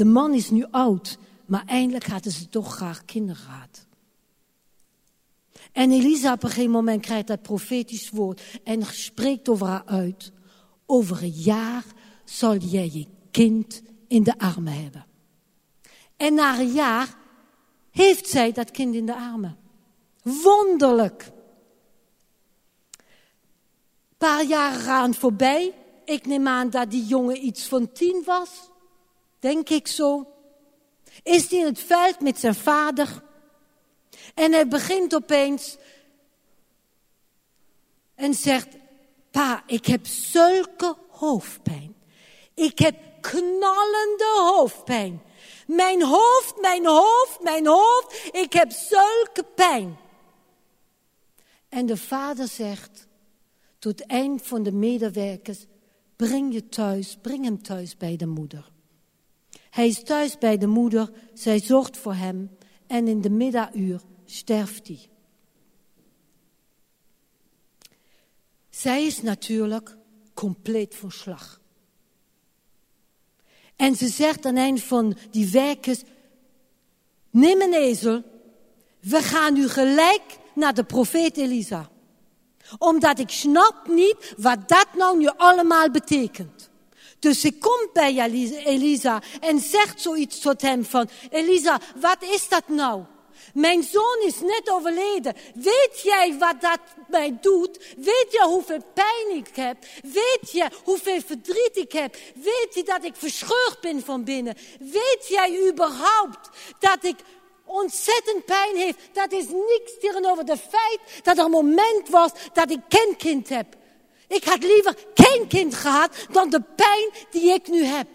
De 0.00 0.06
man 0.06 0.34
is 0.34 0.50
nu 0.50 0.66
oud, 0.70 1.18
maar 1.46 1.62
eindelijk 1.66 2.06
hadden 2.06 2.32
ze 2.32 2.48
toch 2.48 2.74
graag 2.74 3.04
kinderen. 3.04 3.70
En 5.72 5.90
Elisa 5.90 6.32
op 6.32 6.42
een 6.42 6.48
gegeven 6.48 6.70
moment 6.70 7.02
krijgt 7.02 7.26
dat 7.26 7.42
profetisch 7.42 8.10
woord 8.10 8.60
en 8.64 8.82
spreekt 8.82 9.48
over 9.48 9.66
haar 9.66 9.84
uit. 9.84 10.32
Over 10.86 11.22
een 11.22 11.30
jaar 11.30 11.84
zal 12.24 12.56
jij 12.56 12.90
je 12.92 13.06
kind 13.30 13.82
in 14.08 14.22
de 14.22 14.38
armen 14.38 14.82
hebben. 14.82 15.06
En 16.16 16.34
na 16.34 16.58
een 16.58 16.72
jaar 16.72 17.16
heeft 17.90 18.28
zij 18.28 18.52
dat 18.52 18.70
kind 18.70 18.94
in 18.94 19.06
de 19.06 19.16
armen. 19.16 19.58
Wonderlijk. 20.22 21.32
Een 22.90 24.16
paar 24.18 24.44
jaren 24.44 24.80
gaan 24.80 25.14
voorbij. 25.14 25.74
Ik 26.04 26.26
neem 26.26 26.48
aan 26.48 26.70
dat 26.70 26.90
die 26.90 27.04
jongen 27.04 27.44
iets 27.44 27.66
van 27.66 27.92
tien 27.92 28.22
was 28.24 28.70
denk 29.40 29.68
ik 29.68 29.86
zo, 29.86 30.26
is 31.22 31.50
hij 31.50 31.58
in 31.58 31.64
het 31.64 31.80
veld 31.80 32.20
met 32.20 32.38
zijn 32.38 32.54
vader. 32.54 33.22
En 34.34 34.52
hij 34.52 34.68
begint 34.68 35.14
opeens 35.14 35.76
en 38.14 38.34
zegt, 38.34 38.68
pa, 39.30 39.62
ik 39.66 39.86
heb 39.86 40.06
zulke 40.06 40.96
hoofdpijn. 41.08 41.94
Ik 42.54 42.78
heb 42.78 42.96
knallende 43.20 44.32
hoofdpijn. 44.36 45.22
Mijn 45.66 46.02
hoofd, 46.02 46.60
mijn 46.60 46.86
hoofd, 46.86 47.42
mijn 47.42 47.66
hoofd, 47.66 48.28
ik 48.32 48.52
heb 48.52 48.70
zulke 48.70 49.44
pijn. 49.54 49.98
En 51.68 51.86
de 51.86 51.96
vader 51.96 52.48
zegt 52.48 53.06
tot 53.78 54.02
een 54.06 54.40
van 54.42 54.62
de 54.62 54.72
medewerkers, 54.72 55.66
breng 56.16 56.52
je 56.52 56.68
thuis, 56.68 57.16
breng 57.22 57.44
hem 57.44 57.62
thuis 57.62 57.96
bij 57.96 58.16
de 58.16 58.26
moeder. 58.26 58.70
Hij 59.70 59.86
is 59.86 60.02
thuis 60.02 60.38
bij 60.38 60.58
de 60.58 60.66
moeder, 60.66 61.10
zij 61.34 61.60
zorgt 61.60 61.96
voor 61.96 62.14
hem 62.14 62.50
en 62.86 63.08
in 63.08 63.20
de 63.20 63.30
middaguur 63.30 64.00
sterft 64.24 64.86
hij. 64.86 65.08
Zij 68.70 69.06
is 69.06 69.22
natuurlijk 69.22 69.96
compleet 70.34 70.94
van 70.94 71.10
slag. 71.10 71.60
En 73.76 73.96
ze 73.96 74.08
zegt 74.08 74.46
aan 74.46 74.56
een 74.56 74.78
van 74.78 75.16
die 75.30 75.50
werkers, 75.50 76.02
neem 77.30 77.60
een 77.60 77.74
ezel, 77.74 78.22
we 79.00 79.22
gaan 79.22 79.52
nu 79.52 79.68
gelijk 79.68 80.38
naar 80.54 80.74
de 80.74 80.84
profeet 80.84 81.36
Elisa. 81.36 81.90
Omdat 82.78 83.18
ik 83.18 83.30
snap 83.30 83.86
niet 83.86 84.34
wat 84.36 84.68
dat 84.68 84.86
nou 84.96 85.18
nu 85.18 85.26
allemaal 85.36 85.90
betekent. 85.90 86.69
Dus 87.20 87.44
ik 87.44 87.60
kom 87.60 87.88
bij 87.92 88.30
Elisa 88.64 89.22
en 89.40 89.58
zegt 89.58 90.00
zoiets 90.00 90.38
tot 90.38 90.62
hem 90.62 90.84
van, 90.84 91.08
Elisa, 91.30 91.80
wat 92.00 92.22
is 92.22 92.48
dat 92.48 92.68
nou? 92.68 93.02
Mijn 93.54 93.82
zoon 93.82 94.22
is 94.26 94.40
net 94.40 94.70
overleden. 94.70 95.34
Weet 95.54 96.00
jij 96.02 96.36
wat 96.38 96.60
dat 96.60 96.78
mij 97.08 97.38
doet? 97.40 97.94
Weet 97.96 98.26
je 98.30 98.44
hoeveel 98.44 98.82
pijn 98.94 99.36
ik 99.36 99.56
heb? 99.56 99.76
Weet 100.02 100.50
je 100.52 100.68
hoeveel 100.84 101.20
verdriet 101.26 101.76
ik 101.76 101.92
heb? 101.92 102.16
Weet 102.34 102.70
je 102.74 102.82
dat 102.82 103.04
ik 103.04 103.16
verscheurd 103.16 103.78
ben 103.80 104.02
van 104.04 104.24
binnen? 104.24 104.56
Weet 104.78 105.26
jij 105.28 105.68
überhaupt 105.68 106.48
dat 106.78 107.04
ik 107.04 107.16
ontzettend 107.64 108.44
pijn 108.44 108.76
heeft? 108.76 108.98
Dat 109.12 109.32
is 109.32 109.44
niks 109.48 109.98
tegenover 110.00 110.44
het 110.44 110.60
feit 110.68 111.00
dat 111.22 111.38
er 111.38 111.44
een 111.44 111.50
moment 111.50 112.08
was 112.08 112.30
dat 112.52 112.70
ik 112.70 112.80
geen 112.88 113.16
kind 113.16 113.48
heb. 113.48 113.78
Ik 114.30 114.44
had 114.44 114.62
liever 114.62 114.94
geen 115.14 115.46
kind 115.46 115.74
gehad 115.74 116.26
dan 116.30 116.50
de 116.50 116.62
pijn 116.76 117.10
die 117.30 117.52
ik 117.52 117.68
nu 117.68 117.84
heb. 117.84 118.08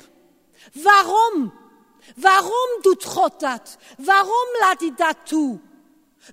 Waarom? 0.73 1.53
Waarom 2.15 2.81
doet 2.81 3.03
God 3.03 3.39
dat? 3.39 3.77
Waarom 3.97 4.47
laat 4.59 4.79
hij 4.79 4.93
dat 4.95 5.15
toe? 5.23 5.59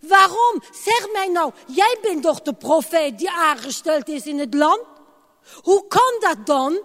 Waarom? 0.02 0.62
Zeg 0.84 1.12
mij 1.12 1.28
nou, 1.28 1.52
jij 1.66 1.98
bent 2.02 2.22
toch 2.22 2.42
de 2.42 2.52
profeet 2.54 3.18
die 3.18 3.30
aangesteld 3.30 4.08
is 4.08 4.26
in 4.26 4.38
het 4.38 4.54
land? 4.54 4.82
Hoe 5.62 5.86
kan 5.86 6.16
dat 6.20 6.46
dan? 6.46 6.80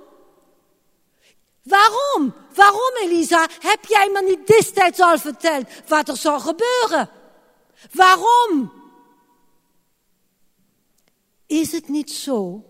Waarom? 1.64 2.34
Waarom, 2.54 2.96
Elisa, 3.02 3.48
heb 3.60 3.86
jij 3.86 4.10
me 4.10 4.22
niet 4.22 4.48
destijds 4.48 5.00
al 5.00 5.18
verteld 5.18 5.68
wat 5.88 6.10
er 6.10 6.18
zou 6.18 6.40
gebeuren? 6.40 7.10
Waarom? 7.92 8.72
Is 11.48 11.72
het 11.72 11.88
niet 11.88 12.12
zo 12.12 12.64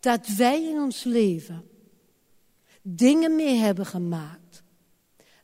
dat 0.00 0.26
wij 0.26 0.62
in 0.62 0.78
ons 0.78 1.04
leven 1.04 1.68
dingen 2.82 3.36
mee 3.36 3.56
hebben 3.56 3.86
gemaakt 3.86 4.62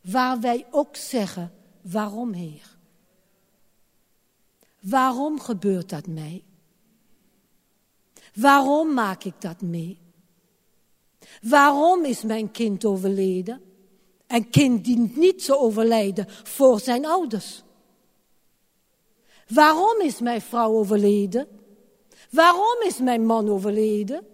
waar 0.03 0.41
wij 0.41 0.67
ook 0.71 0.97
zeggen, 0.97 1.53
waarom 1.81 2.33
Heer? 2.33 2.77
Waarom 4.81 5.41
gebeurt 5.41 5.89
dat 5.89 6.07
mij? 6.07 6.45
Waarom 8.35 8.95
maak 8.95 9.25
ik 9.25 9.41
dat 9.41 9.61
mee? 9.61 9.99
Waarom 11.43 12.05
is 12.05 12.23
mijn 12.23 12.51
kind 12.51 12.85
overleden? 12.85 13.61
Een 14.27 14.51
kind 14.51 14.85
dient 14.85 15.17
niet 15.17 15.45
te 15.45 15.59
overlijden 15.59 16.27
voor 16.29 16.81
zijn 16.81 17.07
ouders. 17.07 17.63
Waarom 19.49 20.01
is 20.01 20.21
mijn 20.21 20.41
vrouw 20.41 20.73
overleden? 20.73 21.49
Waarom 22.31 22.83
is 22.87 22.99
mijn 22.99 23.27
man 23.27 23.49
overleden? 23.49 24.27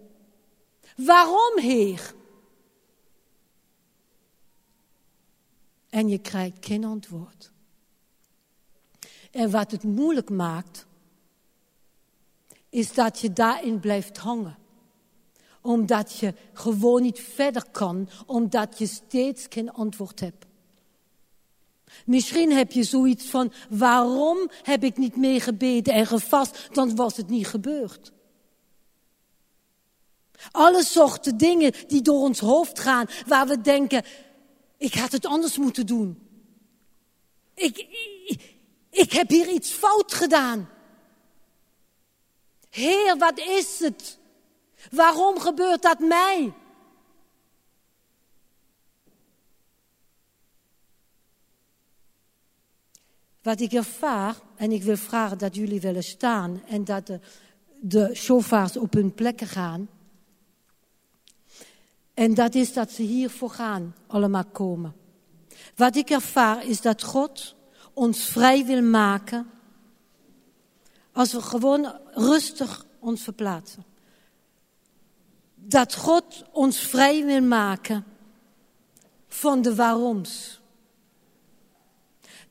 Waarom, 0.95 1.59
Heer? 1.59 2.13
En 5.89 6.09
je 6.09 6.17
krijgt 6.17 6.65
geen 6.65 6.83
antwoord. 6.83 7.51
En 9.31 9.51
wat 9.51 9.71
het 9.71 9.83
moeilijk 9.83 10.29
maakt, 10.29 10.85
is 12.69 12.93
dat 12.93 13.19
je 13.19 13.33
daarin 13.33 13.79
blijft 13.79 14.17
hangen. 14.17 14.57
Omdat 15.61 16.17
je 16.17 16.33
gewoon 16.53 17.01
niet 17.01 17.19
verder 17.19 17.65
kan, 17.71 18.09
omdat 18.25 18.77
je 18.77 18.87
steeds 18.87 19.45
geen 19.49 19.71
antwoord 19.71 20.19
hebt. 20.19 20.45
Misschien 22.05 22.51
heb 22.51 22.71
je 22.71 22.83
zoiets 22.83 23.25
van, 23.25 23.51
waarom 23.69 24.49
heb 24.63 24.83
ik 24.83 24.97
niet 24.97 25.15
meegebeden 25.15 25.93
en 25.93 26.05
gevast, 26.05 26.69
dan 26.71 26.95
was 26.95 27.17
het 27.17 27.29
niet 27.29 27.47
gebeurd. 27.47 28.12
Alle 30.51 30.83
soorten 30.83 31.37
dingen 31.37 31.73
die 31.87 32.01
door 32.01 32.21
ons 32.21 32.39
hoofd 32.39 32.79
gaan, 32.79 33.07
waar 33.27 33.47
we 33.47 33.61
denken, 33.61 34.03
ik 34.77 34.93
had 34.93 35.11
het 35.11 35.25
anders 35.25 35.57
moeten 35.57 35.85
doen. 35.85 36.27
Ik, 37.53 37.77
ik, 38.25 38.41
ik 38.89 39.11
heb 39.11 39.29
hier 39.29 39.49
iets 39.49 39.71
fout 39.71 40.13
gedaan. 40.13 40.69
Heer, 42.69 43.17
wat 43.17 43.39
is 43.39 43.79
het? 43.79 44.17
Waarom 44.91 45.39
gebeurt 45.39 45.81
dat 45.81 45.99
mij? 45.99 46.53
Wat 53.41 53.59
ik 53.59 53.73
ervaar, 53.73 54.35
en 54.55 54.71
ik 54.71 54.83
wil 54.83 54.97
vragen 54.97 55.37
dat 55.37 55.55
jullie 55.55 55.81
willen 55.81 56.03
staan 56.03 56.63
en 56.67 56.83
dat 56.83 57.07
de, 57.07 57.19
de 57.79 58.09
chauffeurs 58.13 58.77
op 58.77 58.93
hun 58.93 59.13
plekken 59.13 59.47
gaan. 59.47 59.89
En 62.13 62.33
dat 62.33 62.55
is 62.55 62.73
dat 62.73 62.91
ze 62.91 63.01
hiervoor 63.01 63.49
gaan, 63.49 63.95
allemaal 64.07 64.45
komen. 64.45 64.95
Wat 65.75 65.95
ik 65.95 66.09
ervaar 66.09 66.65
is 66.65 66.81
dat 66.81 67.03
God 67.03 67.55
ons 67.93 68.23
vrij 68.25 68.65
wil 68.65 68.81
maken 68.81 69.49
als 71.11 71.31
we 71.31 71.41
gewoon 71.41 71.99
rustig 72.13 72.85
ons 72.99 73.21
verplaatsen. 73.21 73.85
Dat 75.55 75.95
God 75.95 76.43
ons 76.51 76.79
vrij 76.79 77.25
wil 77.25 77.41
maken 77.41 78.05
van 79.27 79.61
de 79.61 79.75
waaroms. 79.75 80.61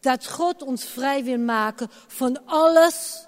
Dat 0.01 0.27
God 0.27 0.63
ons 0.63 0.85
vrij 0.85 1.25
wil 1.25 1.39
maken 1.39 1.89
van 2.07 2.47
alles 2.47 3.27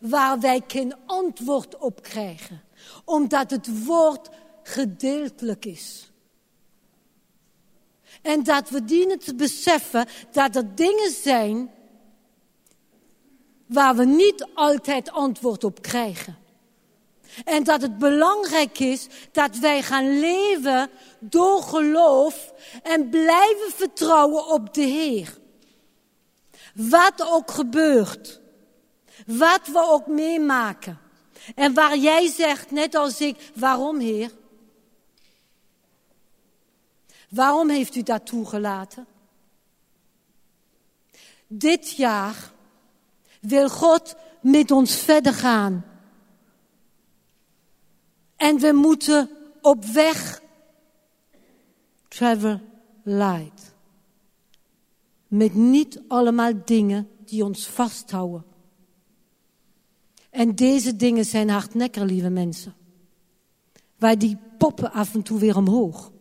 waar 0.00 0.40
wij 0.40 0.62
geen 0.66 0.94
antwoord 1.06 1.76
op 1.76 2.02
krijgen. 2.02 2.62
Omdat 3.04 3.50
het 3.50 3.84
woord 3.84 4.28
gedeeltelijk 4.66 5.64
is. 5.64 6.10
En 8.22 8.42
dat 8.42 8.68
we 8.68 8.84
dienen 8.84 9.18
te 9.18 9.34
beseffen 9.34 10.06
dat 10.32 10.56
er 10.56 10.74
dingen 10.74 11.10
zijn 11.10 11.70
waar 13.66 13.96
we 13.96 14.04
niet 14.04 14.46
altijd 14.54 15.10
antwoord 15.10 15.64
op 15.64 15.82
krijgen. 15.82 16.38
En 17.44 17.64
dat 17.64 17.82
het 17.82 17.98
belangrijk 17.98 18.78
is 18.78 19.06
dat 19.32 19.58
wij 19.58 19.82
gaan 19.82 20.18
leven 20.18 20.90
door 21.18 21.62
geloof 21.62 22.52
en 22.82 23.08
blijven 23.08 23.70
vertrouwen 23.74 24.46
op 24.46 24.74
de 24.74 24.82
Heer. 24.82 25.38
Wat 26.74 27.22
ook 27.30 27.50
gebeurt, 27.50 28.40
wat 29.26 29.66
we 29.66 29.86
ook 29.88 30.06
meemaken. 30.06 30.98
En 31.54 31.74
waar 31.74 31.96
jij 31.96 32.28
zegt, 32.28 32.70
net 32.70 32.94
als 32.94 33.20
ik, 33.20 33.50
waarom 33.54 33.98
Heer? 33.98 34.30
Waarom 37.36 37.68
heeft 37.70 37.96
u 37.96 38.02
dat 38.02 38.26
toegelaten? 38.26 39.06
Dit 41.46 41.90
jaar 41.90 42.52
wil 43.40 43.68
God 43.68 44.16
met 44.40 44.70
ons 44.70 44.96
verder 44.96 45.32
gaan. 45.32 45.84
En 48.36 48.58
we 48.58 48.72
moeten 48.72 49.30
op 49.60 49.84
weg 49.84 50.42
travel 52.08 52.60
light. 53.02 53.74
Met 55.28 55.54
niet 55.54 56.00
allemaal 56.08 56.52
dingen 56.64 57.08
die 57.24 57.44
ons 57.44 57.66
vasthouden. 57.66 58.44
En 60.30 60.54
deze 60.54 60.96
dingen 60.96 61.24
zijn 61.24 61.48
hardnekkig, 61.48 62.02
lieve 62.02 62.30
mensen. 62.30 62.74
Waar 63.98 64.18
die 64.18 64.38
poppen 64.58 64.92
af 64.92 65.14
en 65.14 65.22
toe 65.22 65.38
weer 65.38 65.56
omhoog. 65.56 66.14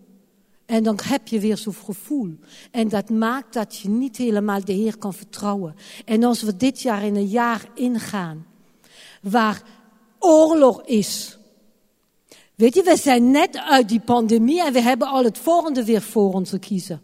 En 0.65 0.83
dan 0.83 0.99
heb 1.03 1.27
je 1.27 1.39
weer 1.39 1.57
zo'n 1.57 1.73
gevoel. 1.73 2.39
En 2.71 2.87
dat 2.87 3.09
maakt 3.09 3.53
dat 3.53 3.77
je 3.77 3.89
niet 3.89 4.17
helemaal 4.17 4.65
de 4.65 4.73
Heer 4.73 4.97
kan 4.97 5.13
vertrouwen. 5.13 5.75
En 6.05 6.23
als 6.23 6.41
we 6.41 6.57
dit 6.57 6.81
jaar 6.81 7.03
in 7.03 7.15
een 7.15 7.27
jaar 7.27 7.69
ingaan, 7.73 8.45
waar 9.21 9.63
oorlog 10.19 10.83
is. 10.85 11.37
Weet 12.55 12.75
je, 12.75 12.83
we 12.83 12.97
zijn 12.97 13.31
net 13.31 13.57
uit 13.57 13.89
die 13.89 13.99
pandemie 13.99 14.63
en 14.63 14.73
we 14.73 14.81
hebben 14.81 15.07
al 15.07 15.23
het 15.23 15.37
volgende 15.37 15.85
weer 15.85 16.01
voor 16.01 16.33
ons 16.33 16.49
te 16.49 16.59
kiezen. 16.59 17.01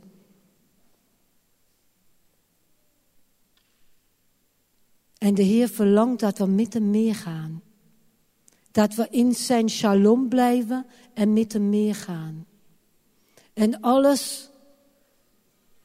En 5.17 5.33
de 5.33 5.43
Heer 5.43 5.69
verlangt 5.69 6.19
dat 6.19 6.37
we 6.37 6.45
met 6.45 6.73
hem 6.73 6.89
meegaan. 6.89 7.61
Dat 8.71 8.95
we 8.95 9.07
in 9.09 9.33
zijn 9.33 9.69
shalom 9.69 10.29
blijven 10.29 10.85
en 11.13 11.33
met 11.33 11.53
hem 11.53 11.69
meegaan. 11.69 12.45
En 13.53 13.79
alles 13.79 14.49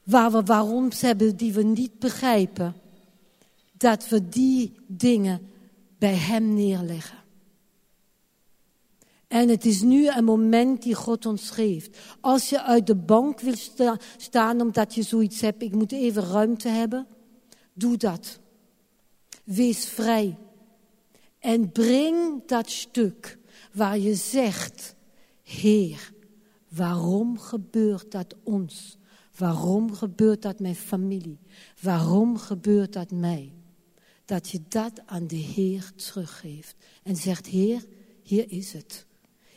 waar 0.03 0.31
we 0.31 0.43
waaroms 0.43 1.01
hebben 1.01 1.37
die 1.37 1.53
we 1.53 1.63
niet 1.63 1.99
begrijpen, 1.99 2.75
dat 3.73 4.09
we 4.09 4.29
die 4.29 4.75
dingen 4.87 5.51
bij 5.99 6.15
Hem 6.15 6.55
neerleggen. 6.55 7.25
En 9.29 9.49
het 9.49 9.65
is 9.65 9.83
nu 9.83 10.09
een 10.09 10.25
moment 10.25 10.83
die 10.83 10.95
God 10.95 11.27
ons 11.27 11.51
geeft. 11.51 11.99
Als 12.21 12.49
je 12.49 12.63
uit 12.63 12.87
de 12.87 12.95
bank 12.95 13.41
wil 13.41 13.55
staan 14.17 14.61
omdat 14.61 14.95
je 14.95 15.03
zoiets 15.03 15.41
hebt, 15.41 15.63
ik 15.63 15.75
moet 15.75 15.93
even 15.93 16.23
ruimte 16.23 16.69
hebben, 16.69 17.07
doe 17.73 17.97
dat. 17.97 18.39
Wees 19.45 19.87
vrij. 19.87 20.37
En 21.39 21.73
breng 21.73 22.47
dat 22.47 22.71
stuk 22.71 23.39
waar 23.73 23.99
je 23.99 24.15
zegt, 24.15 24.95
Heer, 25.43 26.13
waarom 26.77 27.39
gebeurt 27.39 28.11
dat 28.11 28.35
ons? 28.43 28.99
Waarom 29.37 29.95
gebeurt 29.95 30.43
dat 30.43 30.61
mijn 30.61 30.75
familie? 30.75 31.39
Waarom 31.81 32.39
gebeurt 32.39 32.93
dat 32.93 33.11
mij? 33.11 33.53
Dat 34.25 34.49
je 34.49 34.61
dat 34.69 35.07
aan 35.07 35.27
de 35.27 35.37
Heer 35.37 35.93
teruggeeft 35.97 36.77
en 37.03 37.17
zegt, 37.17 37.47
Heer, 37.47 37.85
hier 38.23 38.51
is 38.51 38.73
het. 38.73 39.07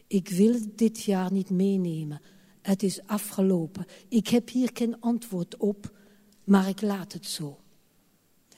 Ik 0.07 0.29
wil 0.29 0.59
dit 0.75 1.03
jaar 1.03 1.31
niet 1.31 1.49
meenemen. 1.49 2.21
Het 2.61 2.83
is 2.83 3.05
afgelopen. 3.05 3.85
Ik 4.07 4.27
heb 4.27 4.49
hier 4.49 4.69
geen 4.73 5.01
antwoord 5.01 5.57
op, 5.57 5.93
maar 6.43 6.67
ik 6.67 6.81
laat 6.81 7.13
het 7.13 7.25
zo. 7.25 7.59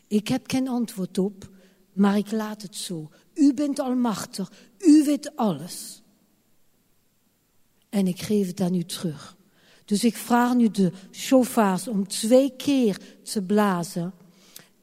Ik 0.08 0.28
heb 0.28 0.50
geen 0.50 0.68
antwoord 0.68 1.18
op, 1.18 1.50
maar 1.94 2.18
ik 2.18 2.32
laat 2.32 2.62
het 2.62 2.76
zo. 2.76 3.10
U 3.34 3.54
bent 3.54 3.80
almachtig, 3.80 4.52
u 4.78 5.04
weet 5.06 5.36
alles. 5.36 6.01
En 7.92 8.08
ik 8.08 8.22
geef 8.22 8.48
het 8.48 8.62
aan 8.62 8.76
u 8.76 8.84
terug. 8.84 9.36
Dus 9.86 10.04
ik 10.04 10.18
vraag 10.18 10.56
nu 10.56 10.70
de 10.70 10.92
chauffeurs 11.12 11.88
om 11.88 12.08
twee 12.08 12.56
keer 12.56 12.98
te 13.24 13.42
blazen. 13.42 14.14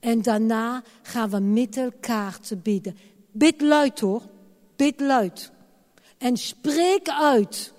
En 0.00 0.22
daarna 0.22 0.82
gaan 1.02 1.30
we 1.30 1.38
met 1.38 1.76
elkaar 1.76 2.40
te 2.40 2.56
bidden. 2.56 2.96
Bid 3.32 3.60
luid 3.60 4.00
hoor, 4.00 4.22
bid 4.76 5.00
luid. 5.00 5.52
En 6.18 6.36
spreek 6.36 7.08
uit 7.08 7.72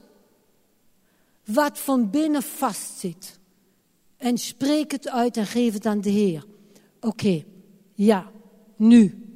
wat 1.45 1.79
van 1.79 2.09
binnen 2.09 2.43
vastzit. 2.43 3.39
En 4.17 4.37
spreek 4.37 4.91
het 4.91 5.09
uit 5.09 5.37
en 5.37 5.45
geef 5.45 5.73
het 5.73 5.85
aan 5.85 6.01
de 6.01 6.09
Heer. 6.09 6.45
Oké, 6.99 7.43
ja, 7.93 8.31
nu. 8.75 9.28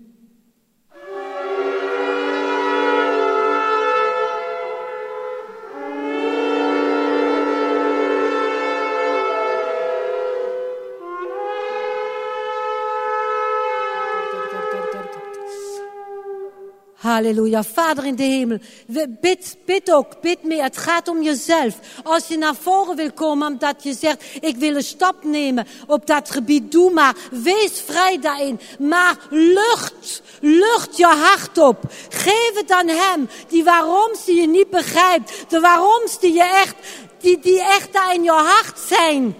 Halleluja. 17.03 17.63
Vader 17.63 18.05
in 18.05 18.15
de 18.15 18.23
hemel, 18.23 18.57
bid, 19.09 19.57
bid 19.65 19.91
ook, 19.91 20.21
bid 20.21 20.43
mee. 20.43 20.61
Het 20.61 20.77
gaat 20.77 21.07
om 21.07 21.21
jezelf. 21.21 21.75
Als 22.03 22.27
je 22.27 22.37
naar 22.37 22.55
voren 22.55 22.95
wil 22.95 23.11
komen 23.11 23.47
omdat 23.47 23.83
je 23.83 23.93
zegt, 23.93 24.23
ik 24.39 24.55
wil 24.55 24.75
een 24.75 24.83
stap 24.83 25.23
nemen 25.23 25.67
op 25.87 26.07
dat 26.07 26.31
gebied, 26.31 26.71
doe 26.71 26.91
maar. 26.91 27.15
Wees 27.31 27.81
vrij 27.85 28.19
daarin. 28.19 28.59
Maar 28.79 29.17
lucht, 29.29 30.21
lucht 30.41 30.97
je 30.97 31.05
hart 31.05 31.57
op. 31.57 31.79
Geef 32.09 32.51
het 32.53 32.71
aan 32.71 32.87
hem, 32.87 33.29
die 33.47 33.63
waaroms 33.63 34.25
die 34.25 34.41
je 34.41 34.47
niet 34.47 34.69
begrijpt. 34.69 35.45
De 35.47 35.59
waaroms 35.59 36.19
die 36.19 36.33
je 36.33 36.43
echt, 36.43 36.75
die, 37.19 37.39
die 37.39 37.61
echt 37.63 37.93
daar 37.93 38.13
in 38.13 38.23
je 38.23 38.31
hart 38.31 38.79
zijn. 38.79 39.35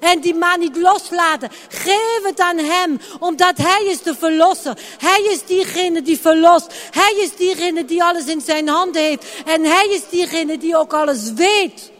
En 0.00 0.20
die 0.20 0.34
maar 0.34 0.58
niet 0.58 0.76
loslaten. 0.76 1.50
Geef 1.68 2.20
het 2.22 2.40
aan 2.40 2.58
hem, 2.58 3.00
omdat 3.18 3.56
hij 3.56 3.84
is 3.84 4.02
de 4.02 4.14
verlosser. 4.14 4.78
Hij 4.98 5.22
is 5.22 5.44
diegene 5.44 6.02
die 6.02 6.20
verlost. 6.20 6.74
Hij 6.90 7.14
is 7.16 7.36
diegene 7.36 7.84
die 7.84 8.02
alles 8.02 8.26
in 8.26 8.40
zijn 8.40 8.68
handen 8.68 9.02
heeft. 9.02 9.26
En 9.44 9.64
hij 9.64 9.88
is 9.88 10.08
diegene 10.08 10.58
die 10.58 10.76
ook 10.76 10.92
alles 10.92 11.32
weet. 11.32 11.90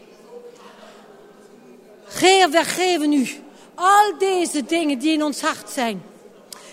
Heer, 2.19 2.49
wij 2.49 2.65
geven 2.65 3.13
u 3.13 3.29
al 3.75 4.17
deze 4.17 4.65
dingen 4.65 4.99
die 4.99 5.13
in 5.13 5.23
ons 5.23 5.41
hart 5.41 5.69
zijn. 5.69 6.03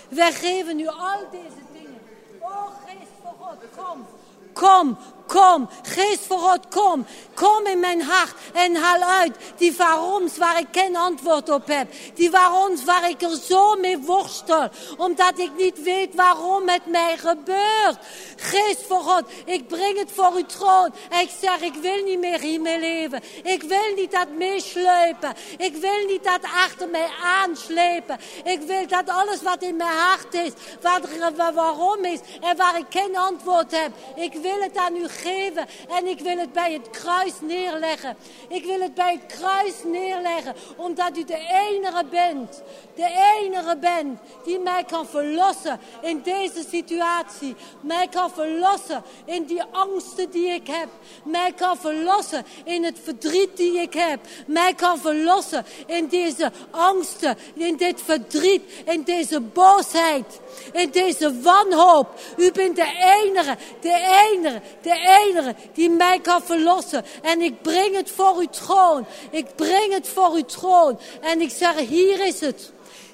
Wij 0.09 0.31
geven 0.31 0.79
u 0.79 0.87
al 0.87 1.19
deze 1.31 1.61
dingen. 1.73 1.99
O 2.41 2.69
geest 2.85 3.11
van 3.23 3.33
God, 3.39 3.57
kom. 3.75 4.05
Kom, 4.53 4.97
kom. 5.27 5.69
Geest 5.81 6.25
God, 6.27 6.59
kom. 6.69 7.05
Kom 7.33 7.65
in 7.65 7.79
mijn 7.79 8.01
hart 8.01 8.35
en 8.53 8.75
haal 8.75 9.01
uit 9.01 9.35
die 9.57 9.75
waaroms 9.75 10.37
waar 10.37 10.59
ik 10.59 10.67
geen 10.71 10.95
antwoord 10.95 11.49
op 11.49 11.67
heb. 11.67 11.87
Die 12.13 12.31
waaroms 12.31 12.83
waar 12.83 13.09
ik 13.09 13.21
er 13.21 13.37
zo 13.47 13.75
mee 13.75 13.97
worstel. 13.97 14.69
Omdat 14.97 15.39
ik 15.39 15.51
niet 15.57 15.83
weet 15.83 16.15
waarom 16.15 16.69
het 16.69 16.85
mij 16.85 17.17
gebeurt. 17.17 17.97
Geest 18.35 18.85
voor 18.87 19.01
God, 19.01 19.23
ik 19.45 19.67
breng 19.67 19.97
het 19.97 20.11
voor 20.11 20.31
uw 20.35 20.45
troon. 20.45 20.93
En 21.09 21.19
ik 21.19 21.31
zeg, 21.41 21.61
ik 21.61 21.73
wil 21.73 22.03
niet 22.03 22.19
meer 22.19 22.39
hiermee 22.39 22.79
leven. 22.79 23.21
Ik 23.43 23.63
wil 23.63 23.93
niet 23.95 24.11
dat 24.11 24.29
meeslepen. 24.37 25.33
Ik 25.57 25.75
wil 25.75 26.05
niet 26.07 26.23
dat 26.23 26.41
achter 26.43 26.89
mij 26.89 27.09
aanslepen. 27.23 28.19
Ik 28.43 28.61
wil 28.61 28.87
dat 28.87 29.09
alles 29.09 29.41
wat 29.41 29.61
in 29.61 29.75
mijn 29.75 29.97
hart 29.97 30.33
is, 30.33 30.51
wat 30.81 31.53
waarom 31.53 32.05
is 32.05 32.19
en 32.41 32.57
waar 32.57 32.77
ik 32.77 32.85
geen 32.89 33.17
antwoord 33.17 33.71
heb. 33.71 33.91
Ik 34.15 34.33
wil 34.33 34.61
het 34.61 34.77
aan 34.77 34.95
u 34.95 35.07
geven 35.17 35.65
en 35.89 36.07
ik 36.07 36.19
wil 36.19 36.37
het 36.37 36.53
bij 36.53 36.73
het 36.73 36.89
kruis 36.89 37.33
neerleggen. 37.41 38.17
Ik 38.49 38.65
wil 38.65 38.81
het 38.81 38.93
bij 38.93 39.19
het 39.21 39.37
kruis 39.37 39.73
neerleggen, 39.83 40.55
omdat 40.75 41.17
u 41.17 41.23
de 41.23 41.67
enige 41.69 42.05
bent. 42.09 42.61
De 42.95 43.35
enige 43.39 43.77
bent 43.77 44.19
die 44.45 44.59
mij 44.59 44.83
kan 44.83 45.07
verlossen 45.07 45.79
in 46.01 46.21
deze 46.23 46.65
situatie. 46.69 47.55
Mij 47.81 48.07
kan 48.07 48.31
verlossen 48.31 49.03
in 49.25 49.43
die 49.43 49.63
angsten 49.71 50.29
die 50.29 50.47
ik 50.47 50.67
heb. 50.67 50.87
Mij 51.23 51.51
kan 51.51 51.77
verlossen 51.77 52.45
in 52.63 52.83
het 52.83 52.99
verdriet 53.03 53.57
die 53.57 53.81
ik 53.81 53.93
heb. 53.93 54.19
Mij 54.47 54.73
kan 54.73 54.97
verlossen 54.97 55.65
in 55.85 56.07
deze 56.07 56.51
angsten, 56.71 57.37
in 57.53 57.77
dit 57.77 58.01
verdriet, 58.01 58.63
in 58.85 59.03
deze 59.03 59.39
boosheid, 59.39 60.39
in 60.71 60.89
deze 60.89 61.41
wanhoop. 61.41 62.19
U 62.37 62.51
bent 62.51 62.75
de 62.75 63.21
enige, 63.23 63.57
de 63.81 64.27
enige, 64.31 64.61
de 64.81 65.06
enige 65.25 65.55
die 65.73 65.89
mij 65.89 66.19
kan 66.19 66.41
verlossen. 66.41 67.05
En 67.21 67.41
ik 67.41 67.61
breng 67.61 67.95
het 67.95 68.11
voor 68.11 68.35
uw 68.35 68.49
troon. 68.49 69.05
Ik 69.31 69.55
breng 69.55 69.93
het 69.93 70.07
voor 70.07 70.31
uw 70.31 70.45
troon. 70.45 70.99
En 71.21 71.41
ik 71.41 71.49
zeg, 71.49 71.75
hier 71.75 72.25
is 72.25 72.39
het. 72.39 72.71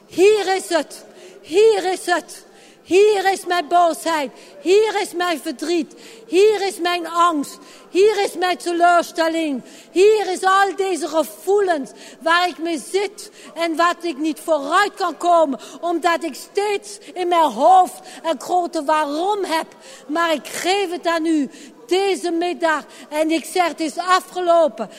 Hier 0.08 0.56
is 0.56 0.70
het. 0.70 1.06
Hier 1.41 1.91
is 1.91 2.06
het. 2.06 2.46
Hier 2.84 3.32
is 3.32 3.46
mijn 3.46 3.68
boosheid. 3.68 4.32
Hier 4.62 5.02
is 5.02 5.14
mijn 5.14 5.39
verdriet. 5.39 5.94
Hier 6.28 6.68
is 6.68 6.80
mijn 6.80 7.08
angst. 7.08 7.58
Hier 7.89 8.24
is 8.24 8.36
mijn 8.36 8.58
teleurstelling. 8.58 9.62
Hier 9.91 10.32
is 10.32 10.44
al 10.44 10.76
deze 10.76 11.08
gevoelens 11.08 11.91
waar 12.20 12.48
ik 12.48 12.58
mee 12.58 12.82
zit 12.91 13.32
en 13.54 13.76
wat 13.76 13.96
ik 14.02 14.18
niet 14.18 14.39
vooruit 14.39 14.94
kan 14.94 15.18
komen. 15.18 15.60
Omdat 15.82 16.24
ik 16.24 16.36
steeds 16.36 16.98
in 17.14 17.28
mijn 17.28 17.52
hoofd 17.52 18.00
een 18.24 18.41
grote 18.41 18.84
waarom 18.84 19.44
heb. 19.44 19.68
Maar 20.08 20.34
ik 20.34 20.48
geef 20.48 20.91
het 20.91 21.08
aan 21.08 21.26
u 21.26 21.50
deze 21.88 22.32
middag. 22.32 22.86
En 23.10 23.32
ik 23.32 23.46
zeg, 23.46 23.68
het 23.68 23.80
is 23.80 23.98
afgelopen. 23.98 24.90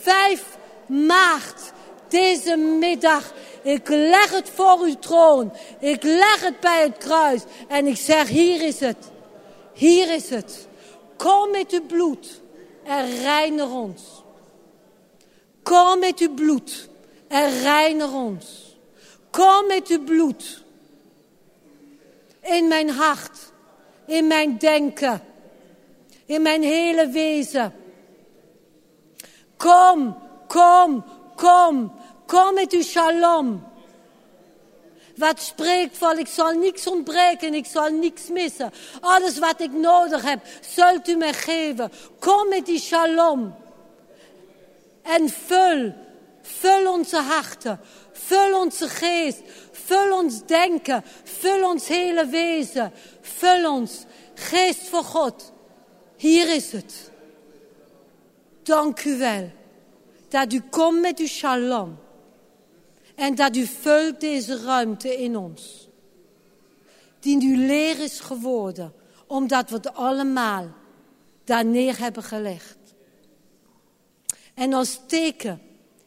5 0.00 0.44
maart, 0.86 1.72
deze 2.08 2.56
middag. 2.56 3.32
Ik 3.62 3.88
leg 3.88 4.30
het 4.30 4.50
voor 4.54 4.78
uw 4.80 4.98
troon. 4.98 5.52
Ik 5.78 6.02
leg 6.02 6.40
het 6.40 6.60
bij 6.60 6.82
het 6.82 6.96
kruis. 6.98 7.42
En 7.68 7.86
ik 7.86 7.96
zeg, 7.96 8.28
hier 8.28 8.62
is 8.62 8.80
het. 8.80 9.10
Hier 9.72 10.14
is 10.14 10.30
het. 10.30 10.68
Kom 11.16 11.50
met 11.50 11.70
uw 11.72 11.86
bloed 11.86 12.40
en 12.84 13.20
reinig 13.20 13.70
ons. 13.70 14.02
Kom 15.62 15.98
met 15.98 16.18
uw 16.18 16.34
bloed 16.34 16.88
en 17.28 17.60
reinig 17.60 18.12
ons. 18.12 18.76
Kom 19.30 19.66
met 19.66 19.88
uw 19.88 20.04
bloed. 20.04 20.62
In 22.42 22.68
mijn 22.68 22.90
hart, 22.90 23.38
in 24.06 24.26
mijn 24.26 24.58
denken, 24.58 25.22
in 26.30 26.42
mijn 26.42 26.62
hele 26.62 27.08
wezen. 27.08 27.72
Kom, 29.56 30.18
kom, 30.48 31.04
kom, 31.36 31.92
kom 32.26 32.54
met 32.54 32.72
uw 32.72 32.82
shalom. 32.82 33.68
Wat 35.16 35.40
spreekt 35.40 35.98
van, 35.98 36.18
ik 36.18 36.26
zal 36.26 36.52
niks 36.52 36.86
ontbreken, 36.86 37.54
ik 37.54 37.66
zal 37.66 37.88
niks 37.88 38.28
missen. 38.28 38.72
Alles 39.00 39.38
wat 39.38 39.60
ik 39.60 39.72
nodig 39.72 40.22
heb, 40.22 40.40
zult 40.60 41.08
u 41.08 41.16
mij 41.16 41.32
geven. 41.32 41.92
Kom 42.18 42.48
met 42.48 42.66
die 42.66 42.80
shalom. 42.80 43.54
En 45.02 45.28
vul, 45.28 45.92
vul 46.42 46.92
onze 46.92 47.16
harten, 47.16 47.80
vul 48.12 48.60
onze 48.60 48.88
geest, 48.88 49.40
vul 49.72 50.18
ons 50.18 50.46
denken, 50.46 51.04
vul 51.24 51.68
ons 51.68 51.88
hele 51.88 52.26
wezen, 52.26 52.92
vul 53.20 53.72
ons 53.72 54.04
geest 54.34 54.88
voor 54.88 55.04
God. 55.04 55.52
Hier 56.20 56.54
is 56.54 56.72
het. 56.72 57.10
Dank 58.62 59.04
u 59.04 59.18
wel 59.18 59.50
dat 60.28 60.52
u 60.52 60.60
komt 60.60 61.00
met 61.00 61.18
uw 61.18 61.26
shalom. 61.26 61.98
En 63.14 63.34
dat 63.34 63.56
u 63.56 63.66
vult 63.66 64.20
deze 64.20 64.62
ruimte 64.62 65.16
in 65.16 65.36
ons. 65.36 65.88
Die 67.20 67.36
nu 67.36 67.56
leer 67.56 67.98
is 67.98 68.20
geworden, 68.20 68.92
omdat 69.26 69.70
we 69.70 69.76
het 69.76 69.94
allemaal 69.94 70.68
daar 71.44 71.64
neer 71.64 71.98
hebben 71.98 72.22
gelegd. 72.22 72.78
En 74.54 74.72
als 74.72 75.00
teken 75.06 75.62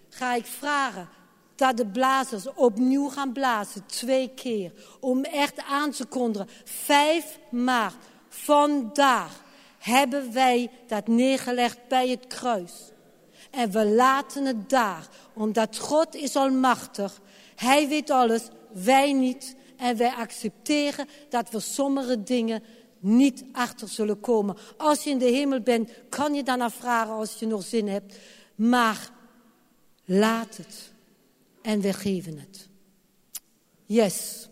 ga 0.10 0.34
ik 0.34 0.46
vragen 0.46 1.10
dat 1.56 1.78
de 1.78 1.88
blazers 1.88 2.54
opnieuw 2.54 3.10
gaan 3.10 3.34
blazen, 3.34 3.86
twee 3.86 4.30
keer. 4.30 4.74
Om 5.00 5.24
echt 5.24 5.64
aan 5.64 5.92
te 5.92 6.06
kondigen, 6.06 6.50
5 6.64 7.40
maart, 7.50 7.96
vandaag 8.30 9.43
hebben 9.84 10.34
wij 10.34 10.70
dat 10.88 11.08
neergelegd 11.08 11.88
bij 11.88 12.10
het 12.10 12.28
kruis. 12.28 12.72
En 13.52 13.72
we 13.72 13.86
laten 13.86 14.46
het 14.46 14.70
daar, 14.70 15.08
omdat 15.34 15.78
God 15.78 16.16
is 16.16 16.36
almachtig. 16.36 17.22
Hij 17.56 17.88
weet 17.88 18.10
alles, 18.10 18.48
wij 18.72 19.14
niet. 19.14 19.56
En 19.78 19.98
wij 19.98 20.12
accepteren 20.12 21.08
dat 21.30 21.50
we 21.50 21.60
sommige 21.60 22.24
dingen 22.24 22.64
niet 23.00 23.44
achter 23.52 23.88
zullen 23.88 24.20
komen. 24.20 24.58
Als 24.78 25.04
je 25.04 25.10
in 25.10 25.18
de 25.18 25.26
hemel 25.26 25.62
bent, 25.62 25.92
kan 26.10 26.34
je 26.34 26.44
dan 26.44 26.72
vragen 26.72 27.14
als 27.14 27.40
je 27.40 27.48
nog 27.48 27.64
zin 27.64 27.88
hebt. 27.88 28.18
Maar 28.56 29.10
laat 30.06 30.58
het. 30.58 30.94
En 31.62 31.82
we 31.82 31.94
geven 31.94 32.40
het. 32.40 32.70
Yes. 33.86 34.48